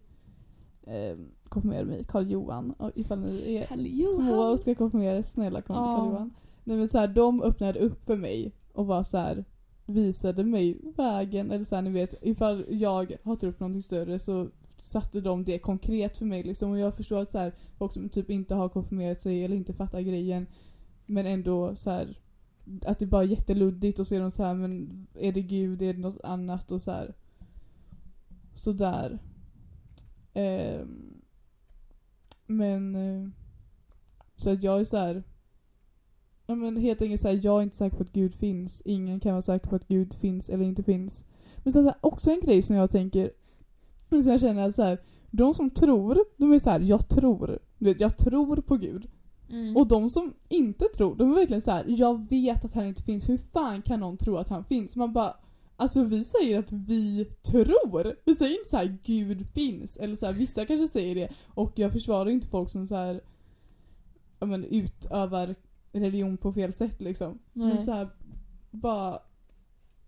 um, 0.87 1.31
konfirmerade 1.49 1.85
mig 1.85 2.05
Karl 2.07 2.31
Johan, 2.31 2.71
och 2.71 2.91
ifall 2.95 3.19
ni 3.19 3.55
är 3.55 4.15
små 4.15 4.41
och 4.41 4.59
ska 4.59 4.75
konfirmeras, 4.75 5.31
snälla 5.31 5.61
kom 5.61 5.75
till 5.75 5.81
Ja. 5.81 5.95
Karl 5.97 6.09
Johan. 6.09 6.33
Nej 6.63 6.77
men 6.77 6.87
så 6.87 6.97
här, 6.97 7.07
de 7.07 7.41
öppnade 7.41 7.79
upp 7.79 8.05
för 8.05 8.17
mig 8.17 8.51
och 8.73 8.87
var 8.87 9.03
så 9.03 9.17
här 9.17 9.45
visade 9.85 10.43
mig 10.43 10.81
vägen, 10.97 11.51
eller 11.51 11.65
så 11.65 11.75
här, 11.75 11.81
ni 11.81 11.89
vet, 11.89 12.13
ifall 12.21 12.63
jag 12.69 13.15
har 13.23 13.35
på 13.35 13.63
någonting 13.63 13.83
större 13.83 14.19
så 14.19 14.49
satte 14.79 15.21
de 15.21 15.43
det 15.43 15.59
konkret 15.59 16.17
för 16.17 16.25
mig 16.25 16.43
liksom. 16.43 16.71
Och 16.71 16.79
jag 16.79 16.95
förstår 16.95 17.21
att 17.21 17.31
så 17.31 17.37
här, 17.37 17.53
folk 17.77 17.91
som 17.93 18.09
typ 18.09 18.29
inte 18.29 18.55
har 18.55 18.69
konfirmerat 18.69 19.21
sig 19.21 19.45
eller 19.45 19.55
inte 19.55 19.73
fattar 19.73 20.01
grejen 20.01 20.47
men 21.05 21.25
ändå 21.25 21.75
så 21.75 21.89
här 21.89 22.19
att 22.85 22.99
det 22.99 23.05
bara 23.05 23.23
är 23.23 23.27
jätteluddigt 23.27 23.99
och 23.99 24.07
så 24.07 24.15
är 24.15 24.19
de 24.19 24.31
så 24.31 24.43
här 24.43 24.53
men 24.53 25.07
är 25.13 25.31
det 25.31 25.41
gud, 25.41 25.81
är 25.81 25.93
det 25.93 25.99
något 25.99 26.21
annat 26.23 26.71
och 26.71 26.81
så 26.81 26.91
här. 26.91 27.13
Sådär. 28.53 29.19
Ehm, 30.33 31.08
men 32.49 32.95
eh, 32.95 33.29
så 34.35 34.49
att 34.49 34.63
jag 34.63 34.79
är 34.79 34.83
så 34.83 34.97
här. 34.97 35.23
Ja 36.47 36.55
men 36.55 36.77
helt 36.77 37.01
enkelt 37.01 37.21
såhär, 37.21 37.39
jag 37.43 37.59
är 37.59 37.63
inte 37.63 37.75
säker 37.75 37.97
på 37.97 38.03
att 38.03 38.13
Gud 38.13 38.33
finns. 38.33 38.81
Ingen 38.85 39.19
kan 39.19 39.31
vara 39.31 39.41
säker 39.41 39.69
på 39.69 39.75
att 39.75 39.87
Gud 39.87 40.13
finns 40.13 40.49
eller 40.49 40.65
inte 40.65 40.83
finns. 40.83 41.25
Men 41.57 41.73
sen 41.73 41.83
så 41.83 41.89
här, 41.89 41.97
också 42.01 42.31
en 42.31 42.39
grej 42.39 42.61
som 42.61 42.75
jag 42.75 42.91
tänker, 42.91 43.31
som 44.09 44.31
jag 44.31 44.39
känner 44.39 44.67
att 44.67 44.75
så 44.75 44.83
här, 44.83 45.01
de 45.31 45.53
som 45.53 45.69
tror, 45.69 46.17
de 46.37 46.51
är 46.53 46.59
så 46.59 46.69
här, 46.69 46.79
jag 46.79 47.09
tror. 47.09 47.59
Du 47.77 47.85
vet, 47.85 48.01
jag 48.01 48.17
tror 48.17 48.55
på 48.55 48.77
Gud. 48.77 49.09
Mm. 49.49 49.77
Och 49.77 49.87
de 49.87 50.09
som 50.09 50.33
inte 50.49 50.85
tror, 50.85 51.15
de 51.15 51.31
är 51.31 51.35
verkligen 51.35 51.61
så 51.61 51.71
här: 51.71 51.85
jag 51.87 52.29
vet 52.29 52.65
att 52.65 52.73
han 52.73 52.85
inte 52.85 53.03
finns, 53.03 53.29
hur 53.29 53.37
fan 53.37 53.81
kan 53.81 53.99
någon 53.99 54.17
tro 54.17 54.37
att 54.37 54.49
han 54.49 54.63
finns? 54.63 54.95
Man 54.95 55.13
bara, 55.13 55.33
alltså 55.79 56.03
vi 56.03 56.23
säger 56.23 56.59
att 56.59 56.71
vi 56.71 57.25
tror. 57.25 58.15
Vi 58.25 58.35
säger 58.35 58.57
inte 58.57 58.69
så 58.69 58.77
här: 58.77 58.97
Gud 59.03 59.47
finns. 59.53 59.97
Eller 59.97 60.15
så 60.15 60.25
här, 60.25 60.33
vissa 60.33 60.65
kanske 60.65 60.87
säger 60.87 61.15
det. 61.15 61.29
Och 61.47 61.71
jag 61.75 61.91
försvarar 61.91 62.29
inte 62.29 62.47
folk 62.47 62.69
som 62.69 62.87
så 62.87 62.95
här, 62.95 63.21
ja 64.39 64.45
men 64.45 64.65
utövar 64.65 65.55
religion 65.91 66.37
på 66.37 66.53
fel 66.53 66.73
sätt 66.73 67.01
liksom. 67.01 67.39
Men 67.53 67.69
Nej. 67.69 67.85
så 67.85 67.91
här, 67.91 68.09
bara, 68.71 69.19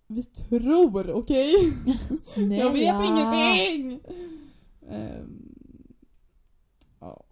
vi 0.07 0.23
tror, 0.23 1.11
okej? 1.11 1.53
Snälla. 2.19 2.55
Jag 2.55 2.71
vet 2.71 3.03
ingenting! 3.05 3.99
Ja. 6.99 7.25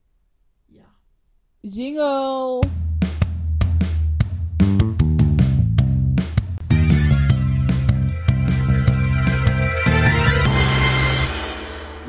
Ja. 0.67 0.85
Jingle! 1.61 2.61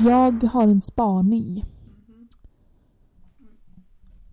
Jag 0.05 0.43
har 0.43 0.63
en 0.63 0.81
spaning. 0.81 1.65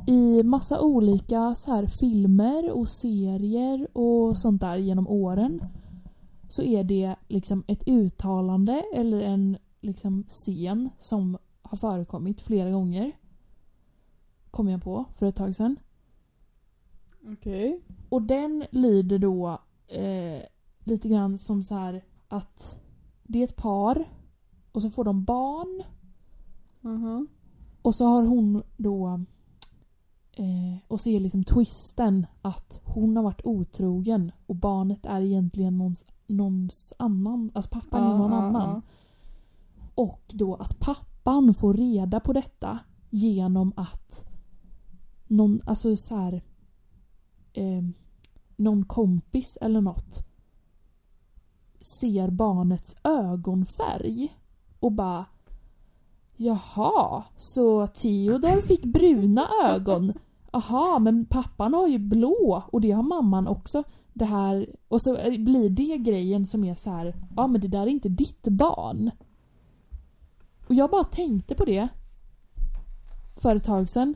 I 0.07 0.43
massa 0.43 0.81
olika 0.81 1.55
så 1.55 1.71
här 1.73 1.87
filmer 1.87 2.71
och 2.71 2.89
serier 2.89 3.89
och 3.93 4.39
sånt 4.39 4.61
där 4.61 4.77
genom 4.77 5.09
åren 5.09 5.64
så 6.49 6.62
är 6.62 6.85
det 6.85 7.16
liksom 7.29 7.64
ett 7.66 7.89
uttalande 7.89 8.85
eller 8.95 9.21
en 9.21 9.59
liksom 9.81 10.25
scen 10.29 10.91
som 10.99 11.39
har 11.62 11.77
förekommit 11.77 12.41
flera 12.41 12.71
gånger. 12.71 13.12
Kom 14.51 14.69
jag 14.69 14.83
på 14.83 15.05
för 15.14 15.27
ett 15.27 15.37
tag 15.37 15.57
sedan. 15.57 15.77
Okej. 17.33 17.81
Och 18.09 18.23
den 18.23 18.64
lyder 18.71 19.19
då 19.19 19.61
eh, 19.87 20.43
lite 20.85 21.09
grann 21.09 21.39
som 21.39 21.64
så 21.64 21.75
här 21.75 22.05
att 22.29 22.79
det 23.23 23.39
är 23.39 23.45
ett 23.45 23.57
par 23.57 24.18
och 24.79 24.83
så 24.83 24.91
får 24.91 25.05
de 25.05 25.24
barn 25.24 25.83
Mhm. 26.81 27.29
och 27.83 27.95
så 27.95 28.07
har 28.07 28.22
hon 28.22 28.62
då 28.76 29.20
eh, 30.33 30.76
och 30.89 31.01
så 31.01 31.09
är 31.09 31.20
liksom 31.20 31.45
twisten 31.45 32.26
att 32.43 32.81
hon 32.85 33.16
har 33.16 33.22
varit 33.22 33.41
otrogen 33.45 34.33
och 34.47 34.57
barnet 34.57 35.07
är 35.07 35.20
egentligen 35.20 35.79
någons, 35.79 36.07
någons 36.26 36.93
annan, 36.99 37.51
alltså 37.55 37.70
pappan 37.70 38.05
är 38.05 38.18
någon 38.18 38.33
annan. 38.33 38.83
Och 39.95 40.22
då 40.35 40.55
att 40.55 40.79
pappan 40.79 41.55
får 41.55 41.74
reda 41.74 42.20
på 42.20 42.33
detta 42.33 42.79
genom 43.11 43.72
att 43.76 44.24
någon, 45.26 45.61
alltså 45.66 45.97
så 45.97 46.16
här, 46.16 46.43
eh, 47.53 47.83
någon 48.57 48.85
kompis 48.85 49.59
eller 49.61 49.81
något 49.81 50.18
ser 51.81 52.31
barnets 52.31 52.97
ögonfärg 53.05 54.35
och 54.81 54.93
bara 54.93 55.26
Jaha, 56.41 57.24
så 57.37 57.87
Theodor 57.87 58.61
fick 58.61 58.85
bruna 58.85 59.49
ögon. 59.64 60.12
Jaha, 60.53 60.99
men 60.99 61.24
pappan 61.24 61.74
har 61.74 61.89
ju 61.89 61.99
blå 61.99 62.62
och 62.72 62.81
det 62.81 62.91
har 62.91 63.03
mamman 63.03 63.47
också. 63.49 63.85
Det 64.12 64.24
här, 64.24 64.74
och 64.89 65.03
så 65.03 65.14
blir 65.39 65.70
det 65.70 65.97
grejen 65.99 66.47
som 66.47 66.64
är 66.64 66.74
så 66.74 66.91
här, 66.91 67.14
ja 67.37 67.47
men 67.47 67.61
det 67.61 67.68
där 67.68 67.83
är 67.83 67.87
inte 67.87 68.09
ditt 68.09 68.49
barn. 68.49 69.11
Och 70.68 70.74
jag 70.74 70.91
bara 70.91 71.05
tänkte 71.05 71.55
på 71.55 71.64
det 71.64 71.89
för 73.43 73.57
ett 73.57 73.64
tag 73.64 73.91
sedan. 73.91 74.14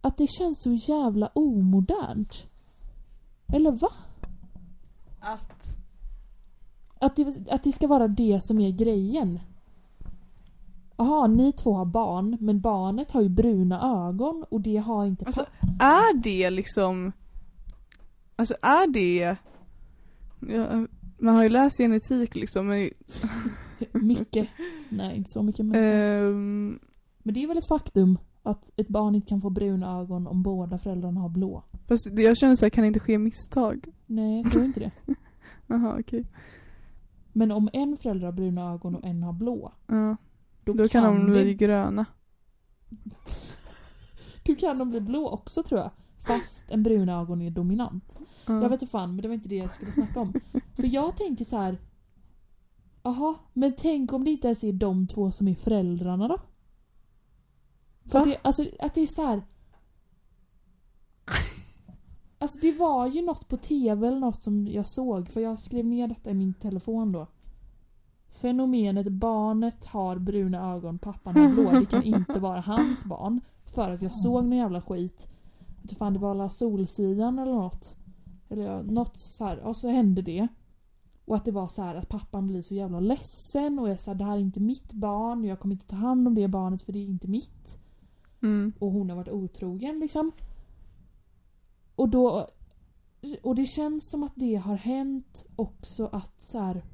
Att 0.00 0.16
det 0.16 0.26
känns 0.26 0.62
så 0.62 0.72
jävla 0.72 1.26
omodernt. 1.26 2.46
Eller 3.52 3.70
va? 3.70 3.90
Att... 5.20 5.76
Att 7.00 7.16
det, 7.16 7.50
att 7.50 7.62
det 7.62 7.72
ska 7.72 7.86
vara 7.86 8.08
det 8.08 8.40
som 8.42 8.60
är 8.60 8.70
grejen. 8.70 9.40
Jaha, 10.96 11.26
ni 11.26 11.52
två 11.52 11.74
har 11.74 11.84
barn, 11.84 12.36
men 12.40 12.60
barnet 12.60 13.10
har 13.12 13.22
ju 13.22 13.28
bruna 13.28 14.06
ögon 14.08 14.44
och 14.50 14.60
det 14.60 14.76
har 14.76 15.06
inte 15.06 15.24
Alltså, 15.24 15.44
pappa. 15.60 15.84
är 15.84 16.14
det 16.14 16.50
liksom... 16.50 17.12
Alltså 18.36 18.54
är 18.62 18.86
det... 18.92 19.36
Ja, 20.40 20.86
man 21.18 21.34
har 21.34 21.42
ju 21.42 21.48
läst 21.48 21.78
genetik 21.78 22.34
liksom 22.36 22.66
men... 22.66 22.90
Mycket. 23.92 24.48
Nej, 24.88 25.16
inte 25.16 25.28
så 25.30 25.42
mycket. 25.42 25.64
Men, 25.66 25.74
ehm, 25.82 26.78
men 27.22 27.34
det 27.34 27.42
är 27.42 27.48
väl 27.48 27.58
ett 27.58 27.68
faktum 27.68 28.18
att 28.42 28.72
ett 28.76 28.88
barn 28.88 29.14
inte 29.14 29.26
kan 29.28 29.40
få 29.40 29.50
bruna 29.50 30.00
ögon 30.00 30.26
om 30.26 30.42
båda 30.42 30.78
föräldrarna 30.78 31.20
har 31.20 31.28
blå. 31.28 31.62
fast 31.88 32.08
jag 32.18 32.36
känner 32.38 32.56
såhär, 32.56 32.70
kan 32.70 32.82
det 32.82 32.88
inte 32.88 33.00
ske 33.00 33.18
misstag? 33.18 33.86
Nej, 34.06 34.42
jag 34.42 34.52
tror 34.52 34.64
inte 34.64 34.80
det. 34.80 34.90
Jaha 35.66 35.96
okej. 36.00 36.26
Men 37.32 37.52
om 37.52 37.68
en 37.72 37.96
förälder 37.96 38.26
har 38.26 38.32
bruna 38.32 38.72
ögon 38.72 38.94
och 38.94 39.04
en 39.04 39.22
har 39.22 39.32
blå, 39.32 39.70
Ja. 39.86 40.16
Då, 40.66 40.72
Då 40.72 40.88
kan 40.88 41.04
de 41.04 41.26
det, 41.26 41.32
bli 41.32 41.54
gröna. 41.54 42.06
då 44.46 44.54
kan 44.54 44.78
de 44.78 44.90
bli 44.90 45.00
blå 45.00 45.28
också 45.28 45.62
tror 45.62 45.80
jag. 45.80 45.90
Fast 46.26 46.70
en 46.70 46.82
bruna 46.82 47.20
ögon 47.20 47.42
är 47.42 47.50
dominant. 47.50 48.18
Ja. 48.46 48.62
Jag 48.62 48.68
vet 48.68 48.82
inte 48.82 48.92
fan, 48.92 49.14
men 49.14 49.22
det 49.22 49.28
var 49.28 49.34
inte 49.34 49.48
det 49.48 49.56
jag 49.56 49.70
skulle 49.70 49.92
snacka 49.92 50.20
om. 50.20 50.32
För 50.76 50.94
jag 50.94 51.16
tänker 51.16 51.44
så 51.44 51.56
här. 51.56 51.78
Jaha, 53.02 53.34
men 53.52 53.74
tänk 53.76 54.12
om 54.12 54.24
det 54.24 54.30
inte 54.30 54.48
ens 54.48 54.64
är 54.64 54.72
de 54.72 55.06
två 55.06 55.30
som 55.30 55.48
är 55.48 55.54
föräldrarna 55.54 56.28
då? 56.28 56.38
För 58.10 58.18
att 58.18 58.24
det, 58.24 58.36
alltså, 58.42 58.64
att 58.80 58.94
det 58.94 59.00
är 59.00 59.06
så 59.06 59.26
här. 59.26 59.42
Alltså 62.38 62.58
det 62.60 62.72
var 62.72 63.06
ju 63.06 63.22
något 63.22 63.48
på 63.48 63.56
TV 63.56 64.06
eller 64.06 64.20
något 64.20 64.42
som 64.42 64.66
jag 64.66 64.86
såg, 64.86 65.28
för 65.30 65.40
jag 65.40 65.60
skrev 65.60 65.86
ner 65.86 66.08
detta 66.08 66.30
i 66.30 66.34
min 66.34 66.54
telefon 66.54 67.12
då. 67.12 67.26
Fenomenet 68.40 69.08
barnet 69.08 69.86
har 69.86 70.18
bruna 70.18 70.74
ögon, 70.74 70.98
pappan 70.98 71.36
har 71.36 71.54
blå. 71.54 71.80
Det 71.80 71.86
kan 71.86 72.02
inte 72.14 72.40
vara 72.40 72.60
hans 72.60 73.04
barn. 73.04 73.40
För 73.64 73.90
att 73.90 74.02
jag 74.02 74.12
såg 74.14 74.44
någon 74.44 74.58
jävla 74.58 74.80
skit 74.80 75.28
inte 75.86 75.94
fan 75.94 76.12
det 76.12 76.18
var 76.18 76.30
alla 76.30 76.48
Solsidan 76.48 77.38
eller 77.38 77.52
något. 77.52 77.96
Eller 78.48 78.82
något 78.82 79.18
så 79.18 79.44
här, 79.44 79.60
och 79.60 79.76
så 79.76 79.88
hände 79.88 80.22
det. 80.22 80.48
Och 81.24 81.36
att 81.36 81.44
det 81.44 81.52
var 81.52 81.68
så 81.68 81.82
här 81.82 81.94
att 81.94 82.08
pappan 82.08 82.46
blir 82.46 82.62
så 82.62 82.74
jävla 82.74 83.00
ledsen 83.00 83.78
och 83.78 83.90
är 83.90 83.96
så 83.96 84.10
här, 84.10 84.18
det 84.18 84.24
här 84.24 84.36
är 84.36 84.40
inte 84.40 84.60
mitt 84.60 84.92
barn, 84.92 85.44
jag 85.44 85.60
kommer 85.60 85.74
inte 85.74 85.86
ta 85.86 85.96
hand 85.96 86.28
om 86.28 86.34
det 86.34 86.48
barnet 86.48 86.82
för 86.82 86.92
det 86.92 86.98
är 86.98 87.06
inte 87.06 87.28
mitt. 87.28 87.78
Mm. 88.42 88.72
Och 88.78 88.90
hon 88.90 89.10
har 89.10 89.16
varit 89.16 89.28
otrogen 89.28 90.00
liksom. 90.00 90.32
Och 91.94 92.08
då... 92.08 92.48
Och 93.42 93.54
det 93.54 93.64
känns 93.64 94.10
som 94.10 94.22
att 94.22 94.32
det 94.34 94.54
har 94.54 94.76
hänt 94.76 95.46
också 95.56 96.06
att 96.06 96.40
så 96.40 96.58
här, 96.58 96.84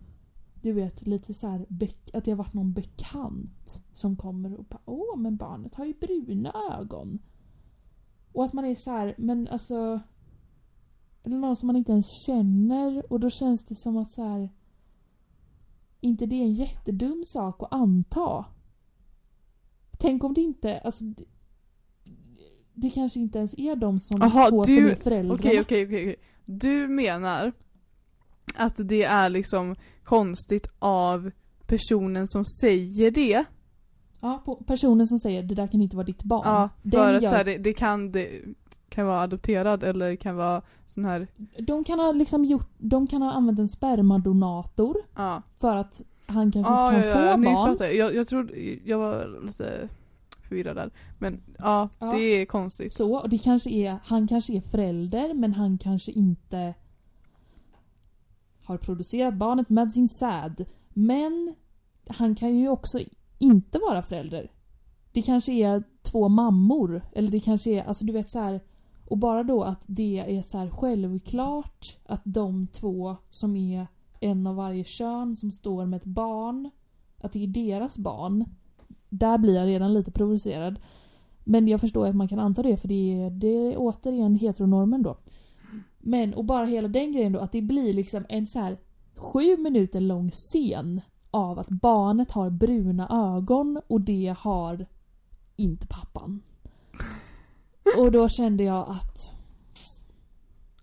Du 0.62 0.72
vet 0.72 1.06
lite 1.06 1.34
så 1.34 1.48
här, 1.48 1.66
att 2.12 2.24
det 2.24 2.30
har 2.30 2.36
varit 2.36 2.54
någon 2.54 2.72
bekant 2.72 3.82
som 3.92 4.16
kommer 4.16 4.54
och 4.54 4.64
bara 4.64 4.80
Åh 4.84 5.16
men 5.16 5.36
barnet 5.36 5.74
har 5.74 5.84
ju 5.84 5.94
bruna 6.00 6.52
ögon. 6.72 7.18
Och 8.32 8.44
att 8.44 8.52
man 8.52 8.64
är 8.64 8.74
så 8.74 8.90
här, 8.90 9.14
men 9.18 9.48
alltså... 9.48 10.00
Eller 11.24 11.36
någon 11.36 11.56
som 11.56 11.66
man 11.66 11.76
inte 11.76 11.92
ens 11.92 12.10
känner 12.10 13.12
och 13.12 13.20
då 13.20 13.30
känns 13.30 13.64
det 13.64 13.74
som 13.74 13.96
att 13.96 14.10
så 14.10 14.22
här. 14.22 14.50
Inte 16.00 16.26
det 16.26 16.36
är 16.36 16.42
en 16.42 16.52
jättedum 16.52 17.24
sak 17.26 17.62
att 17.62 17.72
anta. 17.72 18.44
Tänk 19.98 20.24
om 20.24 20.34
det 20.34 20.40
inte, 20.40 20.80
alltså 20.80 21.04
det, 21.04 21.24
det 22.72 22.90
kanske 22.90 23.20
inte 23.20 23.38
ens 23.38 23.54
är 23.58 23.76
de 23.76 23.98
som 23.98 24.22
Aha, 24.22 24.48
två 24.50 24.64
du- 24.64 24.74
som 24.74 24.86
är 24.86 24.94
föräldrarna. 24.94 25.34
Okej, 25.34 25.60
okej. 25.60 25.86
okej. 25.86 26.16
Du 26.44 26.88
menar 26.88 27.52
att 28.56 28.74
det 28.88 29.04
är 29.04 29.28
liksom 29.28 29.76
konstigt 30.04 30.66
av 30.78 31.30
personen 31.66 32.26
som 32.28 32.44
säger 32.44 33.10
det? 33.10 33.44
Ja, 34.20 34.42
personen 34.66 35.06
som 35.06 35.18
säger 35.18 35.42
det 35.42 35.54
där 35.54 35.66
kan 35.66 35.80
inte 35.82 35.96
vara 35.96 36.06
ditt 36.06 36.22
barn. 36.22 36.42
Ja, 36.44 36.68
för 36.90 37.14
att 37.14 37.22
gör- 37.22 37.28
så 37.30 37.34
här, 37.36 37.44
det, 37.44 37.58
det 37.58 37.72
kan 37.72 38.12
det 38.12 38.28
kan 38.88 39.06
vara 39.06 39.20
adopterad 39.20 39.82
eller 39.84 40.16
kan 40.16 40.36
vara 40.36 40.62
sån 40.86 41.04
här, 41.04 41.26
de, 41.58 41.84
kan 41.84 41.98
ha 41.98 42.12
liksom 42.12 42.44
gjort, 42.44 42.68
de 42.78 43.06
kan 43.06 43.22
ha 43.22 43.32
använt 43.32 43.58
en 43.58 43.68
spermadonator 43.68 44.96
ja. 45.16 45.42
för 45.60 45.76
att 45.76 46.02
han 46.26 46.52
kanske 46.52 46.72
Ja, 46.72 46.94
inte 46.96 47.12
kan 47.12 47.24
ja, 47.26 47.34
få 47.36 47.40
barn. 47.42 47.66
fattar 47.72 47.84
jag. 47.84 47.94
jag. 47.94 48.14
Jag 48.14 48.28
trodde, 48.28 48.52
jag 48.84 48.98
var 48.98 49.40
lite 49.44 49.88
förvirrad 50.48 50.76
där. 50.76 50.90
Men 51.18 51.40
Ja. 51.58 51.88
det 51.98 52.18
är 52.20 52.44
konstigt. 52.46 52.92
Så, 52.94 53.14
och 53.16 53.28
det 53.28 53.38
kanske 53.38 53.70
är, 53.70 53.96
han 54.04 54.28
kanske 54.28 54.52
är 54.56 54.60
förälder 54.60 55.34
men 55.34 55.54
han 55.54 55.78
kanske 55.78 56.12
inte 56.12 56.74
har 58.64 58.78
producerat 58.78 59.34
barnet 59.34 59.70
med 59.70 59.92
sin 59.92 60.08
säd. 60.08 60.64
Men 60.88 61.54
han 62.06 62.34
kan 62.34 62.56
ju 62.56 62.68
också 62.68 62.98
inte 63.38 63.78
vara 63.78 64.02
förälder. 64.02 64.50
Det 65.12 65.22
kanske 65.22 65.52
är 65.52 65.82
två 66.02 66.28
mammor. 66.28 67.02
Eller 67.12 67.30
det 67.30 67.40
kanske 67.40 67.70
är, 67.70 67.84
alltså 67.84 68.04
du 68.04 68.12
vet 68.12 68.30
så 68.30 68.38
här. 68.38 68.60
Och 69.08 69.18
bara 69.18 69.42
då 69.42 69.62
att 69.62 69.84
det 69.88 70.18
är 70.18 70.42
så 70.42 70.58
här 70.58 70.70
självklart 70.70 71.98
att 72.06 72.22
de 72.24 72.66
två 72.66 73.16
som 73.30 73.56
är 73.56 73.86
en 74.20 74.46
av 74.46 74.56
varje 74.56 74.84
kön 74.84 75.36
som 75.36 75.50
står 75.50 75.86
med 75.86 75.96
ett 75.96 76.04
barn, 76.04 76.70
att 77.20 77.32
det 77.32 77.44
är 77.44 77.46
deras 77.46 77.98
barn. 77.98 78.44
Där 79.08 79.38
blir 79.38 79.54
jag 79.54 79.66
redan 79.66 79.94
lite 79.94 80.12
provocerad. 80.12 80.80
Men 81.44 81.68
jag 81.68 81.80
förstår 81.80 82.06
att 82.06 82.14
man 82.14 82.28
kan 82.28 82.38
anta 82.38 82.62
det 82.62 82.76
för 82.76 82.88
det 82.88 83.22
är, 83.22 83.30
det 83.30 83.46
är 83.46 83.74
återigen 83.76 84.34
heteronormen 84.34 85.02
då. 85.02 85.16
Men, 86.04 86.34
och 86.34 86.44
bara 86.44 86.66
hela 86.66 86.88
den 86.88 87.12
grejen 87.12 87.32
då, 87.32 87.38
att 87.40 87.52
det 87.52 87.62
blir 87.62 87.92
liksom 87.92 88.24
en 88.28 88.46
så 88.46 88.58
här 88.58 88.78
sju 89.16 89.56
minuter 89.56 90.00
lång 90.00 90.30
scen 90.30 91.00
av 91.30 91.58
att 91.58 91.68
barnet 91.68 92.30
har 92.32 92.50
bruna 92.50 93.34
ögon 93.36 93.80
och 93.86 94.00
det 94.00 94.34
har 94.38 94.86
inte 95.56 95.86
pappan. 95.86 96.42
Och 97.98 98.12
då 98.12 98.28
kände 98.28 98.64
jag 98.64 98.88
att, 98.88 99.16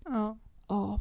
Ja. 0.05 0.37
ja, 0.67 0.99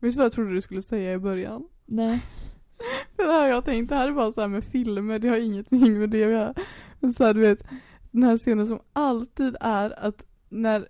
Vet 0.00 0.12
du 0.12 0.16
vad 0.16 0.24
jag 0.24 0.32
trodde 0.32 0.52
du 0.54 0.60
skulle 0.60 0.82
säga 0.82 1.12
i 1.12 1.18
början? 1.18 1.68
nej. 1.86 2.22
För 3.16 3.26
det 3.26 3.32
här 3.32 3.46
jag 3.46 3.64
tänkt, 3.64 3.88
det 3.88 3.94
här 3.94 4.08
är 4.08 4.12
bara 4.12 4.32
så 4.32 4.48
med 4.48 4.64
filmer, 4.64 5.18
det 5.18 5.28
har 5.28 5.36
ingenting 5.36 5.98
med 5.98 6.10
det 6.10 6.24
att 6.24 6.30
göra. 6.30 6.54
Men 7.00 7.12
så 7.14 7.24
här, 7.24 7.34
du 7.34 7.40
vet, 7.40 7.64
den 8.10 8.22
här 8.22 8.36
scenen 8.36 8.66
som 8.66 8.80
alltid 8.92 9.56
är 9.60 10.04
att 10.06 10.26
när 10.48 10.88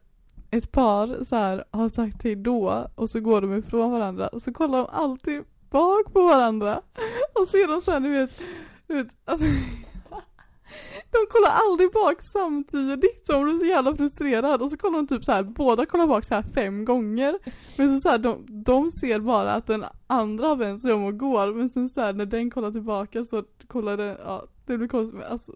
ett 0.50 0.72
par 0.72 1.24
så 1.24 1.36
här 1.36 1.64
har 1.70 1.88
sagt 1.88 2.22
hej 2.22 2.36
då 2.36 2.88
och 2.94 3.10
så 3.10 3.20
går 3.20 3.40
de 3.40 3.54
ifrån 3.56 3.92
varandra 3.92 4.30
så 4.38 4.52
kollar 4.52 4.78
de 4.78 4.86
alltid 4.90 5.42
bak 5.70 6.12
på 6.12 6.22
varandra. 6.22 6.80
Och 7.34 7.48
sedan 7.48 7.82
så 7.82 7.90
här, 7.90 8.00
du 8.00 8.08
vet, 8.08 8.40
du 8.86 8.94
vet, 8.94 9.08
alltså 9.24 9.46
De 11.10 11.26
kollar 11.30 11.50
aldrig 11.50 11.92
bak 11.92 12.22
samtidigt 12.22 13.26
så 13.26 13.32
de 13.32 13.44
blir 13.44 13.58
så 13.58 13.64
jävla 13.64 13.96
frustrerad 13.96 14.62
och 14.62 14.70
så 14.70 14.76
kollar 14.76 14.96
de 14.96 15.06
typ 15.06 15.24
så 15.24 15.32
här, 15.32 15.42
båda 15.42 15.86
kollar 15.86 16.06
bak 16.06 16.24
så 16.24 16.34
här 16.34 16.42
fem 16.42 16.84
gånger. 16.84 17.38
Men 17.78 17.94
så, 17.94 18.00
så 18.00 18.08
här, 18.08 18.18
de, 18.18 18.44
de 18.48 18.90
ser 18.90 19.20
bara 19.20 19.52
att 19.52 19.66
den 19.66 19.84
andra 20.06 20.46
har 20.46 20.56
vänt 20.56 20.82
sig 20.82 20.92
om 20.92 21.04
och 21.04 21.18
går 21.18 21.54
men 21.54 21.68
sen 21.68 21.88
så 21.88 22.00
här, 22.00 22.12
när 22.12 22.26
den 22.26 22.50
kollar 22.50 22.70
tillbaka 22.70 23.24
så 23.24 23.44
kollar 23.66 23.96
den, 23.96 24.16
ja 24.24 24.46
det 24.66 24.78
blir 24.78 24.88
konstigt 24.88 25.18
men 25.18 25.30
alltså, 25.32 25.52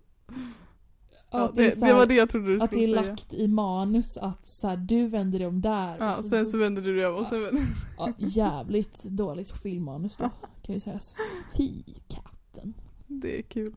ja, 1.39 1.45
att 1.45 1.55
det, 1.55 1.65
det, 1.65 1.71
så 1.71 1.81
det 1.81 1.87
här- 1.87 1.95
var 1.95 2.07
det 2.07 2.15
jag 2.15 2.29
trodde 2.29 2.47
du 2.47 2.55
Att 2.55 2.61
det 2.61 2.67
skulle 2.67 2.99
är 2.99 3.03
säga. 3.03 3.11
lagt 3.11 3.35
i 3.35 3.49
manus 3.49 4.17
att 4.17 4.47
så 4.47 4.69
här, 4.69 4.77
du 4.77 5.07
vänder 5.07 5.39
dig 5.39 5.49
om 5.49 5.61
där. 5.61 5.97
Ja, 5.99 6.09
och 6.19 6.25
sen 6.25 6.47
så 6.47 6.59
vänder 6.59 6.83
du 6.83 6.97
dig 6.97 7.07
om 7.07 7.15
och 7.17 7.27
sen 7.27 7.43
vänder 7.43 7.63
ja, 7.99 8.13
jävligt 8.19 9.05
dåligt 9.05 9.51
filmmanus 9.51 10.17
då, 10.17 10.31
kan 10.63 10.75
ju 10.75 10.81
sägas. 10.81 11.17
Fy 11.57 11.83
katten. 12.09 12.75
Det 13.07 13.39
är 13.39 13.43
kul. 13.43 13.75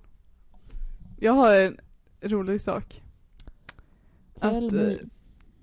Jag 1.19 1.33
har 1.33 1.53
en 1.55 1.77
rolig 2.21 2.61
sak. 2.61 3.01
Tell 4.35 4.65
Att, 4.67 4.71
me. 4.73 4.91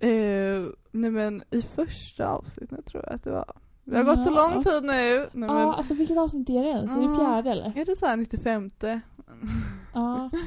Eh, 0.09 0.63
nej 0.91 1.11
men 1.11 1.43
i 1.51 1.63
första 1.63 2.29
avsnittet 2.29 2.87
tror 2.87 3.03
jag 3.07 3.15
att 3.15 3.23
det 3.23 3.31
var. 3.31 3.53
Det 3.85 3.97
har 3.97 4.05
gått 4.05 4.25
så 4.25 4.31
lång 4.31 4.63
tid 4.63 4.73
nu. 4.83 4.87
Nej, 4.87 5.29
men, 5.33 5.49
Ja, 5.49 5.75
alltså 5.75 5.95
vilket 5.95 6.19
avsnitt 6.19 6.51
är 6.51 6.63
det 6.65 6.69
ens? 6.71 6.97
Är 6.97 7.01
det 7.01 7.17
fjärde 7.17 7.51
eller? 7.51 7.73
Är 7.79 7.85
det 7.85 7.97
så 7.97 8.07
här 8.07 8.17
95? 8.17 8.71
Ja. 9.95 10.31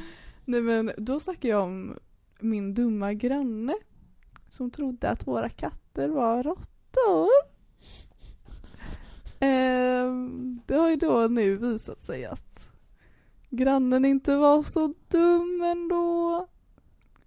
Nej 0.48 0.62
men 0.62 0.92
då 0.96 1.20
snackar 1.20 1.48
jag 1.48 1.62
om 1.62 1.96
min 2.40 2.74
dumma 2.74 3.14
granne. 3.14 3.74
Som 4.48 4.70
trodde 4.70 5.10
att 5.10 5.26
våra 5.26 5.48
katter 5.48 6.08
var 6.08 6.42
råttor. 6.42 7.28
Ehm, 9.40 10.60
det 10.66 10.74
har 10.74 10.90
ju 10.90 10.96
då 10.96 11.28
nu 11.28 11.56
visat 11.56 12.02
sig 12.02 12.24
att 12.24 12.70
grannen 13.50 14.04
inte 14.04 14.36
var 14.36 14.62
så 14.62 14.94
dum 15.08 15.62
ändå. 15.62 16.46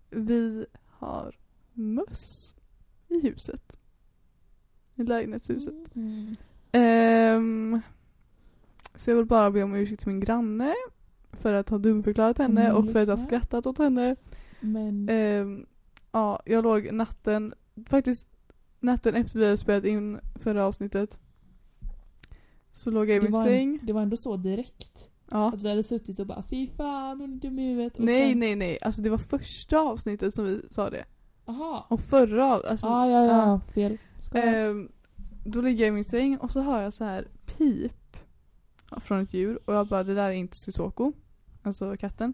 Vi 0.10 0.66
har 0.88 1.36
möss 1.74 2.56
i 3.08 3.20
huset. 3.20 3.76
I 4.96 5.04
lägenhetshuset. 5.04 5.96
Mm. 5.96 6.34
Ehm, 6.72 7.82
så 8.96 9.12
jag 9.12 9.16
vill 9.16 9.26
bara 9.26 9.52
be 9.52 9.64
om 9.64 9.76
ursäkt 9.76 10.00
till 10.00 10.10
min 10.10 10.20
granne 10.20 10.76
för 11.34 11.54
att 11.54 11.70
ha 11.70 11.78
dumförklarat 11.78 12.38
henne 12.38 12.66
Mm, 12.66 12.78
och 12.78 12.92
för 12.92 13.02
att 13.02 13.10
ha 13.10 13.18
skrattat 13.18 13.66
åt 13.66 13.78
henne. 13.78 14.16
Men 14.60 15.10
Ehm, 15.10 15.66
ja, 16.12 16.40
jag 16.46 16.64
låg 16.64 16.92
natten, 16.92 17.54
faktiskt 17.90 18.28
natten 18.80 19.16
efter 19.16 19.40
vi 19.40 19.46
hade 19.46 19.58
spelat 19.58 19.84
in 19.84 20.20
förra 20.36 20.66
avsnittet. 20.66 21.20
Så 22.72 22.90
låg 22.92 23.10
jag 23.10 23.18
i 23.18 23.22
min 23.22 23.34
säng. 23.34 23.80
det 23.84 23.94
var 23.94 24.02
ändå 24.02 24.18
så 24.18 24.38
direkt. 24.38 25.10
Ja. 25.32 25.48
Att 25.54 25.64
vi 25.64 25.70
hade 25.70 25.84
suttit 25.84 26.20
och 26.20 26.28
bara 26.28 26.44
fy 26.44 26.68
fan 26.68 27.22
hon 27.22 27.34
är 27.34 27.38
dum 27.38 27.60
i 27.60 27.70
huvudet. 27.70 27.98
Och 27.98 28.06
Nej 28.06 28.30
sen, 28.32 28.40
nej 28.40 28.56
nej, 28.56 28.78
alltså 28.82 29.02
det 29.02 29.10
var 29.10 29.18
första 29.18 29.80
avsnittet 29.80 30.34
som 30.34 30.46
vi 30.46 30.62
sa 30.70 30.90
det. 30.90 31.06
Aha. 31.46 31.86
Och 31.90 32.02
förra, 32.02 32.46
alltså 32.46 32.88
Ah, 32.88 33.08
ja, 33.08 33.26
ja, 33.26 33.38
ja, 33.38 33.60
fel. 33.74 33.98
Ehm, 34.34 34.90
då 35.46 35.62
ligger 35.62 35.84
jag 35.86 35.88
i 35.88 35.92
min 35.92 36.04
säng 36.04 36.38
och 36.38 36.52
så 36.52 36.62
hör 36.62 36.82
jag 36.82 36.94
så 36.94 37.04
här 37.04 37.28
pip 37.58 37.92
från 38.98 39.20
ett 39.20 39.34
djur 39.34 39.60
och 39.66 39.74
jag 39.74 39.88
bara 39.88 40.04
det 40.04 40.14
där 40.16 40.30
är 40.30 40.34
inte 40.34 40.58
Sissoko, 40.58 41.14
alltså 41.64 41.98
katten. 41.98 42.34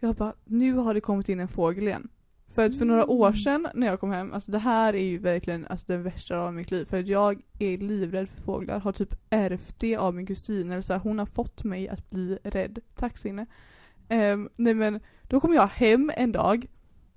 Jag 0.00 0.14
bara 0.14 0.34
nu 0.44 0.72
har 0.72 0.94
det 0.94 1.00
kommit 1.00 1.28
in 1.28 1.40
en 1.40 1.48
fågel 1.48 1.88
igen. 1.88 2.08
För 2.48 2.66
att 2.66 2.78
för 2.78 2.84
några 2.84 3.02
Mm. 3.02 3.16
år 3.16 3.32
sedan 3.32 3.68
när 3.74 3.86
jag 3.86 4.00
kom 4.00 4.10
hem, 4.10 4.32
alltså 4.32 4.52
det 4.52 4.58
här 4.58 4.94
är 4.94 5.04
ju 5.04 5.18
verkligen 5.18 5.66
alltså, 5.66 5.86
det 5.92 5.98
värsta 5.98 6.38
av 6.38 6.54
mitt 6.54 6.70
liv. 6.70 6.84
För 6.84 7.00
att 7.00 7.06
jag 7.06 7.42
är 7.58 7.78
livrädd 7.78 8.28
för 8.28 8.42
fåglar, 8.42 8.80
har 8.80 8.92
typ 8.92 9.14
ärvt 9.30 9.78
det 9.78 9.96
av 9.96 10.14
min 10.14 10.26
kusin. 10.26 10.70
Eller 10.72 10.82
så 10.82 10.92
här, 10.92 11.00
hon 11.00 11.18
har 11.18 11.26
fått 11.26 11.64
mig 11.64 11.88
att 11.88 12.10
bli 12.10 12.38
rädd. 12.44 12.78
Tack 12.96 13.18
Sinne. 13.18 13.46
Ehm, 14.08 14.48
nej 14.56 14.74
men 14.74 15.00
då 15.22 15.40
kommer 15.40 15.54
jag 15.54 15.66
hem 15.66 16.12
en 16.16 16.32
dag 16.32 16.66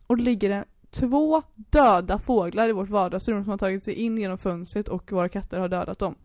och 0.07 0.17
det 0.17 0.23
ligger 0.23 0.49
det 0.49 0.65
två 0.91 1.41
döda 1.55 2.19
fåglar 2.19 2.69
i 2.69 2.71
vårt 2.71 2.89
vardagsrum 2.89 3.43
som 3.43 3.51
har 3.51 3.57
tagit 3.57 3.83
sig 3.83 3.93
in 3.93 4.17
genom 4.17 4.37
fönstret 4.37 4.87
och 4.87 5.11
våra 5.11 5.29
katter 5.29 5.59
har 5.59 5.69
dödat 5.69 5.99
dem. 5.99 6.15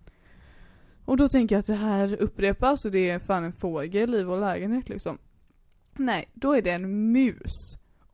Och 1.05 1.17
då 1.17 1.29
tänker 1.29 1.55
jag 1.55 1.61
att 1.61 1.67
det 1.67 1.75
här 1.75 2.17
upprepas 2.23 2.85
och 2.85 2.91
det 2.91 3.11
är 3.11 3.19
fan 3.19 3.45
en 3.45 3.53
fågel 3.53 4.15
i 4.15 4.23
vår 4.23 4.41
lägenhet 4.41 4.89
liksom. 4.89 5.19
Nej, 5.97 6.29
då 6.35 6.53
är 6.57 6.63
det 6.63 6.71
en 6.71 7.13
mus. 7.13 7.53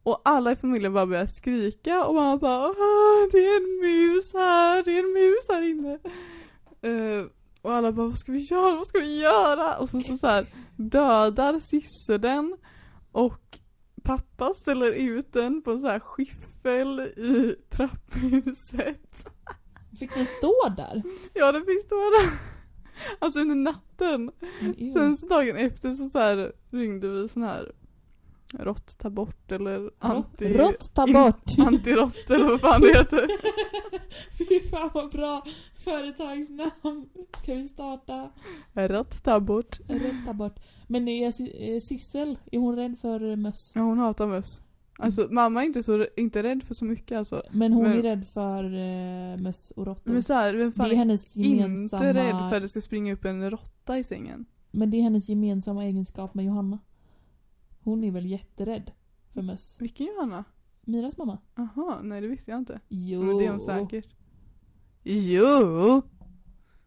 Och 0.03 0.21
alla 0.25 0.53
i 0.53 0.57
familjen 0.57 0.93
bara 0.93 1.07
börjar 1.07 1.27
skrika 1.27 2.05
och 2.05 2.15
man 2.15 2.39
bara 2.39 2.69
"Åh, 2.69 3.29
det 3.33 3.39
är 3.39 3.57
en 3.57 3.81
mus 3.81 4.33
här, 4.35 4.83
det 4.83 4.93
är 4.93 4.99
en 4.99 5.13
mus 5.13 5.49
här 5.49 5.63
inne. 5.71 5.99
Eh, 6.83 7.27
och 7.63 7.73
alla 7.75 7.93
bara 7.93 8.07
vad 8.07 8.19
ska 8.19 8.33
vi 8.33 8.39
göra, 8.39 8.77
vad 8.77 8.87
ska 8.87 8.99
vi 9.01 9.21
göra? 9.21 9.77
Och 9.79 9.89
så, 9.91 10.01
så, 10.01 10.17
så 10.17 10.27
här, 10.27 10.45
dödar 10.77 11.61
Sisse 11.61 12.19
den 12.19 12.57
och 13.13 13.59
pappa 14.03 14.55
ställer 14.55 14.93
ut 14.93 15.33
den 15.33 15.63
på 15.63 15.71
en 15.71 15.79
sån 15.79 15.91
här 15.91 16.01
skiffel 16.01 17.01
i 17.01 17.57
trapphuset. 17.71 19.27
Fick 19.99 20.15
den 20.15 20.27
stå 20.27 20.55
där? 20.77 21.03
Ja 21.35 21.53
den 21.53 21.65
fick 21.65 21.81
stå 21.83 21.97
där. 21.97 22.56
Alltså 23.19 23.41
under 23.41 23.55
natten. 23.55 24.31
Ew. 24.61 24.93
Sen 24.93 25.17
så 25.17 25.27
dagen 25.27 25.57
efter 25.57 25.93
så, 25.95 26.07
så 26.07 26.19
här 26.19 26.53
ringde 26.71 27.09
vi 27.09 27.29
sån 27.29 27.43
här 27.43 27.73
rått 28.53 28.99
ta 28.99 29.11
bort 29.11 29.53
eller 29.53 29.91
anti... 29.99 30.49
Rått 30.49 30.95
ta 30.95 31.07
bort! 31.07 31.59
Antirått 31.67 32.31
eller 32.31 32.45
vad 32.49 32.61
fan 32.61 32.81
det 32.81 32.89
heter. 32.99 33.29
Fy 34.39 34.69
fan 34.69 34.91
vad 34.95 35.11
bra 35.13 35.45
företagsnamn! 35.85 37.09
Ska 37.43 37.55
vi 37.55 37.69
starta? 37.69 38.31
Rått 38.73 39.25
ta 39.25 39.41
bort. 39.41 39.79
Rått 39.89 40.27
ta 40.27 40.33
bort. 40.33 40.57
Men 40.87 41.09
är 41.09 41.31
Si- 41.31 41.75
är 41.77 41.81
Sissel, 41.81 42.39
är 42.53 42.59
hon 42.59 42.77
rädd 42.77 42.99
för 42.99 43.37
möss? 43.37 43.73
Ja 43.75 43.81
hon 43.81 43.99
hatar 43.99 44.27
möss. 44.27 44.61
Alltså 44.99 45.29
mamma 45.31 45.63
är 45.63 45.67
inte 45.67 45.83
så 45.83 46.07
inte 46.17 46.43
rädd 46.43 46.63
för 46.63 46.75
så 46.75 46.85
mycket 46.85 47.19
alltså. 47.19 47.43
Men 47.51 47.73
hon 47.73 47.83
Men- 47.83 47.99
är 47.99 48.03
rädd 48.03 48.27
för 48.27 48.65
uh, 48.65 49.43
möss 49.43 49.71
och 49.71 49.87
råttor. 49.87 50.13
Men 50.13 50.23
så 50.23 50.35
här, 50.35 50.55
vem 50.55 50.73
fan 50.73 50.89
det 50.89 50.95
är 50.95 50.97
hennes 50.97 51.37
gemensamma... 51.37 52.09
inte 52.09 52.21
rädd 52.21 52.51
för 52.51 52.57
att 52.57 52.63
det 52.63 52.69
ska 52.69 52.81
springa 52.81 53.13
upp 53.13 53.25
en 53.25 53.51
råtta 53.51 53.99
i 53.99 54.05
sängen? 54.05 54.47
Men 54.71 54.91
det 54.91 54.97
är 54.97 55.03
hennes 55.03 55.29
gemensamma 55.29 55.85
egenskap 55.85 56.35
med 56.35 56.45
Johanna. 56.45 56.79
Hon 57.81 58.05
är 58.05 58.11
väl 58.11 58.27
jätterädd 58.27 58.93
för 59.29 59.43
möss. 59.43 59.77
Vilken 59.81 60.07
Johanna? 60.07 60.45
Miras 60.81 61.17
mamma? 61.17 61.39
Jaha, 61.55 62.03
nej 62.03 62.21
det 62.21 62.29
visste 62.29 62.51
jag 62.51 62.59
inte. 62.59 62.81
Jo. 62.89 63.23
Men 63.23 63.39
det 63.39 63.47
är 63.47 63.51
hon 63.51 63.61
säkert. 63.61 64.15
Jo! 65.03 66.03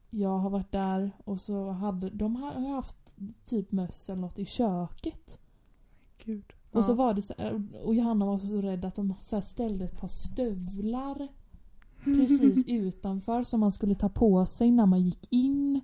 Jag 0.09 0.37
har 0.37 0.49
varit 0.49 0.71
där 0.71 1.11
och 1.25 1.39
så 1.41 1.69
hade 1.71 2.09
de 2.09 2.35
har 2.35 2.75
haft 2.75 3.17
typ 3.43 3.71
möss 3.71 4.09
eller 4.09 4.21
något 4.21 4.39
i 4.39 4.45
köket. 4.45 5.39
Gud. 6.25 6.53
Och 6.71 6.85
så 6.85 6.93
var 6.93 7.13
det 7.13 7.21
så 7.21 7.33
och 7.83 7.95
Johanna 7.95 8.25
var 8.25 8.37
så 8.37 8.61
rädd 8.61 8.85
att 8.85 8.95
de 8.95 9.13
så 9.19 9.41
ställde 9.41 9.85
ett 9.85 9.99
par 9.99 10.07
stövlar 10.07 11.27
precis 12.03 12.63
utanför 12.67 13.43
som 13.43 13.59
man 13.59 13.71
skulle 13.71 13.95
ta 13.95 14.09
på 14.09 14.45
sig 14.45 14.71
när 14.71 14.85
man 14.85 15.01
gick 15.01 15.27
in. 15.29 15.81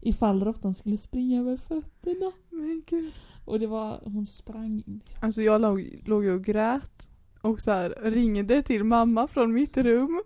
Ifall 0.00 0.44
råttan 0.44 0.74
skulle 0.74 0.96
springa 0.96 1.40
över 1.40 1.56
fötterna. 1.56 2.32
Men 2.50 2.82
gud. 2.86 3.12
Och 3.44 3.58
det 3.58 3.66
var, 3.66 4.00
hon 4.04 4.26
sprang 4.26 4.72
in 4.72 5.00
liksom. 5.04 5.24
Alltså 5.24 5.42
jag 5.42 5.60
låg, 5.60 6.02
låg 6.06 6.24
och 6.24 6.44
grät 6.44 7.10
och 7.40 7.60
så 7.60 7.70
här, 7.70 7.94
ringde 8.02 8.62
till 8.62 8.84
mamma 8.84 9.28
från 9.28 9.52
mitt 9.52 9.76
rum. 9.76 10.22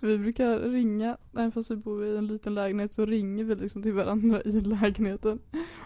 Vi 0.00 0.18
brukar 0.18 0.58
ringa, 0.58 1.16
även 1.32 1.52
fast 1.52 1.70
vi 1.70 1.76
bor 1.76 2.04
i 2.04 2.16
en 2.16 2.26
liten 2.26 2.54
lägenhet 2.54 2.94
så 2.94 3.06
ringer 3.06 3.44
vi 3.44 3.54
liksom 3.54 3.82
till 3.82 3.92
varandra 3.92 4.42
i 4.42 4.60
lägenheten. 4.60 5.38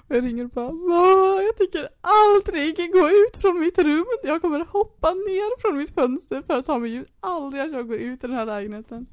Och 0.09 0.17
jag 0.17 0.25
ringer 0.25 0.45
och 0.45 0.51
bara 0.51 0.73
Mamma, 0.73 1.43
jag 1.43 1.57
tänker 1.57 1.89
aldrig 2.01 2.93
gå 2.93 3.09
ut 3.09 3.37
från 3.37 3.61
mitt 3.61 3.79
rum. 3.79 4.05
Jag 4.25 4.43
kommer 4.43 4.59
hoppa 4.73 5.11
ner 5.11 5.61
från 5.61 5.79
mitt 5.79 5.91
fönster 5.91 6.43
för 6.43 6.59
att 6.59 6.67
ta 6.67 6.79
mig 6.79 6.95
ut. 6.95 7.09
Aldrig 7.21 7.63
att 7.63 7.73
jag 7.73 7.89
går 7.89 7.97
ut 7.97 8.25
i 8.25 8.27
den 8.27 8.37
här 8.37 8.47
lägenheten. 8.47 9.07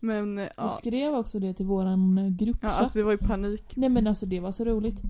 Men 0.00 0.38
eh, 0.38 0.44
Du 0.44 0.50
ja, 0.56 0.68
skrev 0.68 1.14
också 1.14 1.38
det 1.38 1.54
till 1.54 1.66
våran 1.66 2.18
eh, 2.18 2.24
ja 2.24 2.30
gruppchatt. 2.38 2.80
alltså 2.80 2.98
det 2.98 3.04
var 3.04 3.12
ju 3.12 3.18
panik. 3.18 3.76
Nej 3.76 3.88
men 3.88 4.06
alltså 4.06 4.26
det 4.26 4.40
var 4.40 4.52
så 4.52 4.64
roligt. 4.64 5.02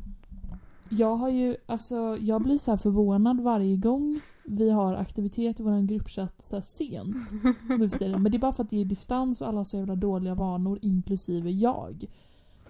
Jag 0.89 1.17
har 1.17 1.31
ju, 1.31 1.57
alltså 1.67 2.17
jag 2.21 2.43
blir 2.43 2.59
så 2.59 2.71
här 2.71 2.79
förvånad 2.79 3.41
varje 3.41 3.77
gång 3.77 4.21
vi 4.45 4.71
har 4.71 4.95
aktivitet 4.95 5.61
i 5.61 5.63
våran 5.63 5.87
gruppchatt 5.87 6.43
så 6.43 6.61
sent. 6.63 7.17
Men 7.69 8.25
det 8.33 8.37
är 8.37 8.39
bara 8.39 8.53
för 8.53 8.65
att 8.65 8.71
det 8.71 8.81
är 8.81 8.85
distans 8.85 9.41
och 9.41 9.49
alla 9.49 9.59
har 9.59 9.65
så 9.65 9.77
jävla 9.77 9.95
dåliga 9.97 10.35
vanor, 10.35 10.79
inklusive 10.83 11.51
jag. 11.51 12.05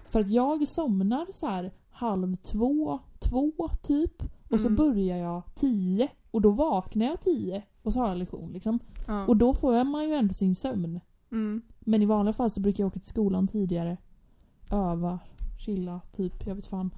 För 0.05 0.19
att 0.19 0.29
jag 0.29 0.67
somnar 0.67 1.27
så 1.31 1.47
här 1.47 1.71
halv 1.89 2.35
två, 2.35 2.99
två 3.19 3.69
typ. 3.81 4.23
Och 4.49 4.59
så 4.59 4.67
Mm. 4.67 4.75
börjar 4.75 5.17
jag 5.17 5.55
tio. 5.55 6.07
Och 6.31 6.41
då 6.41 6.51
vaknar 6.51 7.05
jag 7.05 7.21
tio. 7.21 7.63
Och 7.83 7.93
så 7.93 7.99
har 7.99 8.07
jag 8.07 8.17
lektion 8.17 8.51
liksom. 8.51 8.79
Ja. 9.07 9.25
Och 9.27 9.37
då 9.37 9.53
får 9.53 9.83
man 9.83 10.07
ju 10.09 10.13
ändå 10.13 10.33
sin 10.33 10.55
sömn. 10.55 10.99
Mm. 11.31 11.61
Men 11.79 12.01
i 12.01 12.05
vanliga 12.05 12.33
fall 12.33 12.51
så 12.51 12.61
brukar 12.61 12.83
jag 12.83 12.87
åka 12.87 12.99
till 12.99 13.09
skolan 13.09 13.47
tidigare. 13.47 13.97
Öva, 14.71 15.19
chilla, 15.59 16.01
typ, 16.11 16.47
jag 16.47 16.55
vet 16.55 16.65
fan. 16.67 16.93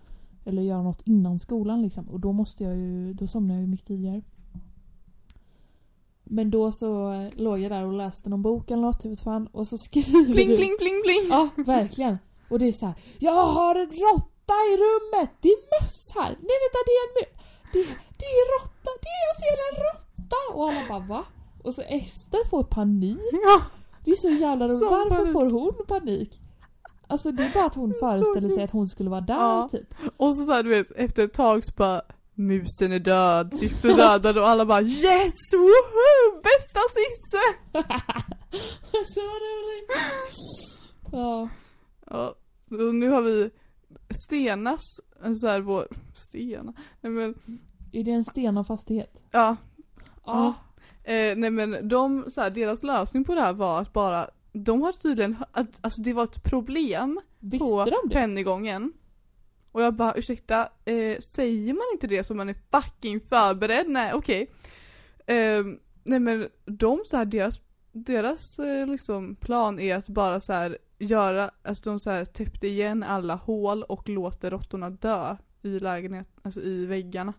Eller 0.45 0.61
göra 0.61 0.81
något 0.81 1.01
innan 1.05 1.39
skolan 1.39 1.81
liksom. 1.81 2.09
Och 2.09 2.19
då 2.19 2.31
måste 2.31 2.63
jag 2.63 2.77
ju, 2.77 3.13
då 3.13 3.27
somnar 3.27 3.55
jag 3.55 3.61
ju 3.61 3.67
mycket 3.67 3.87
tidigare. 3.87 4.21
Men 6.25 6.51
då 6.51 6.71
så 6.71 7.13
låg 7.35 7.59
jag 7.59 7.71
där 7.71 7.85
och 7.85 7.93
läste 7.93 8.29
någon 8.29 8.41
bok 8.41 8.71
eller 8.71 8.81
något, 8.81 9.05
vet 9.05 9.19
fan. 9.21 9.47
Och 9.51 9.67
så 9.67 9.77
skriver 9.77 10.33
Bling 10.33 10.49
du... 10.49 10.55
bling 10.55 10.75
bling 10.79 11.01
bling! 11.01 11.27
Ja, 11.29 11.49
verkligen. 11.55 12.17
Och 12.49 12.59
det 12.59 12.67
är 12.67 12.71
så 12.71 12.85
här. 12.85 12.95
Jag 13.19 13.33
har 13.43 13.75
en 13.75 13.87
råtta 13.87 14.53
i 14.71 14.73
rummet! 14.77 15.29
Det 15.41 15.49
är 15.49 15.81
möss 15.81 16.11
här! 16.15 16.29
Nej 16.29 16.55
vänta, 16.63 16.79
det 16.85 16.91
är 16.91 17.03
en 17.07 17.13
mö... 17.15 17.25
Det, 17.73 17.79
det 18.19 18.25
är 18.25 18.45
råtta! 18.59 18.89
Det 19.01 19.09
är, 19.09 19.21
jag 19.29 19.35
ser 19.41 19.55
en 19.69 19.83
råtta! 19.85 20.53
Och 20.53 20.67
alla 20.67 20.81
bara 20.89 21.07
va? 21.17 21.25
Och 21.63 21.73
så 21.73 21.81
Ester 21.81 22.49
får 22.49 22.63
panik. 22.63 23.17
Ja! 23.31 23.61
Det 24.05 24.11
är 24.11 24.15
så 24.15 24.29
jävla 24.29 24.67
roligt. 24.67 24.81
Varför 24.91 25.15
panik. 25.15 25.31
får 25.33 25.49
hon 25.49 25.85
panik? 25.87 26.39
Alltså 27.07 27.31
det 27.31 27.43
är 27.43 27.53
bara 27.53 27.65
att 27.65 27.75
hon 27.75 27.93
föreställer 27.99 28.49
sig 28.49 28.63
att 28.63 28.71
hon 28.71 28.87
skulle 28.87 29.09
vara 29.09 29.21
där 29.21 29.33
Ja. 29.35 29.67
typ. 29.71 29.93
Och 30.17 30.35
så, 30.35 30.45
så 30.45 30.51
här, 30.51 30.63
du 30.63 30.69
vet, 30.69 30.91
efter 30.91 31.23
ett 31.23 31.33
tag 31.33 31.65
så 31.65 31.71
bara 31.77 32.01
Musen 32.35 32.91
är 32.91 32.99
död, 32.99 33.53
Sisse 33.59 33.87
dödad 33.87 34.37
och 34.37 34.47
alla 34.47 34.65
bara 34.65 34.81
Yes! 34.81 35.33
Woho! 35.53 36.41
Bästa 36.43 36.79
Sisse! 36.89 37.41
så 39.13 39.21
roligt. 39.21 39.91
Ja. 41.11 41.49
Ja, 42.09 42.35
så 42.69 42.75
nu 42.91 43.09
har 43.09 43.21
vi 43.21 43.49
Stenas, 44.27 44.81
så 45.41 45.47
här 45.47 45.61
vår, 45.61 45.87
Stena, 46.13 46.73
nej 47.01 47.11
men, 47.11 47.33
Är 47.91 48.03
det 48.03 48.11
en 48.11 48.23
sten 48.23 48.57
av 48.57 48.63
fastighet? 48.63 49.23
ja, 49.31 49.55
Ja. 50.25 50.53
eh, 51.03 51.37
nej 51.37 51.49
men 51.51 51.87
de, 51.87 52.25
så 52.31 52.41
här, 52.41 52.49
deras 52.49 52.83
lösning 52.83 53.23
på 53.23 53.35
det 53.35 53.41
här 53.41 53.53
var 53.53 53.81
att 53.81 53.93
bara, 53.93 54.27
de 54.53 54.81
har 54.81 54.91
tydligen, 54.93 55.35
att, 55.51 55.67
alltså 55.81 56.01
det 56.01 56.13
var 56.13 56.23
ett 56.23 56.43
problem 56.43 57.19
Visste 57.39 57.57
på 57.65 57.85
de 57.85 58.09
det? 58.09 58.15
pennygången. 58.15 58.93
Och 59.75 59.81
jag 59.81 59.93
bara 59.93 60.13
ursäkta, 60.13 60.69
eh, 60.85 61.19
säger 61.19 61.73
man 61.73 61.83
inte 61.93 62.07
det 62.07 62.23
så 62.23 62.33
man 62.33 62.49
är 62.49 62.55
fucking 62.71 63.19
förberedd? 63.19 63.89
Nej 63.89 64.13
okej. 64.13 64.51
Ehm, 65.25 65.79
nej 66.03 66.19
men 66.19 66.49
de 66.65 67.01
så 67.05 67.17
här, 67.17 67.25
deras, 67.25 67.59
deras 67.91 68.59
eh, 68.59 68.87
liksom 68.87 69.35
plan 69.35 69.79
är 69.79 69.95
att 69.95 70.09
bara 70.09 70.39
så 70.39 70.53
här 70.53 70.77
göra, 70.99 71.51
alltså 71.63 71.89
de 71.89 71.99
så 71.99 72.09
här 72.09 72.25
täppte 72.25 72.67
igen 72.67 73.03
alla 73.03 73.35
hål 73.35 73.83
och 73.83 74.09
låter 74.09 74.51
råttorna 74.51 74.89
dö 74.89 75.35
i 75.61 75.79
lägenhet, 75.79 76.29
alltså 76.41 76.61
i 76.61 76.85
väggarna. 76.85 77.33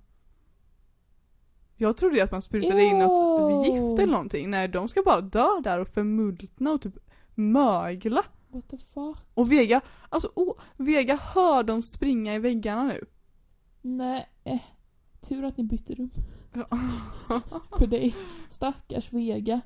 Jag 1.77 1.97
trodde 1.97 2.17
ju 2.17 2.23
att 2.23 2.33
man 2.33 2.43
sprutade 2.43 2.83
in 2.83 2.99
något 2.99 3.67
gift 3.67 4.03
eller 4.03 4.13
någonting. 4.13 4.51
Nej 4.51 4.69
de 4.69 4.89
ska 4.89 5.03
bara 5.03 5.21
dö 5.21 5.49
där 5.65 5.81
och 5.81 5.89
förmultna 5.89 6.73
och 6.73 6.83
typ 6.83 6.95
mögla. 7.35 8.25
What 8.49 8.69
the 8.69 8.77
fuck? 8.77 9.17
Och 9.35 9.53
Vega, 9.53 9.81
alltså 10.09 10.31
oh, 10.35 10.55
Vega 10.77 11.17
hör 11.35 11.63
dem 11.63 11.83
springa 11.83 12.35
i 12.35 12.39
väggarna 12.39 12.85
nu. 12.85 13.01
Nej. 13.83 14.29
Eh. 14.45 14.59
Tur 15.21 15.45
att 15.45 15.57
ni 15.57 15.65
bytte 15.65 15.95
rum. 15.95 16.11
För 17.79 17.87
dig. 17.87 18.15
Stackars 18.49 19.13
Vega. 19.13 19.61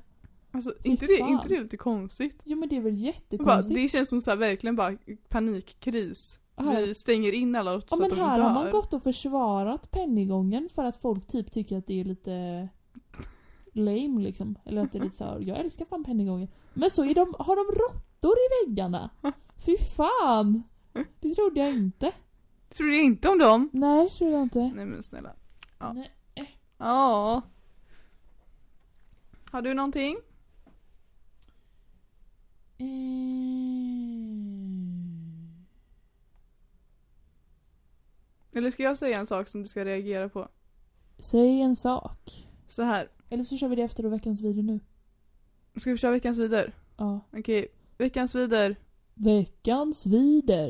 Alltså 0.53 0.73
Fy 0.83 0.89
inte 0.89 1.05
det, 1.05 1.17
fan. 1.19 1.29
inte 1.29 1.47
det 1.47 1.59
lite 1.61 1.77
konstigt? 1.77 2.41
Jo 2.45 2.57
men 2.59 2.69
det 2.69 2.75
är 2.77 2.81
väl 2.81 2.93
Bara, 2.93 2.99
jättekonstigt. 3.01 3.75
det 3.81 3.87
känns 3.89 4.09
som 4.09 4.21
så 4.21 4.29
här, 4.29 4.37
verkligen 4.37 4.75
bara 4.75 4.97
panikkris. 5.29 6.39
Här- 6.57 6.85
Vi 6.85 6.93
stänger 6.95 7.31
in 7.31 7.55
alla 7.55 7.73
Ja 7.73 7.81
så 7.87 7.95
men 7.95 8.03
att 8.05 8.09
de 8.17 8.19
här 8.21 8.37
dör. 8.37 8.43
har 8.43 8.53
man 8.53 8.71
gått 8.71 8.93
och 8.93 9.03
försvarat 9.03 9.91
pennygången 9.91 10.69
för 10.75 10.83
att 10.85 10.97
folk 10.97 11.27
typ 11.27 11.51
tycker 11.51 11.77
att 11.77 11.87
det 11.87 11.99
är 11.99 12.03
lite 12.05 12.69
lame 13.73 14.21
liksom. 14.21 14.57
Eller 14.65 14.81
att 14.83 14.91
det 14.91 14.97
är 14.99 15.03
lite 15.03 15.15
såhär, 15.15 15.39
jag 15.39 15.57
älskar 15.59 15.85
fan 15.85 16.03
pennygången. 16.03 16.47
Men 16.73 16.89
så 16.89 17.05
är 17.05 17.15
de, 17.15 17.35
har 17.39 17.55
de 17.55 17.65
råttor 17.79 18.35
i 18.37 18.65
väggarna. 18.65 19.09
Fy 19.65 19.77
fan! 19.77 20.63
Det 21.19 21.29
trodde 21.29 21.59
jag 21.59 21.69
inte. 21.69 22.11
Tror 22.69 22.87
du 22.87 23.01
inte 23.01 23.29
om 23.29 23.37
dem? 23.37 23.69
Nej, 23.73 24.03
det 24.05 24.09
trodde 24.09 24.33
jag 24.33 24.41
inte. 24.41 24.71
Nej 24.75 24.85
men 24.85 25.03
snälla. 25.03 25.33
Ja. 25.79 25.93
Nej. 25.93 26.11
Ja. 26.77 27.41
Har 29.51 29.61
du 29.61 29.73
någonting? 29.73 30.17
Mm. 32.77 33.31
Eller 38.53 38.71
ska 38.71 38.83
jag 38.83 38.97
säga 38.97 39.19
en 39.19 39.27
sak 39.27 39.47
som 39.47 39.61
du 39.63 39.67
ska 39.69 39.85
reagera 39.85 40.29
på? 40.29 40.47
Säg 41.17 41.61
en 41.61 41.75
sak. 41.75 42.47
Så 42.67 42.83
här. 42.83 43.09
Eller 43.29 43.43
så 43.43 43.57
kör 43.57 43.67
vi 43.67 43.75
det 43.75 43.81
efter 43.81 44.03
veckans 44.03 44.41
video 44.41 44.63
nu. 44.63 44.79
Ska 45.77 45.91
vi 45.91 45.97
köra 45.97 46.11
veckans 46.11 46.37
vider? 46.37 46.73
Ja. 46.97 47.19
Okej. 47.37 47.67
Veckans 47.97 48.35
vider. 48.35 48.75
Veckans 49.15 50.05
vider. 50.05 50.69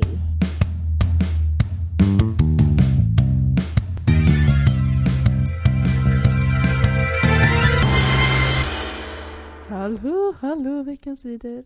Hallå, 9.68 10.34
hallå 10.40 10.82
veckans 10.82 11.24
vider. 11.24 11.64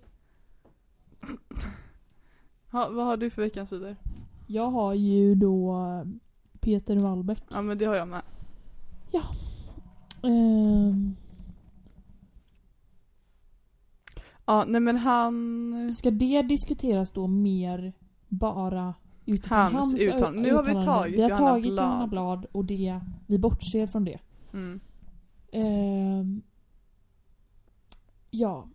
Ja, 2.70 2.89
vad 2.91 3.07
har 3.07 3.16
du 3.16 3.30
för 3.30 3.43
veckans 3.43 3.72
vider? 3.72 3.97
Jag 4.47 4.70
har 4.70 4.95
ju 4.95 5.34
då 5.34 5.76
Peter 6.61 6.97
Wallbäck. 6.97 7.43
Ja 7.51 7.62
men 7.62 7.78
det 7.78 7.84
har 7.84 7.95
jag 7.95 8.09
med. 8.09 8.22
Ehm, 10.22 11.16
Ja, 14.47 14.65
nej 14.69 14.81
men 14.81 14.97
han... 14.97 15.91
ska 15.91 16.11
det 16.11 16.43
diskuteras 16.43 17.11
då 17.11 17.27
mer 17.27 17.93
bara 18.29 18.95
utifrån 19.27 19.59
Hans 19.59 19.75
hans, 19.75 20.01
uttalande. 20.03 20.43
Nu 20.43 20.55
har 20.55 20.65
vi 20.65 20.73
tagit 20.73 21.19
Vi 21.19 21.23
har 21.23 21.31
Johanna 21.31 21.51
tagit 21.51 21.73
Blad. 21.73 21.87
Johanna 21.87 22.07
Blad 22.07 22.47
och 22.53 22.65
det, 22.65 23.01
vi 23.27 23.39
bortser 23.39 23.87
från 23.87 24.05
det. 24.05 24.19
Mm. 24.53 24.81
Ehm, 25.53 26.43
ja. 28.31 28.69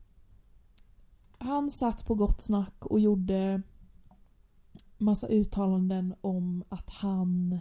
Han 1.37 1.69
satt 1.69 2.05
på 2.05 2.15
Gott 2.15 2.41
Snack 2.41 2.85
och 2.85 2.99
gjorde 2.99 3.61
massa 4.97 5.27
uttalanden 5.27 6.15
om 6.21 6.63
att 6.69 6.89
han... 6.89 7.59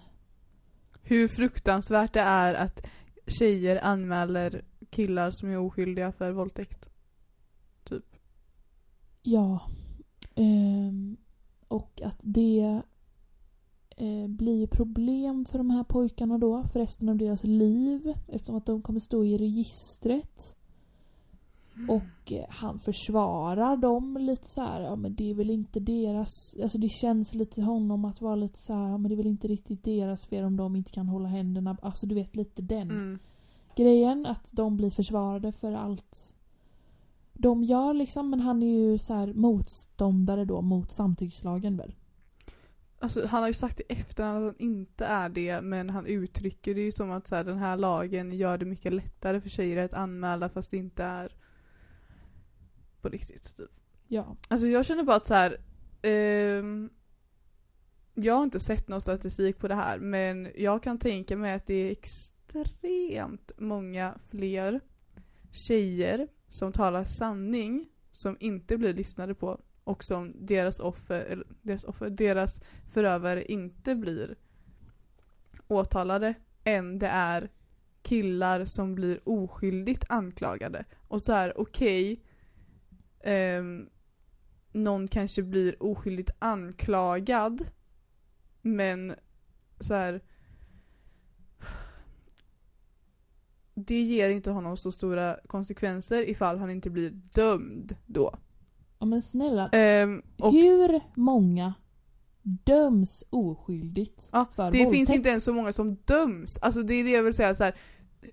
Hur 1.02 1.28
fruktansvärt 1.28 2.12
det 2.12 2.20
är 2.20 2.54
att 2.54 2.86
tjejer 3.26 3.84
anmäler 3.84 4.64
killar 4.90 5.30
som 5.30 5.48
är 5.48 5.58
oskyldiga 5.58 6.12
för 6.12 6.32
våldtäkt. 6.32 6.89
Ja. 9.22 9.60
Ehm, 10.34 11.16
och 11.68 12.02
att 12.04 12.20
det 12.22 12.82
eh, 13.96 14.28
blir 14.28 14.66
problem 14.66 15.44
för 15.44 15.58
de 15.58 15.70
här 15.70 15.84
pojkarna 15.84 16.38
då 16.38 16.64
för 16.72 16.80
resten 16.80 17.08
av 17.08 17.16
deras 17.16 17.44
liv 17.44 18.14
eftersom 18.28 18.56
att 18.56 18.66
de 18.66 18.82
kommer 18.82 19.00
stå 19.00 19.24
i 19.24 19.38
registret. 19.38 20.56
Och 21.88 22.32
eh, 22.32 22.44
han 22.48 22.78
försvarar 22.78 23.76
dem 23.76 24.16
lite 24.20 24.42
så 24.44 24.62
här, 24.62 24.80
ja 24.80 24.96
men 24.96 25.14
det 25.14 25.30
är 25.30 25.34
väl 25.34 25.50
inte 25.50 25.80
deras, 25.80 26.56
alltså 26.62 26.78
det 26.78 26.88
känns 26.88 27.34
lite 27.34 27.54
till 27.54 27.64
honom 27.64 28.04
att 28.04 28.20
vara 28.20 28.34
lite 28.34 28.58
så 28.58 28.72
här, 28.72 28.88
ja 28.88 28.98
men 28.98 29.08
det 29.08 29.14
är 29.14 29.16
väl 29.16 29.26
inte 29.26 29.48
riktigt 29.48 29.84
deras 29.84 30.26
fel 30.26 30.44
om 30.44 30.56
de 30.56 30.76
inte 30.76 30.90
kan 30.90 31.08
hålla 31.08 31.28
händerna, 31.28 31.76
alltså 31.82 32.06
du 32.06 32.14
vet 32.14 32.36
lite 32.36 32.62
den 32.62 32.90
Mm. 32.90 33.18
grejen 33.76 34.26
att 34.26 34.46
de 34.56 34.76
blir 34.76 34.90
försvarade 34.90 35.52
för 35.52 35.72
allt 35.72 36.34
de 37.40 37.62
gör 37.62 37.94
liksom, 37.94 38.30
men 38.30 38.40
han 38.40 38.62
är 38.62 38.78
ju 38.78 38.98
så 38.98 39.14
här 39.14 39.32
motståndare 39.32 40.44
då 40.44 40.62
mot 40.62 40.92
samtyckslagen 40.92 41.76
väl? 41.76 41.94
Alltså 42.98 43.26
han 43.26 43.40
har 43.40 43.48
ju 43.48 43.54
sagt 43.54 43.80
i 43.80 43.82
efterhand 43.88 44.36
att 44.38 44.44
han 44.44 44.66
inte 44.68 45.04
är 45.04 45.28
det 45.28 45.60
men 45.60 45.90
han 45.90 46.06
uttrycker 46.06 46.74
det 46.74 46.80
ju 46.80 46.92
som 46.92 47.10
att 47.10 47.26
så 47.26 47.36
här, 47.36 47.44
den 47.44 47.58
här 47.58 47.76
lagen 47.76 48.32
gör 48.32 48.58
det 48.58 48.64
mycket 48.64 48.92
lättare 48.92 49.40
för 49.40 49.48
tjejer 49.48 49.84
att 49.84 49.94
anmäla 49.94 50.48
fast 50.48 50.70
det 50.70 50.76
inte 50.76 51.04
är 51.04 51.32
på 53.00 53.08
riktigt 53.08 53.56
typ. 53.56 53.70
Ja. 54.08 54.36
Alltså 54.48 54.66
jag 54.66 54.86
känner 54.86 55.02
bara 55.02 55.16
att 55.16 55.26
så 55.26 55.34
här. 55.34 55.60
ehm, 56.02 56.90
jag 58.14 58.34
har 58.34 58.42
inte 58.42 58.60
sett 58.60 58.88
någon 58.88 59.00
statistik 59.00 59.58
på 59.58 59.68
det 59.68 59.74
här 59.74 59.98
men 59.98 60.48
jag 60.56 60.82
kan 60.82 60.98
tänka 60.98 61.36
mig 61.36 61.54
att 61.54 61.66
det 61.66 61.74
är 61.74 61.90
extremt 61.90 63.52
många 63.58 64.18
fler 64.30 64.80
tjejer 65.52 66.28
som 66.50 66.72
talar 66.72 67.04
sanning 67.04 67.88
som 68.10 68.36
inte 68.40 68.76
blir 68.76 68.94
lyssnade 68.94 69.34
på 69.34 69.60
och 69.84 70.04
som 70.04 70.46
deras 70.46 70.80
offer, 70.80 71.20
eller 71.20 71.46
deras 71.62 71.84
offer, 71.84 72.10
deras 72.10 72.60
förövare 72.92 73.44
inte 73.44 73.94
blir 73.94 74.36
åtalade 75.68 76.34
än 76.64 76.98
det 76.98 77.06
är 77.06 77.50
killar 78.02 78.64
som 78.64 78.94
blir 78.94 79.20
oskyldigt 79.28 80.04
anklagade. 80.08 80.84
Och 81.08 81.22
så 81.22 81.32
här, 81.32 81.60
okej, 81.60 82.22
ehm, 83.20 83.88
någon 84.72 85.08
kanske 85.08 85.42
blir 85.42 85.82
oskyldigt 85.82 86.30
anklagad 86.38 87.66
men 88.62 89.14
så 89.80 89.94
här. 89.94 90.20
Det 93.86 94.02
ger 94.02 94.30
inte 94.30 94.50
honom 94.50 94.76
så 94.76 94.92
stora 94.92 95.36
konsekvenser 95.46 96.28
ifall 96.28 96.58
han 96.58 96.70
inte 96.70 96.90
blir 96.90 97.10
dömd 97.10 97.96
då. 98.06 98.34
ja 98.98 99.06
men 99.06 99.22
snälla, 99.22 99.68
Ehm, 99.72 100.22
och 100.38 100.52
hur 100.52 101.00
många 101.14 101.74
döms 102.42 103.24
oskyldigt 103.30 104.28
Ja, 104.32 104.46
för 104.52 104.62
det 104.62 104.78
våldtäkt? 104.78 104.90
finns 104.90 105.10
inte 105.10 105.28
ens 105.28 105.44
så 105.44 105.52
många 105.52 105.72
som 105.72 105.94
döms. 106.04 106.58
Alltså 106.62 106.82
det 106.82 106.94
är 106.94 107.04
det 107.04 107.10
jag 107.10 107.22
vill 107.22 107.34
säga 107.34 107.54
så 107.54 107.64
här. 107.64 107.74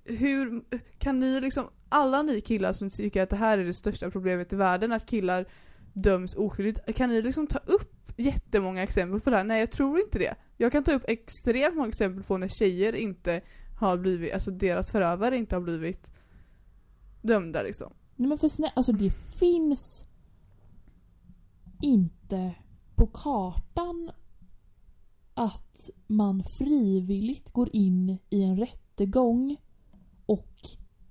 Hur 0.04 0.64
kan 1.00 1.20
ni 1.20 1.42
liksom, 1.42 1.64
alla 1.90 2.22
ni 2.22 2.42
killar 2.42 2.74
som 2.74 2.90
tycker 2.90 3.24
att 3.24 3.30
det 3.30 3.36
här 3.36 3.58
är 3.58 3.66
det 3.66 3.74
största 3.74 4.12
problemet 4.12 4.54
i 4.54 4.56
världen, 4.56 4.92
att 4.92 5.06
killar 5.06 5.46
döms 5.94 6.36
oskyldigt, 6.36 6.96
kan 6.96 7.10
ni 7.10 7.22
liksom 7.22 7.48
ta 7.48 7.58
upp 7.66 8.12
jättemånga 8.18 8.84
exempel 8.84 9.20
på 9.22 9.30
det 9.30 9.36
här? 9.38 9.44
Nej 9.44 9.60
jag 9.60 9.72
tror 9.72 10.00
inte 10.00 10.20
det. 10.20 10.36
Jag 10.58 10.72
kan 10.72 10.84
ta 10.84 10.92
upp 10.92 11.04
extremt 11.08 11.76
många 11.76 11.88
exempel 11.90 12.24
på 12.24 12.38
när 12.38 12.48
tjejer 12.48 12.96
inte 12.96 13.42
har 13.78 13.98
blivit, 13.98 14.34
alltså 14.34 14.52
deras 14.52 14.92
förövare 14.92 15.38
inte 15.38 15.56
har 15.56 15.62
blivit 15.62 16.12
dömda 17.22 17.62
liksom. 17.62 17.94
Nej 18.16 18.30
men 18.30 18.38
för 18.38 18.48
snälla, 18.48 18.74
alltså 18.76 18.92
det 18.92 19.10
finns 19.10 20.06
inte 21.82 22.56
på 22.96 23.08
kartan 23.08 24.12
att 25.34 25.90
man 26.08 26.44
frivilligt 26.44 27.52
går 27.52 27.70
in 27.76 28.18
i 28.30 28.44
en 28.44 28.58
rättegång 28.58 29.58
och 30.26 30.56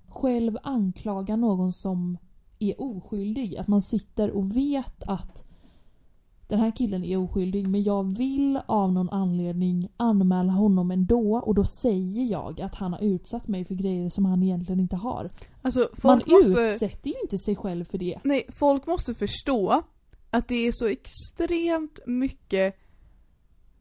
själv 0.07 0.57
anklagar 0.63 1.37
någon 1.37 1.73
som 1.73 2.17
är 2.59 2.81
oskyldig. 2.81 3.57
Att 3.57 3.67
man 3.67 3.81
sitter 3.81 4.31
och 4.31 4.57
vet 4.57 5.03
att 5.03 5.45
den 6.47 6.59
här 6.59 6.71
killen 6.71 7.03
är 7.03 7.17
oskyldig 7.17 7.67
men 7.67 7.83
jag 7.83 8.17
vill 8.17 8.59
av 8.65 8.93
någon 8.93 9.09
anledning 9.09 9.89
anmäla 9.97 10.51
honom 10.51 10.91
ändå 10.91 11.37
och 11.45 11.55
då 11.55 11.63
säger 11.83 12.31
jag 12.31 12.61
att 12.61 12.75
han 12.75 12.93
har 12.93 13.03
utsatt 13.03 13.47
mig 13.47 13.65
för 13.65 13.75
grejer 13.75 14.09
som 14.09 14.25
han 14.25 14.43
egentligen 14.43 14.79
inte 14.79 14.95
har. 14.95 15.29
Alltså 15.61 15.89
Man 16.03 16.21
måste... 16.27 16.61
utsätter 16.61 17.07
ju 17.07 17.15
inte 17.23 17.37
sig 17.37 17.55
själv 17.55 17.85
för 17.85 17.97
det. 17.97 18.19
Nej, 18.23 18.45
folk 18.49 18.87
måste 18.87 19.13
förstå 19.13 19.83
att 20.29 20.47
det 20.47 20.67
är 20.67 20.71
så 20.71 20.87
extremt 20.87 21.99
mycket 22.05 22.75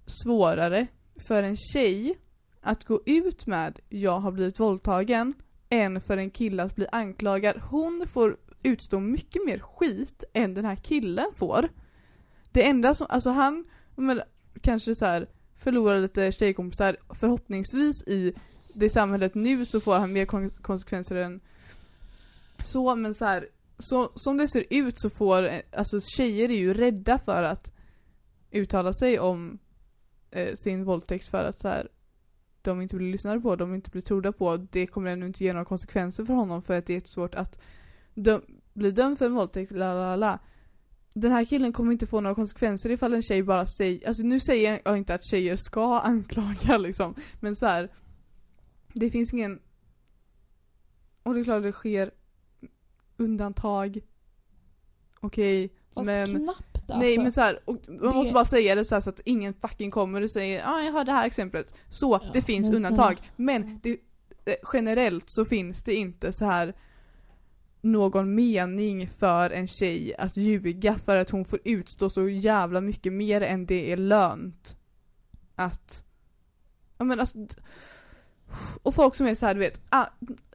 svårare 0.07 0.87
för 1.29 1.43
en 1.43 1.57
tjej 1.57 2.15
att 2.61 2.85
gå 2.85 3.01
ut 3.07 3.47
med 3.47 3.79
jag 3.89 4.21
har 4.21 4.33
blivit 4.33 4.61
våldtagen 4.61 5.35
än 5.69 6.01
för 6.01 6.17
en 6.17 6.31
kille 6.31 6.63
att 6.63 6.77
bli 6.77 6.87
anklagad. 6.93 7.57
Hon 7.71 8.07
får 8.13 8.37
utstå 8.63 9.01
mycket 9.01 9.47
mer 9.47 9.59
skit 9.59 10.25
än 10.33 10.55
den 10.55 10.65
här 10.65 10.77
killen 10.77 11.27
får. 11.39 11.69
Det 12.57 12.67
enda 12.67 12.95
som, 12.95 13.07
alltså 13.11 13.31
han, 13.31 13.65
men, 13.97 14.23
kanske 14.61 14.95
så 14.95 15.05
här 15.05 15.29
förlorar 15.59 16.01
lite 16.01 16.33
tjejkompisar 16.33 16.97
förhoppningsvis 17.15 18.03
i 18.07 18.33
det 18.81 18.91
samhället 18.91 19.35
nu 19.35 19.67
så 19.67 19.81
får 19.81 19.95
han 19.95 20.13
mer 20.13 20.27
kon- 20.27 20.51
konsekvenser 20.63 21.17
än 21.17 21.41
så 22.65 22.97
men 22.97 23.15
så 23.15 23.25
här 23.25 23.49
så, 23.79 24.13
som 24.15 24.37
det 24.37 24.49
ser 24.49 24.65
ut 24.71 25.01
så 25.01 25.11
får, 25.11 25.43
eh, 25.43 25.61
alltså 25.73 26.01
tjejer 26.01 26.51
är 26.51 26.57
ju 26.57 26.75
rädda 26.75 27.19
för 27.19 27.43
att 27.43 27.73
uttala 28.51 28.93
sig 28.93 29.19
om 29.19 29.59
eh, 30.31 30.55
sin 30.55 30.85
våldtäkt 30.85 31.29
för 31.29 31.45
att 31.45 31.59
så 31.59 31.69
här 31.69 31.89
de 32.63 32.81
inte 32.81 32.97
blir 32.97 33.13
lyssnade 33.13 33.41
på, 33.41 33.57
de 33.57 33.75
inte 33.75 33.91
blir 33.91 34.03
trodda 34.03 34.33
på. 34.33 34.57
Det 34.57 34.87
kommer 34.87 35.11
ännu 35.11 35.27
inte 35.27 35.45
ge 35.45 35.53
några 35.53 35.65
konsekvenser 35.65 36.25
för 36.25 36.35
honom 36.35 36.63
för 36.63 36.79
att 36.79 36.87
det 36.87 36.97
är 36.97 37.03
svårt 37.05 37.35
att 37.35 37.59
dö 38.15 38.41
bli 38.75 38.91
dömd 38.91 39.19
för 39.19 39.27
en 39.27 39.35
våldtäkt, 39.35 39.73
la 39.73 39.95
la 39.95 40.17
la. 40.17 40.39
Den 41.19 41.33
här 41.33 41.45
killen 41.45 41.73
kommer 41.73 41.93
inte 41.93 42.07
få 42.07 42.21
några 42.21 42.35
konsekvenser 42.35 42.91
ifall 42.91 43.15
en 43.15 43.23
tjej 43.23 43.43
bara 43.43 43.67
säger, 43.67 44.09
alltså 44.09 44.23
nu 44.23 44.41
säger 44.41 44.81
jag 44.85 44.99
inte 44.99 45.15
att 45.15 45.25
tjejer 45.25 45.57
ska 45.57 46.01
anklaga 46.01 46.77
liksom, 46.79 47.15
men 47.41 47.57
så 47.57 47.67
här. 47.67 47.93
Det 48.95 49.11
finns 49.11 49.33
ingen, 49.33 49.61
och 51.23 51.35
det 51.35 51.41
är 51.41 51.45
klart 51.45 51.63
det 51.63 51.73
sker 51.73 52.11
undantag. 53.17 53.99
Okej, 55.21 55.73
Fast 55.95 56.07
men 56.07 56.27
knappt 56.27 56.91
alltså. 56.91 56.97
Nej 56.97 57.19
men 57.19 57.33
så 57.33 57.41
här, 57.41 57.61
och 57.65 57.79
man 57.89 57.99
det- 57.99 58.15
måste 58.15 58.35
bara 58.35 58.45
säga 58.45 58.75
det 58.75 58.85
så, 58.85 58.95
här 58.95 59.01
så 59.01 59.11
att 59.11 59.21
ingen 59.25 59.55
fucking 59.55 59.91
kommer 59.91 60.23
och 60.23 60.31
säger 60.31 60.59
ja 60.59 60.71
ah, 60.75 60.83
jag 60.83 60.93
har 60.93 61.05
det 61.05 61.13
här 61.13 61.27
exemplet. 61.27 61.75
Så, 61.91 62.21
Ja, 62.23 62.31
det 62.33 62.43
finns 62.43 62.67
men 62.69 62.77
undantag. 62.77 63.33
Men 63.37 63.81
det, 63.83 63.91
eh, 64.45 64.55
generellt 64.73 65.31
så 65.31 65.45
finns 65.45 65.83
det 65.83 65.95
inte 65.95 66.33
så 66.33 66.45
här 66.45 66.75
någon 67.87 68.35
mening 68.35 69.09
för 69.09 69.51
en 69.51 69.69
tjej 69.69 70.15
att 70.19 70.37
ljuga 70.37 70.99
för 71.05 71.17
att 71.17 71.31
hon 71.31 71.45
får 71.45 71.61
utstå 71.65 72.11
så 72.11 72.29
jävla 72.29 72.81
mycket 72.81 73.13
mer 73.13 73.41
än 73.41 73.67
det 73.67 73.93
är 73.93 73.97
lönt. 73.97 74.77
Att, 75.55 76.05
ja 76.99 77.05
men 77.05 77.21
alltså 77.21 77.39
och 78.83 78.95
folk 78.95 79.15
som 79.15 79.27
är 79.27 79.35
så 79.35 79.47
här, 79.47 79.55
du 79.55 79.61
vet, 79.61 79.81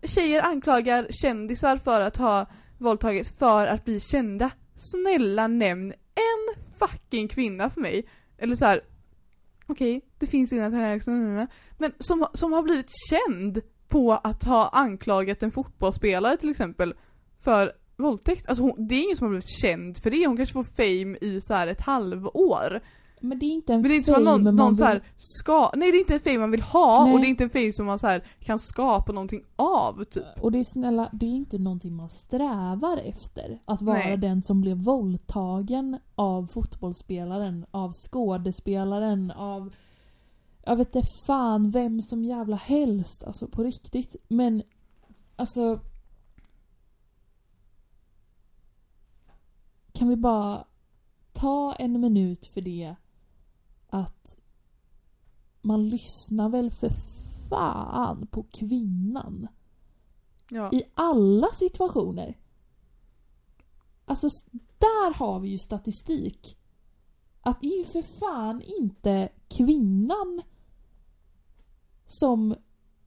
tjejer 0.04 0.44
anklagar 0.44 1.08
kändisar 1.10 1.78
för 1.78 2.02
att 2.02 2.18
ha 2.18 2.46
våldtagit 2.78 3.28
för 3.40 3.68
att 3.68 3.86
bli 3.86 4.00
kända. 4.00 4.52
Snälla 4.76 5.48
nämn 5.48 5.94
en 6.16 6.64
fucking 6.80 7.28
kvinna 7.28 7.70
för 7.70 7.82
mig. 7.82 8.06
Eller 8.38 8.56
så 8.56 8.66
här. 8.66 8.82
okej, 9.68 10.02
det 10.20 10.28
finns 10.28 10.54
inga 10.54 10.70
här 10.70 11.48
men 11.78 11.92
som, 12.00 12.28
som 12.34 12.54
har 12.54 12.64
blivit 12.64 12.90
känd 13.10 13.62
på 13.88 14.14
att 14.14 14.44
ha 14.44 14.70
anklagat 14.70 15.44
en 15.44 15.52
fotbollsspelare 15.52 16.38
till 16.38 16.50
exempel 16.50 16.94
för 17.44 17.72
våldtäkt. 17.98 18.48
Alltså 18.50 18.64
hon, 18.64 18.88
det 18.88 18.96
är 18.96 19.04
ingen 19.04 19.18
som 19.18 19.26
har 19.26 19.30
blivit 19.30 19.62
känd 19.62 19.98
för 19.98 20.12
det, 20.12 20.28
hon 20.28 20.38
kanske 20.38 20.54
får 20.54 20.64
fame 20.64 21.18
i 21.22 21.42
så 21.42 21.54
här 21.54 21.68
ett 21.68 21.82
halvår. 21.82 22.82
Men 23.24 23.40
det 23.40 23.46
är 23.46 23.52
inte 23.52 23.74
en 23.74 23.82
Men 23.82 23.90
det 23.90 23.96
är 23.96 23.98
inte 23.98 24.06
som 24.06 24.14
fame 24.16 24.30
att 24.30 24.36
någon, 24.36 24.44
man 24.44 24.56
någon 24.56 24.70
vill- 24.70 24.78
så 24.78 24.86
här 24.86 25.04
ska, 25.16 25.72
nej 25.76 25.92
det 25.92 25.98
är 25.98 26.00
inte 26.00 26.14
en 26.14 26.20
fame 26.20 26.38
man 26.38 26.52
vill 26.52 26.62
ha 26.62 27.06
Nej. 27.06 27.14
och 27.14 27.20
det 27.20 27.26
är 27.26 27.30
inte 27.30 27.44
en 27.44 27.50
fame 27.50 27.74
som 27.74 27.86
man 27.86 28.00
så 28.00 28.08
här 28.08 28.24
kan 28.40 28.60
skapa 28.60 29.12
någonting 29.12 29.44
av 29.56 30.04
typ. 30.04 30.24
Och 30.42 30.52
det 30.52 30.60
är 30.60 30.64
snälla, 30.64 31.10
det 31.14 31.26
är 31.26 31.30
inte 31.36 31.58
någonting 31.58 31.96
man 31.96 32.10
strävar 32.10 32.98
efter. 32.98 33.60
Att 33.66 33.82
vara 33.82 33.98
Nej. 33.98 34.18
den 34.18 34.42
som 34.42 34.62
blev 34.62 34.78
våldtagen 34.78 35.98
av 36.16 36.48
fotbollsspelaren, 36.48 37.66
av 37.72 37.92
skådespelaren, 38.12 39.32
av... 39.32 39.74
Jag 40.66 40.76
vet 40.76 40.96
inte 40.96 41.08
fan 41.28 41.70
vem 41.70 42.02
som 42.02 42.24
jävla 42.24 42.56
helst, 42.56 43.24
alltså 43.24 43.48
på 43.48 43.64
riktigt. 43.64 44.16
Men, 44.28 44.64
alltså... 45.36 45.80
Kan 50.02 50.10
vi 50.10 50.16
bara 50.16 50.68
ta 51.34 51.76
en 51.76 52.00
minut 52.02 52.48
för 52.48 52.62
det 52.62 52.96
att 53.88 54.44
man 55.62 55.90
lyssnar 55.90 56.50
väl 56.50 56.72
för 56.72 56.90
fan 57.50 58.28
på 58.28 58.44
kvinnan 58.44 59.48
Ja. 60.50 60.70
i 60.74 60.84
alla 60.94 61.48
situationer. 61.54 62.40
Alltså, 64.06 64.28
där 64.78 65.14
har 65.14 65.40
vi 65.40 65.50
ju 65.50 65.58
statistik. 65.58 66.58
Att 67.42 67.62
det 67.62 67.68
är 67.68 67.78
ju 67.78 67.84
för 67.84 68.02
fan 68.20 68.62
inte 68.62 69.30
kvinnan 69.48 70.42
som 72.06 72.56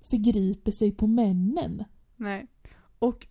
förgriper 0.01 0.73
sig 0.73 0.93
på 0.93 1.07
männen. 1.07 1.85
Nej. 2.17 2.47
Och 2.99 3.27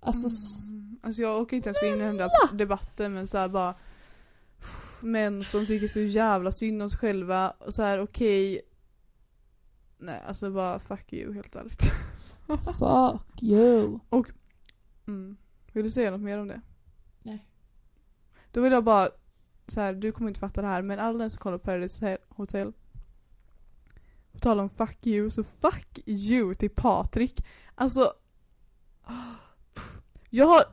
Alltså, 0.00 0.28
Mm, 0.72 0.85
Alltså 1.06 1.22
jag 1.22 1.40
orkar 1.40 1.56
inte 1.56 1.68
ens 1.68 1.80
gå 1.80 1.86
in 1.86 2.00
i 2.00 2.04
den 2.04 2.16
där 2.16 2.28
debatten 2.52 3.14
men 3.14 3.26
så 3.26 3.38
här 3.38 3.48
bara 3.48 3.74
Män 5.00 5.44
som 5.44 5.66
tycker 5.66 5.86
så 5.88 6.00
jävla 6.00 6.52
synd 6.52 6.82
om 6.82 6.90
sig 6.90 6.98
själva 6.98 7.50
och 7.50 7.74
så 7.74 7.82
här 7.82 7.98
okej 8.00 8.62
Nej 9.98 10.22
alltså 10.26 10.50
bara 10.50 10.78
fuck 10.78 11.12
you 11.12 11.34
helt 11.34 11.56
ärligt. 11.56 11.82
fuck 12.78 13.42
you. 13.42 13.98
Mm. 15.06 15.36
Vill 15.72 15.84
du 15.84 15.90
säga 15.90 16.10
något 16.10 16.20
mer 16.20 16.38
om 16.38 16.48
det? 16.48 16.60
Nej. 17.22 17.46
Då 18.50 18.60
vill 18.60 18.72
jag 18.72 18.84
bara 18.84 19.08
så 19.66 19.80
här, 19.80 19.94
du 19.94 20.12
kommer 20.12 20.28
inte 20.28 20.40
fatta 20.40 20.62
det 20.62 20.68
här 20.68 20.82
men 20.82 20.98
alla 20.98 21.18
den 21.18 21.30
som 21.30 21.40
kollar 21.40 21.58
på 21.58 21.64
Paradise 21.64 22.18
Hotel 22.28 22.72
På 24.32 24.38
tal 24.38 24.60
om 24.60 24.68
fuck 24.68 25.06
you, 25.06 25.30
så 25.30 25.44
fuck 25.44 25.98
you 26.06 26.54
till 26.54 26.70
Patrik. 26.70 27.46
Alltså 27.74 28.12
Jag 30.30 30.46
har 30.46 30.64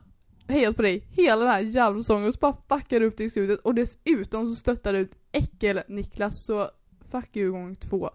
hejat 0.48 0.76
på 0.76 0.82
dig 0.82 1.06
hela 1.10 1.44
den 1.44 1.52
här 1.52 1.60
jävla 1.60 2.00
säsongen 2.00 2.26
och 2.26 2.34
så 2.34 2.40
bara 2.40 2.56
fuckar 2.68 3.00
upp 3.00 3.16
dig 3.16 3.26
i 3.26 3.30
slutet 3.30 3.60
och 3.60 3.74
dessutom 3.74 4.48
så 4.48 4.54
stöttar 4.54 4.92
du 4.92 4.98
ut 4.98 5.16
äckel 5.32 5.82
Niklas 5.88 6.44
så 6.44 6.70
fuck 7.10 7.36
you 7.36 7.52
gång 7.52 7.76
två. 7.76 8.10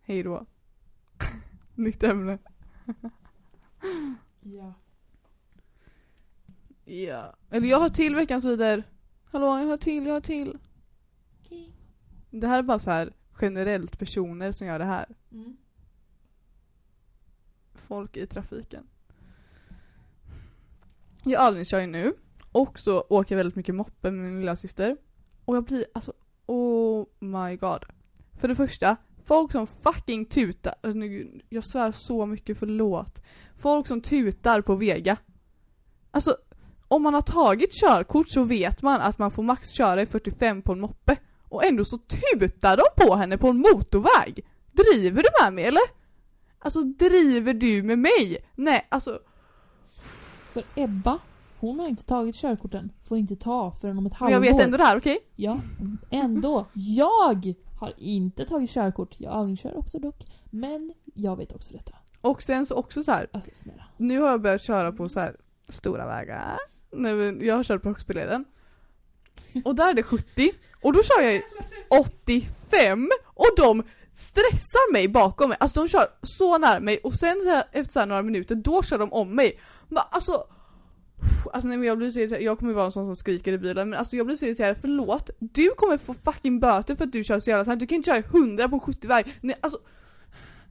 Hej 0.00 0.22
då. 0.22 0.46
Nytt 1.74 2.02
ämne. 2.02 2.38
Ja. 4.40 4.74
Ja. 6.84 7.34
Eller 7.50 7.68
jag 7.68 7.80
har 7.80 7.88
till 7.88 8.14
veckans 8.14 8.44
vidare. 8.44 8.82
Hallå, 9.24 9.46
jag 9.46 9.66
har 9.66 9.76
till, 9.76 10.06
jag 10.06 10.14
har 10.14 10.20
till. 10.20 10.58
Okej. 11.40 11.72
Det 12.30 12.46
här 12.46 12.58
är 12.58 12.62
bara 12.62 12.78
så 12.78 12.90
här 12.90 13.12
generellt 13.40 13.98
personer 13.98 14.52
som 14.52 14.66
gör 14.66 14.78
det 14.78 14.84
här. 14.84 15.06
Mm. 15.32 15.56
Folk 17.74 18.16
i 18.16 18.26
trafiken. 18.26 18.86
Jag 21.28 21.46
övningskör 21.46 21.80
ju 21.80 21.86
nu. 21.86 22.12
Och 22.52 22.78
så 22.78 23.00
åker 23.08 23.34
jag 23.34 23.36
väldigt 23.36 23.56
mycket 23.56 23.74
moppe 23.74 24.10
med 24.10 24.30
min 24.30 24.40
lilla 24.40 24.56
syster. 24.56 24.96
Och 25.44 25.56
jag 25.56 25.64
blir 25.64 25.84
alltså, 25.94 26.12
oh 26.46 27.06
my 27.18 27.56
god. 27.56 27.84
För 28.40 28.48
det 28.48 28.54
första, 28.54 28.96
folk 29.24 29.52
som 29.52 29.66
fucking 29.66 30.26
tutar, 30.26 30.74
alltså, 30.82 31.00
jag 31.48 31.64
svär 31.64 31.92
så 31.92 32.26
mycket, 32.26 32.58
förlåt. 32.58 33.22
Folk 33.58 33.86
som 33.86 34.00
tutar 34.00 34.60
på 34.60 34.74
Vega. 34.74 35.16
Alltså, 36.10 36.36
om 36.88 37.02
man 37.02 37.14
har 37.14 37.20
tagit 37.20 37.70
körkort 37.80 38.30
så 38.30 38.42
vet 38.42 38.82
man 38.82 39.00
att 39.00 39.18
man 39.18 39.30
får 39.30 39.42
max 39.42 39.70
köra 39.70 40.02
i 40.02 40.06
45 40.06 40.62
på 40.62 40.72
en 40.72 40.80
moppe. 40.80 41.16
Och 41.48 41.64
ändå 41.64 41.84
så 41.84 41.98
tutar 41.98 42.76
de 42.76 43.06
på 43.06 43.14
henne 43.14 43.38
på 43.38 43.48
en 43.48 43.56
motorväg. 43.56 44.46
Driver 44.72 45.22
du 45.22 45.28
med 45.44 45.52
mig 45.54 45.64
eller? 45.64 45.82
Alltså 46.58 46.82
driver 46.82 47.54
du 47.54 47.82
med 47.82 47.98
mig? 47.98 48.48
Nej, 48.54 48.86
alltså 48.88 49.20
för 50.56 50.64
Ebba, 50.74 51.18
hon 51.60 51.80
har 51.80 51.88
inte 51.88 52.04
tagit 52.04 52.36
körkorten. 52.36 52.92
Får 53.02 53.18
inte 53.18 53.36
ta 53.36 53.72
förrän 53.72 53.98
om 53.98 54.06
ett 54.06 54.12
men 54.12 54.18
halvår. 54.18 54.32
jag 54.32 54.52
vet 54.52 54.64
ändå 54.64 54.76
det 54.76 54.84
här, 54.84 54.98
okej? 54.98 55.18
Ja, 55.34 55.60
ändå. 56.10 56.66
Jag 56.72 57.44
har 57.80 57.92
inte 57.96 58.44
tagit 58.44 58.70
körkort. 58.70 59.14
Jag 59.18 59.40
övningskör 59.40 59.78
också 59.78 59.98
dock. 59.98 60.24
Men 60.50 60.94
jag 61.14 61.36
vet 61.36 61.52
också 61.52 61.72
detta. 61.72 61.92
Och 62.20 62.42
sen 62.42 62.66
så 62.66 62.74
också 62.74 63.02
så 63.02 63.12
här. 63.12 63.26
Alltså 63.32 63.50
snälla. 63.54 63.84
nu 63.96 64.20
har 64.20 64.30
jag 64.30 64.42
börjat 64.42 64.62
köra 64.62 64.92
på 64.92 65.08
så 65.08 65.20
här 65.20 65.36
stora 65.68 66.06
vägar. 66.06 66.58
Men 66.90 67.46
jag 67.46 67.56
har 67.56 67.64
kört 67.64 67.82
på 67.82 67.88
Högsbyleden. 67.88 68.44
Och 69.64 69.74
där 69.74 69.90
är 69.90 69.94
det 69.94 70.02
70, 70.02 70.50
och 70.82 70.92
då 70.92 71.02
kör 71.02 71.22
jag 71.22 71.34
i 71.34 71.42
85 72.00 73.10
och 73.24 73.50
de 73.56 73.82
stressar 74.14 74.92
mig 74.92 75.08
bakom 75.08 75.48
mig. 75.48 75.58
Alltså 75.60 75.80
de 75.80 75.88
kör 75.88 76.06
så 76.22 76.58
nära 76.58 76.80
mig 76.80 76.98
och 76.98 77.14
sen 77.14 77.40
så 77.44 77.50
här, 77.50 77.64
efter 77.72 77.92
så 77.92 77.98
här 77.98 78.06
några 78.06 78.22
minuter, 78.22 78.54
då 78.54 78.82
kör 78.82 78.98
de 78.98 79.12
om 79.12 79.34
mig. 79.34 79.60
Alltså 79.94 80.46
Alltså 81.52 81.68
nej 81.68 81.78
men 81.78 81.88
jag 81.88 81.98
blir 81.98 82.10
så 82.10 82.20
irriterad, 82.20 82.42
jag 82.42 82.58
kommer 82.58 82.72
vara 82.72 82.84
en 82.84 82.92
sån 82.92 83.06
som 83.06 83.16
skriker 83.16 83.52
i 83.52 83.58
bilen 83.58 83.90
men 83.90 83.98
alltså 83.98 84.16
jag 84.16 84.26
blir 84.26 84.36
så 84.36 84.46
irriterad, 84.46 84.76
förlåt 84.80 85.30
Du 85.38 85.70
kommer 85.70 85.98
få 85.98 86.14
fucking 86.24 86.60
böter 86.60 86.96
för 86.96 87.04
att 87.04 87.12
du 87.12 87.24
kör 87.24 87.40
så 87.40 87.50
jävla 87.50 87.64
snabbt, 87.64 87.80
du 87.80 87.86
kan 87.86 87.96
inte 87.96 88.10
köra 88.10 88.18
i 88.18 88.24
100 88.24 88.68
på 88.68 88.74
en 88.76 88.80
70-väg 88.80 89.38
Nej 89.40 89.56
alltså 89.60 89.78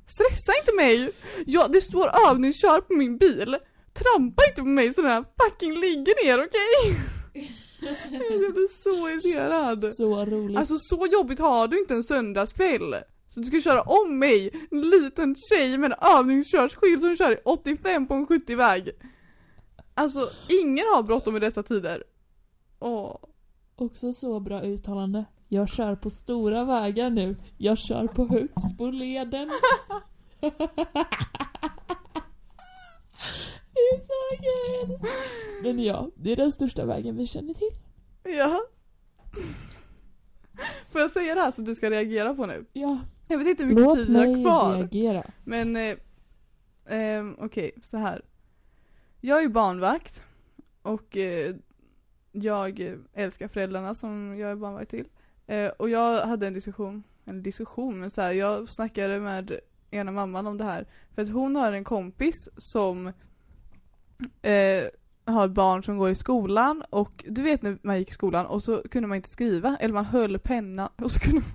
Stressa 0.06 0.52
inte 0.60 0.76
mig! 0.76 1.12
Ja, 1.46 1.68
det 1.68 1.82
står 1.82 2.30
övningskör 2.30 2.82
på 2.82 2.94
min 2.94 3.18
bil 3.18 3.58
Trampa 3.94 4.44
inte 4.50 4.62
på 4.62 4.68
mig 4.68 4.94
sådär, 4.94 5.24
fucking 5.44 5.80
ligger 5.80 6.26
ner 6.26 6.46
okej? 6.46 6.98
jag 8.30 8.54
blir 8.54 8.68
så 8.68 9.10
irriterad 9.10 9.94
Så 9.94 10.26
roligt. 10.26 10.58
Alltså 10.58 10.76
så 10.80 11.08
jobbigt 11.12 11.40
har 11.40 11.68
du 11.68 11.80
inte 11.80 11.94
en 11.94 12.04
söndagskväll. 12.04 12.96
Så 13.36 13.42
du 13.42 13.48
ska 13.48 13.62
köra 13.62 13.82
om 13.82 14.20
mig, 14.20 14.68
en 14.72 14.82
liten 14.82 15.36
tjej 15.36 15.78
med 15.78 15.92
en 15.92 15.98
övningskörsskild 16.18 17.02
som 17.02 17.16
kör 17.16 17.32
i 17.32 17.38
85 17.46 18.08
på 18.08 18.14
en 18.14 18.28
70-väg. 18.28 18.92
Alltså 19.94 20.30
ingen 20.62 20.86
har 20.94 21.04
bråttom 21.04 21.38
i 21.38 21.40
dessa 21.40 21.64
tider. 21.64 22.04
Åh. 22.80 23.18
Också 23.76 24.12
så 24.14 24.40
bra 24.40 24.62
uttalande. 24.62 25.26
Jag 25.48 25.70
kör 25.70 25.96
på 25.96 26.10
stora 26.10 26.64
vägar 26.64 27.10
nu. 27.10 27.36
Jag 27.58 27.78
kör 27.78 28.08
på 28.08 28.28
Högsboleden. 28.28 29.48
det 33.74 33.80
är 33.80 34.02
så 34.02 34.38
kul! 34.42 34.98
Men 35.64 35.80
ja, 35.84 36.08
det 36.16 36.32
är 36.32 36.36
den 36.36 36.52
största 36.52 36.86
vägen 36.86 37.18
vi 37.18 37.28
känner 37.28 37.54
till. 37.54 37.72
Ja. 38.24 38.62
Får 40.92 41.02
jag 41.02 41.12
säga 41.12 41.36
det 41.36 41.42
här 41.42 41.52
så 41.52 41.62
du 41.62 41.76
ska 41.76 41.90
reagera 41.90 42.34
på 42.34 42.46
nu? 42.46 42.66
Ja, 42.74 43.00
Jag 43.28 43.38
vet 43.38 43.48
inte 43.48 43.64
hur 43.64 43.70
mycket 43.70 43.84
låt 43.84 43.96
tid 43.96 44.10
vi 44.10 44.18
har 44.18 44.44
kvar. 44.44 44.78
reagera. 44.78 45.24
Men, 45.44 45.76
eh, 45.76 45.98
ehm, 46.90 47.36
okej, 47.40 47.72
så 47.84 47.98
här. 47.98 48.22
Jag 49.22 49.44
är 49.44 49.50
barnvakt 49.50 50.24
och 50.82 51.18
eh, 51.18 51.56
jag 52.32 52.80
eh, 52.80 52.96
älskar 53.14 53.48
föräldrarna 53.48 53.94
som 53.94 54.38
jag 54.38 54.52
är 54.52 54.56
barnvakt 54.56 54.92
till. 54.92 55.08
Eh, 55.48 55.68
och 55.68 55.90
jag 55.90 56.26
hade 56.28 56.48
en 56.48 56.54
diskussion, 56.54 57.04
en 57.26 57.44
diskussion, 57.44 58.00
men 58.00 58.10
så 58.10 58.22
här, 58.22 58.32
jag 58.32 58.70
snackade 58.70 59.20
med 59.20 59.60
ena 59.92 60.12
mamman 60.12 60.48
om 60.48 60.58
det 60.58 60.64
här. 60.64 60.88
För 61.16 61.22
att 61.22 61.30
hon 61.30 61.56
har 61.56 61.72
en 61.72 61.84
kompis 61.84 62.50
som 62.58 63.08
eh, 64.42 64.84
har 65.26 65.48
barn 65.48 65.84
som 65.84 65.98
går 65.98 66.10
i 66.10 66.16
skolan 66.16 66.84
och 66.90 67.26
du 67.28 67.42
vet 67.42 67.62
när 67.62 67.78
man 67.82 68.00
gick 68.00 68.10
i 68.10 68.14
skolan 68.14 68.46
och 68.46 68.64
så 68.64 68.82
kunde 68.92 69.08
man 69.08 69.16
inte 69.16 69.30
skriva, 69.30 69.78
eller 69.80 69.94
man 69.94 70.06
höll 70.06 70.40
pennan 70.40 70.90
och 70.96 71.12
så 71.12 71.20
kunde 71.20 71.46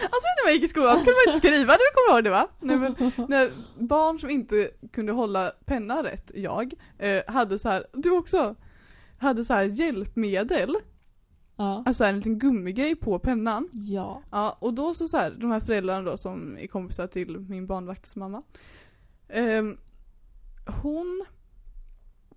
Alltså 0.00 0.26
när 0.36 0.46
man 0.46 0.54
gick 0.54 0.64
i 0.64 0.68
skolan 0.68 0.98
så 0.98 1.04
kunde 1.04 1.16
man 1.26 1.34
inte 1.34 1.46
skriva, 1.48 1.72
du 1.72 1.78
kommer 1.94 2.16
ihåg 2.18 2.24
det 2.24 2.30
va? 2.30 2.48
Nej, 2.60 2.76
men, 2.76 2.94
när 3.28 3.50
barn 3.78 4.18
som 4.18 4.30
inte 4.30 4.70
kunde 4.92 5.12
hålla 5.12 5.52
pennan 5.64 6.02
rätt, 6.02 6.30
jag, 6.34 6.72
eh, 6.98 7.22
hade 7.26 7.58
så 7.58 7.68
här, 7.68 7.86
du 7.92 8.10
också, 8.10 8.54
hade 9.18 9.44
så 9.44 9.54
här 9.54 9.62
hjälpmedel, 9.64 10.76
Ja. 11.56 11.82
alltså 11.86 12.04
en 12.04 12.16
liten 12.16 12.38
gummigrej 12.38 12.96
på 12.96 13.18
pennan. 13.18 13.68
Ja. 13.72 14.22
Ja, 14.30 14.56
och 14.60 14.74
då 14.74 14.94
så, 14.94 15.08
så 15.08 15.16
här, 15.16 15.30
de 15.30 15.50
här 15.50 15.60
föräldrarna 15.60 16.10
då 16.10 16.16
som 16.16 16.58
är 16.58 16.66
kompisar 16.66 17.06
till 17.06 17.38
min 17.38 17.66
barnvaktsmamma. 17.66 18.42
ehm, 19.28 19.76
hon, 20.82 21.24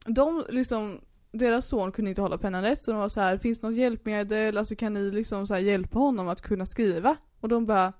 de 0.05 0.43
liksom, 0.49 1.01
deras 1.31 1.65
son 1.67 1.91
kunde 1.91 2.09
inte 2.09 2.21
hålla 2.21 2.37
pennan 2.37 2.61
rätt 2.63 2.81
så 2.81 2.91
de 2.91 2.99
var 2.99 3.09
så 3.09 3.21
här, 3.21 3.37
finns 3.37 3.59
det 3.59 3.67
något 3.67 3.75
hjälpmedel, 3.75 4.57
alltså 4.57 4.75
kan 4.75 4.93
ni 4.93 5.11
liksom 5.11 5.47
så 5.47 5.57
hjälpa 5.57 5.99
honom 5.99 6.27
att 6.27 6.41
kunna 6.41 6.65
skriva? 6.65 7.15
Och 7.43 7.49
de 7.49 7.65
bara, 7.65 7.93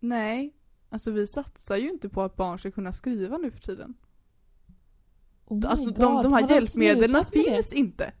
nej, 0.00 0.54
alltså 0.88 1.10
vi 1.10 1.26
satsar 1.26 1.76
ju 1.76 1.90
inte 1.90 2.08
på 2.08 2.22
att 2.22 2.36
barn 2.36 2.58
ska 2.58 2.70
kunna 2.70 2.92
skriva 2.92 3.38
nu 3.38 3.50
för 3.50 3.60
tiden. 3.60 3.94
Oh 5.44 5.70
alltså 5.70 5.86
God, 5.86 6.00
de, 6.00 6.22
de 6.22 6.32
här 6.32 6.50
hjälpmedlen 6.50 7.10
med 7.10 7.24
det? 7.32 7.44
finns 7.44 7.72
inte. 7.72 8.12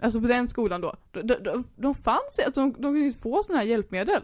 Alltså 0.00 0.20
på 0.20 0.26
den 0.26 0.48
skolan 0.48 0.80
då. 0.80 0.94
De, 1.10 1.22
de, 1.22 1.34
de, 1.34 1.64
de 1.76 1.94
fanns 1.94 2.40
alltså 2.46 2.60
de, 2.60 2.72
de 2.72 2.82
kunde 2.82 3.00
inte 3.00 3.18
få 3.18 3.42
sådana 3.42 3.60
här 3.60 3.68
hjälpmedel. 3.68 4.22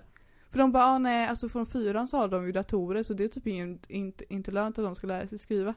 För 0.51 0.59
de 0.59 0.72
bara, 0.72 0.84
ah, 0.84 0.99
nej 0.99 1.26
alltså 1.26 1.49
från 1.49 1.66
fyran 1.66 2.07
så 2.07 2.16
har 2.16 2.28
de 2.28 2.46
ju 2.46 2.53
datorer 2.53 3.03
så 3.03 3.14
det 3.14 3.24
är 3.24 3.28
typ 3.28 3.46
ingen, 3.46 3.78
inte, 3.88 4.34
inte 4.34 4.51
lönt 4.51 4.78
att 4.78 4.84
de 4.84 4.94
ska 4.94 5.07
lära 5.07 5.26
sig 5.26 5.38
skriva. 5.38 5.74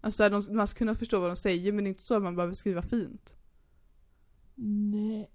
Alltså 0.00 0.22
här, 0.22 0.30
de, 0.30 0.56
man 0.56 0.66
ska 0.66 0.78
kunna 0.78 0.94
förstå 0.94 1.20
vad 1.20 1.30
de 1.30 1.36
säger 1.36 1.72
men 1.72 1.84
det 1.84 1.88
är 1.88 1.90
inte 1.90 2.02
så 2.02 2.16
att 2.16 2.22
man 2.22 2.36
behöver 2.36 2.54
skriva 2.54 2.82
fint. 2.82 3.34
Nej. 4.54 5.30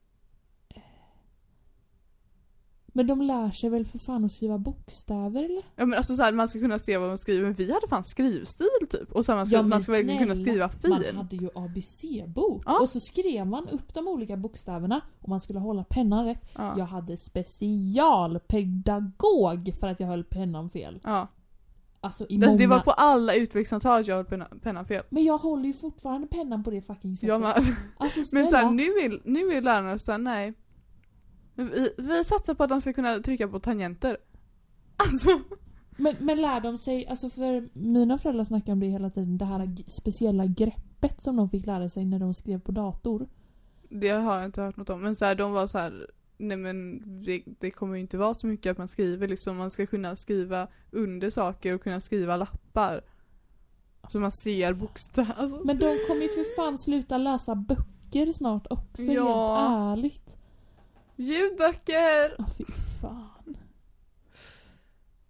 Men 2.95 3.07
de 3.07 3.21
lär 3.21 3.51
sig 3.51 3.69
väl 3.69 3.85
för 3.85 3.97
fan 3.97 4.25
att 4.25 4.31
skriva 4.31 4.57
bokstäver 4.57 5.43
eller? 5.43 5.63
Ja 5.75 5.85
men 5.85 5.97
alltså 5.97 6.15
så 6.15 6.23
här, 6.23 6.33
man 6.33 6.47
ska 6.47 6.59
kunna 6.59 6.79
se 6.79 6.97
vad 6.97 7.09
de 7.09 7.17
skriver 7.17 7.43
men 7.43 7.53
vi 7.53 7.73
hade 7.73 7.87
fan 7.87 8.03
skrivstil 8.03 8.67
typ. 8.89 9.11
Och 9.11 9.25
här, 9.27 9.35
man 9.35 9.45
ska, 9.45 9.55
Ja, 9.55 9.61
men 9.61 9.69
man 9.69 9.81
ska 9.81 9.91
verkligen 9.91 10.19
kunna 10.19 10.35
snälla, 10.35 10.69
skriva 10.69 10.99
fint. 10.99 11.05
Man 11.07 11.15
hade 11.15 11.35
ju 11.35 11.49
ABC-bok. 11.55 12.63
Ja. 12.65 12.79
Och 12.79 12.89
så 12.89 12.99
skrev 12.99 13.47
man 13.47 13.67
upp 13.67 13.93
de 13.93 14.07
olika 14.07 14.37
bokstäverna 14.37 15.01
och 15.21 15.29
man 15.29 15.41
skulle 15.41 15.59
hålla 15.59 15.83
pennan 15.83 16.25
rätt. 16.25 16.49
Ja. 16.55 16.73
Jag 16.77 16.85
hade 16.85 17.17
specialpedagog 17.17 19.73
för 19.79 19.87
att 19.87 19.99
jag 19.99 20.07
höll 20.07 20.23
pennan 20.23 20.69
fel. 20.69 20.99
ja. 21.03 21.27
Alltså 22.01 22.25
i 22.29 22.35
Alltså, 22.35 22.47
många... 22.49 22.57
det 22.57 22.67
var 22.67 22.79
på 22.79 22.91
alla 22.91 23.33
utvecklingssamtal 23.33 24.03
jag 24.07 24.15
höll 24.15 24.25
penna, 24.25 24.47
pennan 24.61 24.85
fel. 24.85 25.03
Men 25.09 25.23
jag 25.23 25.37
håller 25.37 25.65
ju 25.65 25.73
fortfarande 25.73 26.27
pennan 26.27 26.63
på 26.63 26.71
det 26.71 26.81
fucking 26.81 27.17
sättet. 27.17 27.29
Jag 27.29 27.41
med. 27.41 27.75
Alltså 27.97 28.23
snälla. 28.23 28.43
Men 28.43 28.49
så 28.49 28.55
här, 28.55 28.71
nu, 28.71 28.83
är, 28.83 29.21
nu 29.29 29.53
är 29.57 29.61
lärarna 29.61 29.97
såhär, 29.97 30.19
nej. 30.19 30.53
Vi, 31.55 31.89
vi 31.97 32.23
satsar 32.23 32.53
på 32.53 32.63
att 32.63 32.69
de 32.69 32.81
ska 32.81 32.93
kunna 32.93 33.19
trycka 33.19 33.47
på 33.47 33.59
tangenter. 33.59 34.17
Alltså. 34.97 35.41
Men, 35.97 36.15
men 36.19 36.41
lär 36.41 36.59
de 36.59 36.77
sig, 36.77 37.07
alltså 37.07 37.29
för 37.29 37.69
mina 37.73 38.17
föräldrar 38.17 38.43
snackar 38.43 38.73
om 38.73 38.79
det 38.79 38.87
hela 38.87 39.09
tiden, 39.09 39.37
det 39.37 39.45
här 39.45 39.75
speciella 40.01 40.45
greppet 40.45 41.21
som 41.21 41.35
de 41.35 41.49
fick 41.49 41.65
lära 41.65 41.89
sig 41.89 42.05
när 42.05 42.19
de 42.19 42.33
skrev 42.33 42.59
på 42.59 42.71
dator. 42.71 43.27
Det 43.89 44.09
har 44.09 44.35
jag 44.35 44.45
inte 44.45 44.61
hört 44.61 44.77
något 44.77 44.89
om. 44.89 45.01
Men 45.01 45.15
så 45.15 45.25
här, 45.25 45.35
de 45.35 45.51
var 45.51 45.67
så 45.67 45.77
här. 45.77 46.07
Nej 46.37 46.57
men 46.57 47.01
det, 47.23 47.43
det 47.59 47.71
kommer 47.71 47.95
ju 47.95 48.01
inte 48.01 48.17
vara 48.17 48.33
så 48.33 48.47
mycket 48.47 48.71
att 48.71 48.77
man 48.77 48.87
skriver 48.87 49.27
liksom. 49.27 49.57
Man 49.57 49.69
ska 49.71 49.85
kunna 49.85 50.15
skriva 50.15 50.67
under 50.91 51.29
saker 51.29 51.75
och 51.75 51.81
kunna 51.83 51.99
skriva 51.99 52.37
lappar. 52.37 53.01
Så 54.09 54.19
man 54.19 54.31
ser 54.31 54.73
bokstäver. 54.73 55.33
Alltså. 55.37 55.61
Men 55.65 55.79
de 55.79 55.85
kommer 56.07 56.21
ju 56.21 56.27
för 56.27 56.55
fan 56.55 56.77
sluta 56.77 57.17
läsa 57.17 57.55
böcker 57.55 58.31
snart 58.33 58.67
också, 58.69 59.11
Ja. 59.11 59.57
helt 59.57 59.97
ärligt. 59.97 60.37
Ljudböcker! 61.15 62.35
Ja, 62.37 62.45
fy 62.57 62.65
fan. 63.01 63.57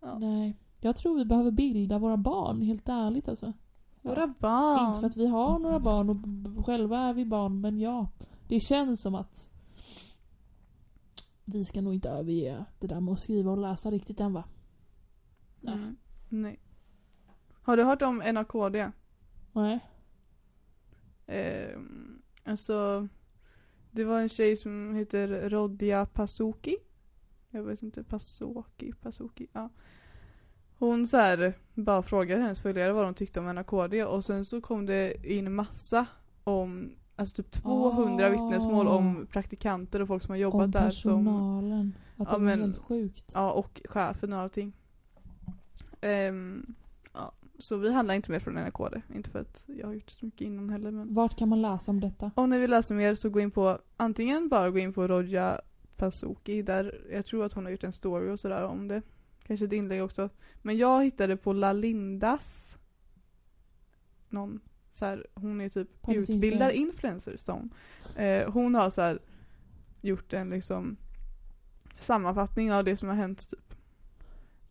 Ja. 0.01 0.19
Nej. 0.19 0.57
Jag 0.79 0.95
tror 0.95 1.17
vi 1.17 1.25
behöver 1.25 1.51
bilda 1.51 1.97
våra 1.97 2.17
barn, 2.17 2.61
helt 2.61 2.89
ärligt 2.89 3.27
alltså. 3.29 3.53
Våra 4.01 4.27
barn. 4.27 4.87
Inte 4.87 4.99
för 4.99 5.07
att 5.07 5.17
vi 5.17 5.27
har 5.27 5.59
några 5.59 5.79
barn 5.79 6.09
och 6.57 6.65
själva 6.65 6.97
är 6.97 7.13
vi 7.13 7.25
barn, 7.25 7.61
men 7.61 7.79
ja. 7.79 8.07
Det 8.47 8.59
känns 8.59 9.01
som 9.01 9.15
att 9.15 9.49
vi 11.45 11.65
ska 11.65 11.81
nog 11.81 11.93
inte 11.93 12.09
överge 12.09 12.65
det 12.79 12.87
där 12.87 12.99
med 13.01 13.11
att 13.11 13.19
skriva 13.19 13.51
och 13.51 13.57
läsa 13.57 13.91
riktigt 13.91 14.19
än 14.19 14.33
va? 14.33 14.43
Nej. 15.61 15.73
Mm. 15.73 15.95
Nej. 16.29 16.59
Har 17.61 17.77
du 17.77 17.83
hört 17.83 18.01
om 18.01 18.17
NAKD? 18.17 18.91
Nej. 19.51 19.79
Eh, 21.25 21.79
alltså, 22.43 23.07
det 23.95 24.03
var 24.03 24.19
en 24.21 24.29
tjej 24.29 24.57
som 24.57 24.95
heter 24.95 25.49
Rodja 25.49 26.05
Pasuki. 26.05 26.77
Jag 27.49 27.63
vet 27.63 27.83
inte, 27.83 28.03
Pasuki, 28.03 28.93
Pasuki, 29.01 29.47
ja. 29.53 29.69
Hon 30.77 31.07
så 31.07 31.17
här 31.17 31.53
bara 31.73 32.01
frågade 32.01 32.41
hennes 32.41 32.61
följare 32.61 32.93
vad 32.93 33.03
de 33.05 33.13
tyckte 33.13 33.39
om 33.39 33.55
NAKD 33.55 34.03
och 34.03 34.25
sen 34.25 34.45
så 34.45 34.61
kom 34.61 34.85
det 34.85 35.25
in 35.35 35.53
massa 35.53 36.05
om, 36.43 36.91
alltså 37.15 37.43
typ 37.43 37.51
200 37.51 38.25
Ah. 38.25 38.29
vittnesmål 38.29 38.87
om 38.87 39.27
praktikanter 39.31 40.01
och 40.01 40.07
folk 40.07 40.23
som 40.23 40.31
har 40.31 40.37
jobbat 40.37 40.65
Om 40.65 40.71
där 40.71 40.89
som 40.89 41.25
personalen. 41.25 41.95
Att 42.17 42.27
Ja, 42.27 42.31
var 42.31 42.39
men- 42.39 42.61
helt 42.61 42.77
sjukt. 42.77 43.31
Ja, 43.33 43.51
och 43.51 43.81
chefen 43.85 44.33
och 44.33 44.39
allting. 44.39 44.73
Ja, 46.01 46.31
så 47.59 47.77
vi 47.77 47.93
handlar 47.93 48.15
inte 48.15 48.31
mer 48.31 48.39
från 48.39 48.53
NKD. 48.53 49.01
Inte 49.15 49.29
för 49.29 49.39
att 49.39 49.65
jag 49.67 49.87
har 49.87 49.93
gjort 49.93 50.09
så 50.09 50.25
mycket 50.25 50.41
innan 50.41 50.69
heller 50.69 50.91
men. 50.91 51.13
Vart 51.13 51.37
kan 51.37 51.49
man 51.49 51.61
läsa 51.61 51.91
om 51.91 51.99
detta? 51.99 52.31
Om 52.35 52.49
ni 52.49 52.59
vill 52.59 52.71
läsa 52.71 52.93
mer 52.93 53.15
så 53.15 53.29
gå 53.29 53.39
in 53.39 53.51
på, 53.51 53.79
antingen 53.97 54.49
bara 54.49 54.69
gå 54.69 54.79
in 54.79 54.93
på 54.93 55.07
Roja 55.07 55.61
Pasuki 55.95 56.61
där 56.61 57.07
jag 57.11 57.25
tror 57.25 57.45
att 57.45 57.53
hon 57.53 57.65
har 57.65 57.71
gjort 57.71 57.83
en 57.83 57.93
story 57.93 58.29
och 58.29 58.39
sådär 58.39 58.63
om 58.63 58.87
det. 58.87 59.01
Kanske 59.47 59.65
ett 59.65 59.73
inlägg 59.73 60.03
också. 60.03 60.29
Men 60.61 60.77
jag 60.77 61.03
hittade 61.03 61.37
på 61.37 61.53
La 61.53 61.73
Lindas 61.73 62.77
någon 64.29 64.59
så 64.91 65.05
här, 65.05 65.27
hon 65.33 65.61
är 65.61 65.69
typ 65.69 66.01
På 66.01 66.13
utbildad 66.13 66.71
influencer 66.71 67.37
hon. 67.51 67.73
Eh, 68.15 68.51
hon 68.51 68.75
har 68.75 68.89
så 68.89 69.01
här 69.01 69.19
gjort 70.01 70.33
en 70.33 70.49
liksom 70.49 70.97
sammanfattning 71.99 72.73
av 72.73 72.83
det 72.83 72.97
som 72.97 73.09
har 73.09 73.15
hänt 73.15 73.49
typ. 73.49 73.75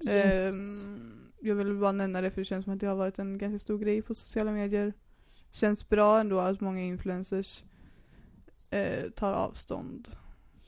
Yes. 0.01 0.85
Ehm, 0.85 1.14
jag 1.45 1.55
vill 1.55 1.75
bara 1.75 1.93
nämna 1.93 2.21
det 2.21 2.31
för 2.31 2.41
det 2.41 2.45
känns 2.45 2.65
som 2.65 2.75
att 2.75 2.81
det 2.81 2.87
har 2.87 2.95
varit 2.95 3.19
en 3.19 3.39
ganska 3.39 3.59
stor 3.59 3.79
grej 3.79 4.03
på 4.03 4.15
sociala 4.15 4.53
medier. 4.53 4.93
Känns 5.51 5.89
bra 5.89 6.21
ändå 6.21 6.39
att 6.39 6.61
många 6.61 6.81
influencers 6.81 7.65
eh, 8.71 9.11
tar 9.11 9.33
avstånd. 9.33 10.09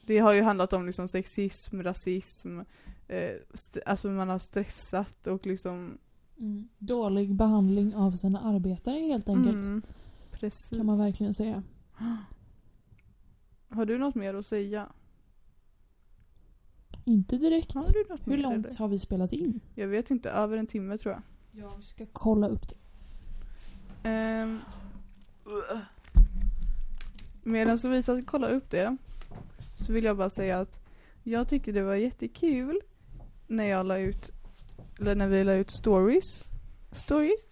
Det 0.06 0.18
har 0.18 0.32
ju 0.32 0.42
handlat 0.42 0.72
om 0.72 0.86
liksom 0.86 1.08
sexism, 1.08 1.82
rasism, 1.82 2.60
eh, 3.08 3.34
alltså 3.86 4.08
man 4.08 4.28
har 4.28 4.38
stressat 4.38 5.26
och 5.26 5.46
liksom 5.46 5.98
Mm. 6.38 6.68
Dålig 6.78 7.34
behandling 7.34 7.94
av 7.94 8.12
sina 8.12 8.40
arbetare 8.40 8.98
helt 8.98 9.28
enkelt. 9.28 9.66
Mm, 9.66 9.82
precis. 10.30 10.76
Kan 10.76 10.86
man 10.86 10.98
verkligen 10.98 11.34
säga. 11.34 11.62
Har 13.68 13.84
du 13.84 13.98
något 13.98 14.14
mer 14.14 14.34
att 14.34 14.46
säga? 14.46 14.88
Inte 17.08 17.36
direkt. 17.36 17.74
Har 17.74 17.92
du 17.92 18.04
något 18.08 18.20
Hur 18.24 18.36
långt 18.36 18.76
har 18.76 18.88
vi 18.88 18.98
spelat 18.98 19.32
in? 19.32 19.60
Jag 19.74 19.88
vet 19.88 20.10
inte, 20.10 20.30
över 20.30 20.56
en 20.56 20.66
timme 20.66 20.98
tror 20.98 21.14
jag. 21.14 21.22
Jag 21.62 21.82
ska 21.84 22.06
kolla 22.12 22.48
upp 22.48 22.68
det. 22.68 22.76
Ehm, 24.08 24.58
Medan 27.42 27.78
Lovisa 27.82 28.22
kollar 28.22 28.50
upp 28.50 28.70
det 28.70 28.96
så 29.86 29.92
vill 29.92 30.04
jag 30.04 30.16
bara 30.16 30.30
säga 30.30 30.60
att 30.60 30.80
jag 31.22 31.48
tyckte 31.48 31.72
det 31.72 31.82
var 31.82 31.94
jättekul 31.94 32.80
när 33.46 33.64
jag 33.64 33.86
la 33.86 33.98
ut, 33.98 34.30
eller 35.00 35.14
när 35.14 35.28
vi 35.28 35.44
la 35.44 35.52
ut 35.52 35.70
stories, 35.70 36.44
stories 36.92 37.50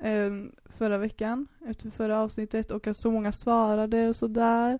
ehm, 0.00 0.52
förra 0.64 0.98
veckan 0.98 1.46
efter 1.66 1.90
förra 1.90 2.20
avsnittet 2.20 2.70
och 2.70 2.86
att 2.86 2.96
så 2.98 3.10
många 3.10 3.32
svarade 3.32 4.08
och 4.08 4.16
sådär. 4.16 4.78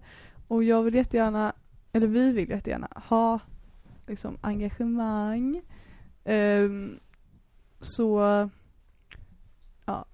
Och 0.48 0.64
jag 0.64 0.82
vill 0.82 0.94
jättegärna, 0.94 1.52
eller 1.92 2.06
vi 2.06 2.32
vill 2.32 2.50
jättegärna 2.50 2.88
ha 2.94 3.40
liksom 4.06 4.38
engagemang. 4.40 5.62
Ehm, 6.24 6.98
så 7.80 8.20
ja, 9.86 10.04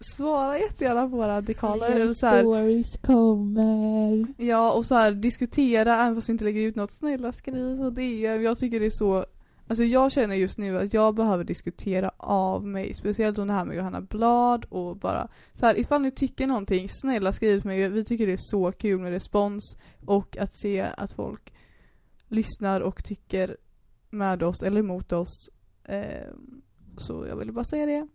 svara 0.00 0.58
jättegärna 0.58 1.08
på 1.08 1.16
våra 1.16 1.40
dekaler. 1.40 1.94
Fler 1.94 2.06
så 2.06 2.26
här, 2.26 2.40
stories 2.40 2.96
kommer. 2.96 4.26
Ja, 4.36 4.72
och 4.72 4.86
så 4.86 4.94
här 4.94 5.12
diskutera 5.12 5.94
även 5.94 6.14
fast 6.14 6.28
vi 6.28 6.32
inte 6.32 6.44
lägger 6.44 6.60
ut 6.60 6.76
något. 6.76 6.92
Snälla 6.92 7.32
skriv 7.32 7.76
på 7.76 7.90
DM. 7.90 8.42
Jag 8.42 8.58
tycker 8.58 8.80
det 8.80 8.86
är 8.86 8.90
så 8.90 9.26
Alltså 9.68 9.84
jag 9.84 10.12
känner 10.12 10.34
just 10.34 10.58
nu 10.58 10.78
att 10.78 10.94
jag 10.94 11.14
behöver 11.14 11.44
diskutera 11.44 12.10
av 12.16 12.66
mig. 12.66 12.94
Speciellt 12.94 13.38
om 13.38 13.46
det 13.46 13.52
här 13.52 13.64
med 13.64 13.76
Johanna 13.76 14.00
Blad 14.00 14.64
och 14.68 14.96
bara 14.96 15.28
så 15.52 15.66
här, 15.66 15.78
ifall 15.78 16.02
ni 16.02 16.10
tycker 16.10 16.46
någonting, 16.46 16.88
snälla 16.88 17.32
skriv 17.32 17.60
till 17.60 17.68
mig. 17.68 17.88
Vi 17.88 18.04
tycker 18.04 18.26
det 18.26 18.32
är 18.32 18.36
så 18.36 18.72
kul 18.72 19.00
med 19.00 19.10
respons 19.10 19.76
och 20.06 20.36
att 20.36 20.52
se 20.52 20.80
att 20.96 21.12
folk 21.12 21.52
lyssnar 22.28 22.80
och 22.80 23.04
tycker 23.04 23.56
med 24.10 24.42
oss 24.42 24.62
eller 24.62 24.80
emot 24.80 25.12
oss. 25.12 25.50
Eh, 25.84 26.32
så 26.96 27.26
jag 27.26 27.36
ville 27.36 27.52
bara 27.52 27.64
säga 27.64 27.86
det. 27.86 28.08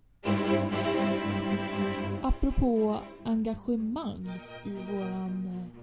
Apropå 2.21 2.99
engagemang 3.23 4.31
i 4.65 4.93
våran 4.93 5.47
eh, 5.47 5.81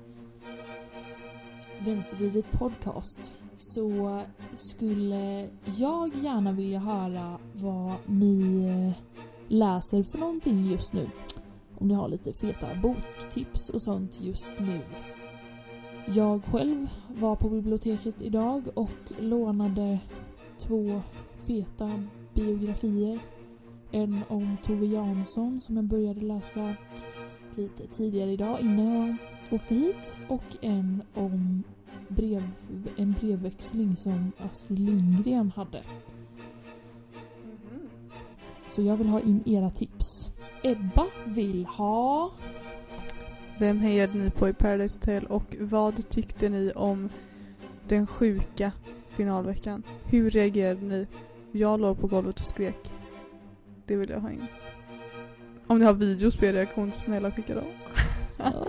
Vänstervridet 1.84 2.50
podcast 2.50 3.32
så 3.56 4.20
skulle 4.54 5.48
jag 5.64 6.16
gärna 6.16 6.52
vilja 6.52 6.78
höra 6.78 7.38
vad 7.52 7.92
ni 8.06 8.64
eh, 8.64 9.02
läser 9.48 10.02
för 10.12 10.18
någonting 10.18 10.66
just 10.66 10.92
nu. 10.92 11.10
Om 11.74 11.88
ni 11.88 11.94
har 11.94 12.08
lite 12.08 12.32
feta 12.32 12.66
boktips 12.82 13.70
och 13.70 13.82
sånt 13.82 14.20
just 14.20 14.58
nu. 14.58 14.80
Jag 16.14 16.44
själv 16.44 16.88
var 17.08 17.36
på 17.36 17.48
biblioteket 17.48 18.22
idag 18.22 18.68
och 18.74 19.12
lånade 19.18 19.98
två 20.58 21.02
feta 21.46 22.02
biografier 22.34 23.18
en 23.90 24.20
om 24.28 24.56
Tove 24.62 24.86
Jansson 24.86 25.60
som 25.60 25.76
jag 25.76 25.84
började 25.84 26.20
läsa 26.20 26.74
lite 27.56 27.86
tidigare 27.86 28.30
idag 28.32 28.60
innan 28.60 28.96
jag 28.96 29.16
åkte 29.50 29.74
hit 29.74 30.16
och 30.28 30.56
en 30.60 31.02
om 31.14 31.62
brev, 32.08 32.50
en 32.96 33.12
brevväxling 33.20 33.96
som 33.96 34.32
Astrid 34.38 34.78
Lindgren 34.78 35.50
hade. 35.56 35.82
Så 38.70 38.82
jag 38.82 38.96
vill 38.96 39.08
ha 39.08 39.20
in 39.20 39.42
era 39.46 39.70
tips. 39.70 40.30
Ebba 40.62 41.06
vill 41.26 41.66
ha... 41.66 42.30
Vem 43.58 43.80
hejade 43.80 44.18
ni 44.18 44.30
på 44.30 44.48
i 44.48 44.52
Paradise 44.52 44.98
Hotel 44.98 45.26
och 45.26 45.56
vad 45.60 46.08
tyckte 46.08 46.48
ni 46.48 46.72
om 46.72 47.08
den 47.88 48.06
sjuka 48.06 48.72
finalveckan? 49.10 49.82
Hur 50.04 50.30
reagerade 50.30 50.86
ni? 50.86 51.06
Jag 51.52 51.80
låg 51.80 52.00
på 52.00 52.06
golvet 52.06 52.40
och 52.40 52.46
skrek. 52.46 52.92
Det 53.86 53.96
vill 53.96 54.10
jag 54.10 54.20
ha 54.20 54.30
in. 54.30 54.46
Om 55.66 55.78
ni 55.78 55.84
har 55.84 55.92
videos 55.92 56.36
på 56.36 56.44
er 56.44 56.52
reaktion, 56.52 56.92
snälla 56.92 57.30
skicka 57.30 57.54
dem. 57.54 57.64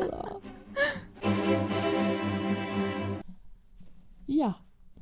Ja, 4.32 4.54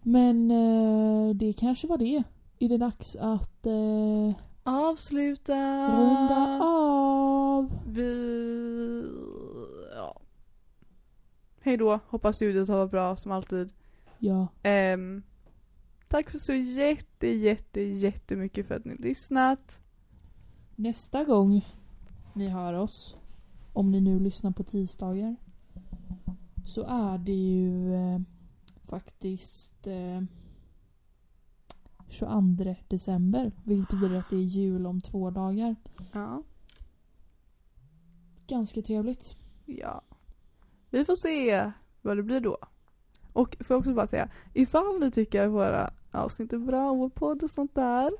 men 0.03 0.51
eh, 0.51 1.35
det 1.35 1.53
kanske 1.53 1.87
var 1.87 1.97
det. 1.97 2.23
Är 2.59 2.69
det 2.69 2.77
dags 2.77 3.15
att 3.15 3.65
eh, 3.65 4.33
Avsluta! 4.63 5.53
runda 5.97 6.59
av? 6.63 7.71
Vi... 7.87 9.03
Hej 11.67 11.77
då, 11.77 11.99
hoppas 12.07 12.41
ljudet 12.41 12.67
har 12.67 12.77
varit 12.77 12.91
bra 12.91 13.15
som 13.15 13.31
alltid. 13.31 13.73
Ja, 14.19 14.47
Ehm, 14.63 15.23
tack 16.07 16.29
för 16.29 16.39
så 16.39 16.53
jätte, 16.53 17.27
jätte, 17.27 17.81
jättemycket 17.81 18.67
för 18.67 18.75
att 18.75 18.85
ni 18.85 18.95
lyssnat. 18.95 19.79
nästa 20.75 21.23
gång 21.23 21.65
ni 22.33 22.47
hör 22.47 22.73
oss, 22.73 23.17
om 23.73 23.91
ni 23.91 24.01
nu 24.01 24.19
lyssnar 24.19 24.51
på 24.51 24.63
tisdagar, 24.63 25.35
så 26.65 26.83
är 26.83 27.17
det 27.17 27.31
ju 27.31 27.93
eh, 27.95 28.19
faktiskt 28.83 29.87
eh, 29.87 30.21
22 32.07 32.75
december, 32.87 33.51
vilket 33.63 33.89
betyder 33.99 34.19
att 34.19 34.29
det 34.29 34.35
är 34.35 34.41
jul 34.41 34.85
om 34.87 35.01
två 35.01 35.29
dagar. 35.29 35.75
Ja. 36.11 36.43
Ganska 38.47 38.81
trevligt. 38.81 39.37
Ja. 39.65 40.03
Vi 40.97 41.05
får 41.05 41.15
se 41.15 41.71
vad 42.01 42.17
det 42.17 42.23
blir 42.23 42.39
då. 42.39 42.57
Och 43.33 43.57
får 43.59 43.73
jag 43.73 43.79
också 43.79 43.93
bara 43.93 44.07
säga, 44.07 44.29
ifall 44.53 44.99
ni 44.99 45.11
tycker 45.11 45.43
att 45.43 45.51
våra 45.51 45.93
avsnitt 46.11 46.53
är 46.53 46.57
bra 46.57 46.91
och 46.91 46.97
vår 46.97 47.09
podd 47.09 47.43
och 47.43 47.51
sånt 47.51 47.75
där 47.75 48.11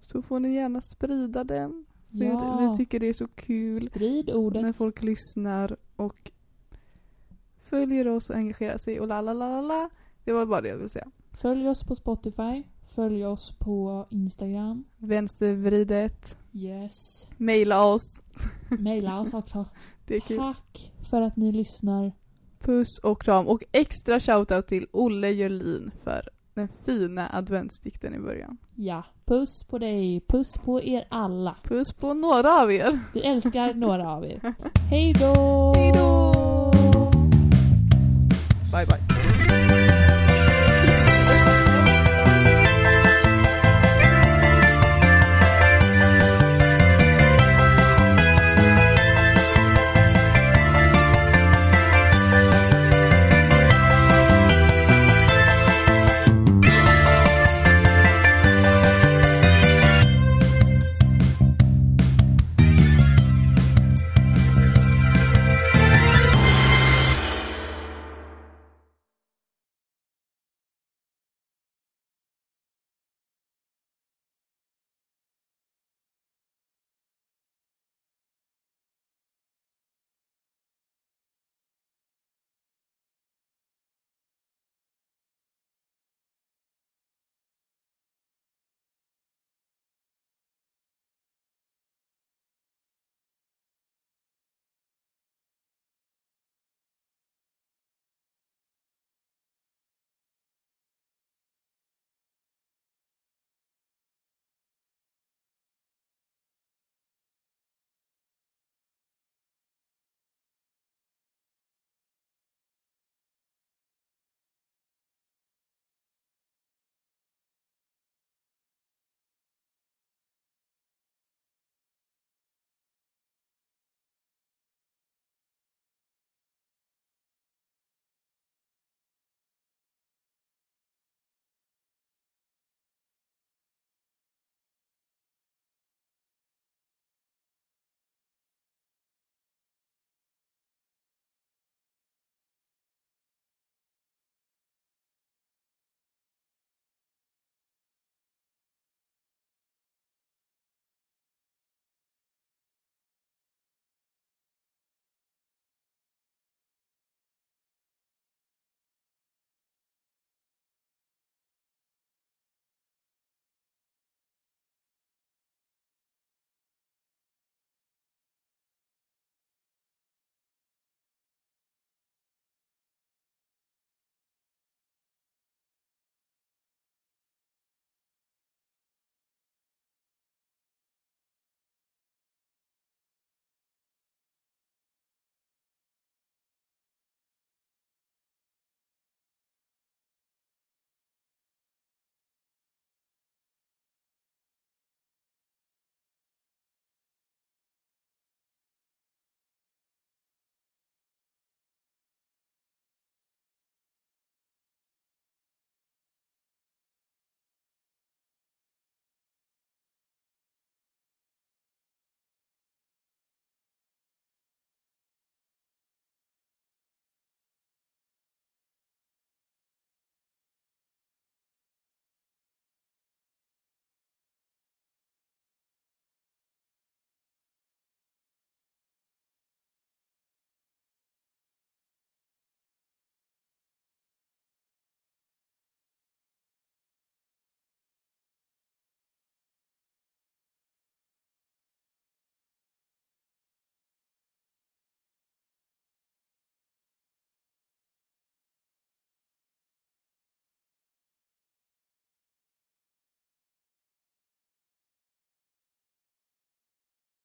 så 0.00 0.22
får 0.22 0.40
ni 0.40 0.54
gärna 0.54 0.80
sprida 0.80 1.44
den. 1.44 1.84
För 2.10 2.24
Ja, 2.24 2.68
vi 2.70 2.76
tycker 2.76 3.00
det 3.00 3.06
är 3.06 3.12
så 3.12 3.28
kul 3.28 3.80
sprid 3.80 4.30
ordet. 4.30 4.62
när 4.62 4.72
folk 4.72 5.02
lyssnar 5.02 5.76
och 5.96 6.30
följer 7.62 8.08
oss 8.08 8.30
och 8.30 8.36
engagerar 8.36 8.78
sig 8.78 9.00
och 9.00 9.08
la 9.08 9.20
la 9.20 9.32
la 9.32 9.60
la. 9.60 9.90
Det 10.24 10.32
var 10.32 10.46
bara 10.46 10.60
det 10.60 10.68
jag 10.68 10.76
ville 10.76 10.88
säga. 10.88 11.10
Följ 11.42 11.68
oss 11.68 11.84
på 11.84 11.94
Spotify. 11.94 12.64
Följ 12.96 13.26
oss 13.26 13.54
på 13.58 14.06
Instagram. 14.10 14.84
Vänstervridet. 14.98 16.36
Yes. 16.52 16.92
Maila 17.36 17.84
oss. 17.84 18.20
Maila 18.78 19.20
oss 19.20 19.34
också. 19.34 19.64
Det 20.06 20.14
är 20.14 20.20
kul. 20.20 20.36
Tack 20.38 20.92
för 21.10 21.22
att 21.22 21.36
ni 21.36 21.52
lyssnar. 21.52 22.12
Puss 22.58 22.98
och 22.98 23.22
kram 23.22 23.46
och 23.48 23.62
extra 23.72 24.20
shoutout 24.20 24.66
till 24.66 24.86
Olle 24.92 25.30
Jörlin 25.30 25.90
för 26.04 26.28
den 26.54 26.68
fina 26.84 27.28
adventsdikten 27.32 28.14
i 28.14 28.18
början. 28.18 28.56
Ja, 28.74 29.02
puss 29.24 29.64
på 29.64 29.78
dig. 29.78 30.20
Puss 30.28 30.52
på 30.64 30.82
er 30.82 31.04
alla. 31.10 31.56
Puss 31.64 31.92
på 31.92 32.14
några 32.14 32.62
av 32.62 32.72
er. 32.72 33.00
Vi 33.14 33.20
älskar 33.20 33.74
några 33.84 34.10
av 34.10 34.24
er. 34.26 34.54
Hej 34.90 35.12
då! 35.12 35.72
Hej 35.76 35.92
då! 35.92 36.32
Bye 38.72 38.86
bye. 38.86 39.11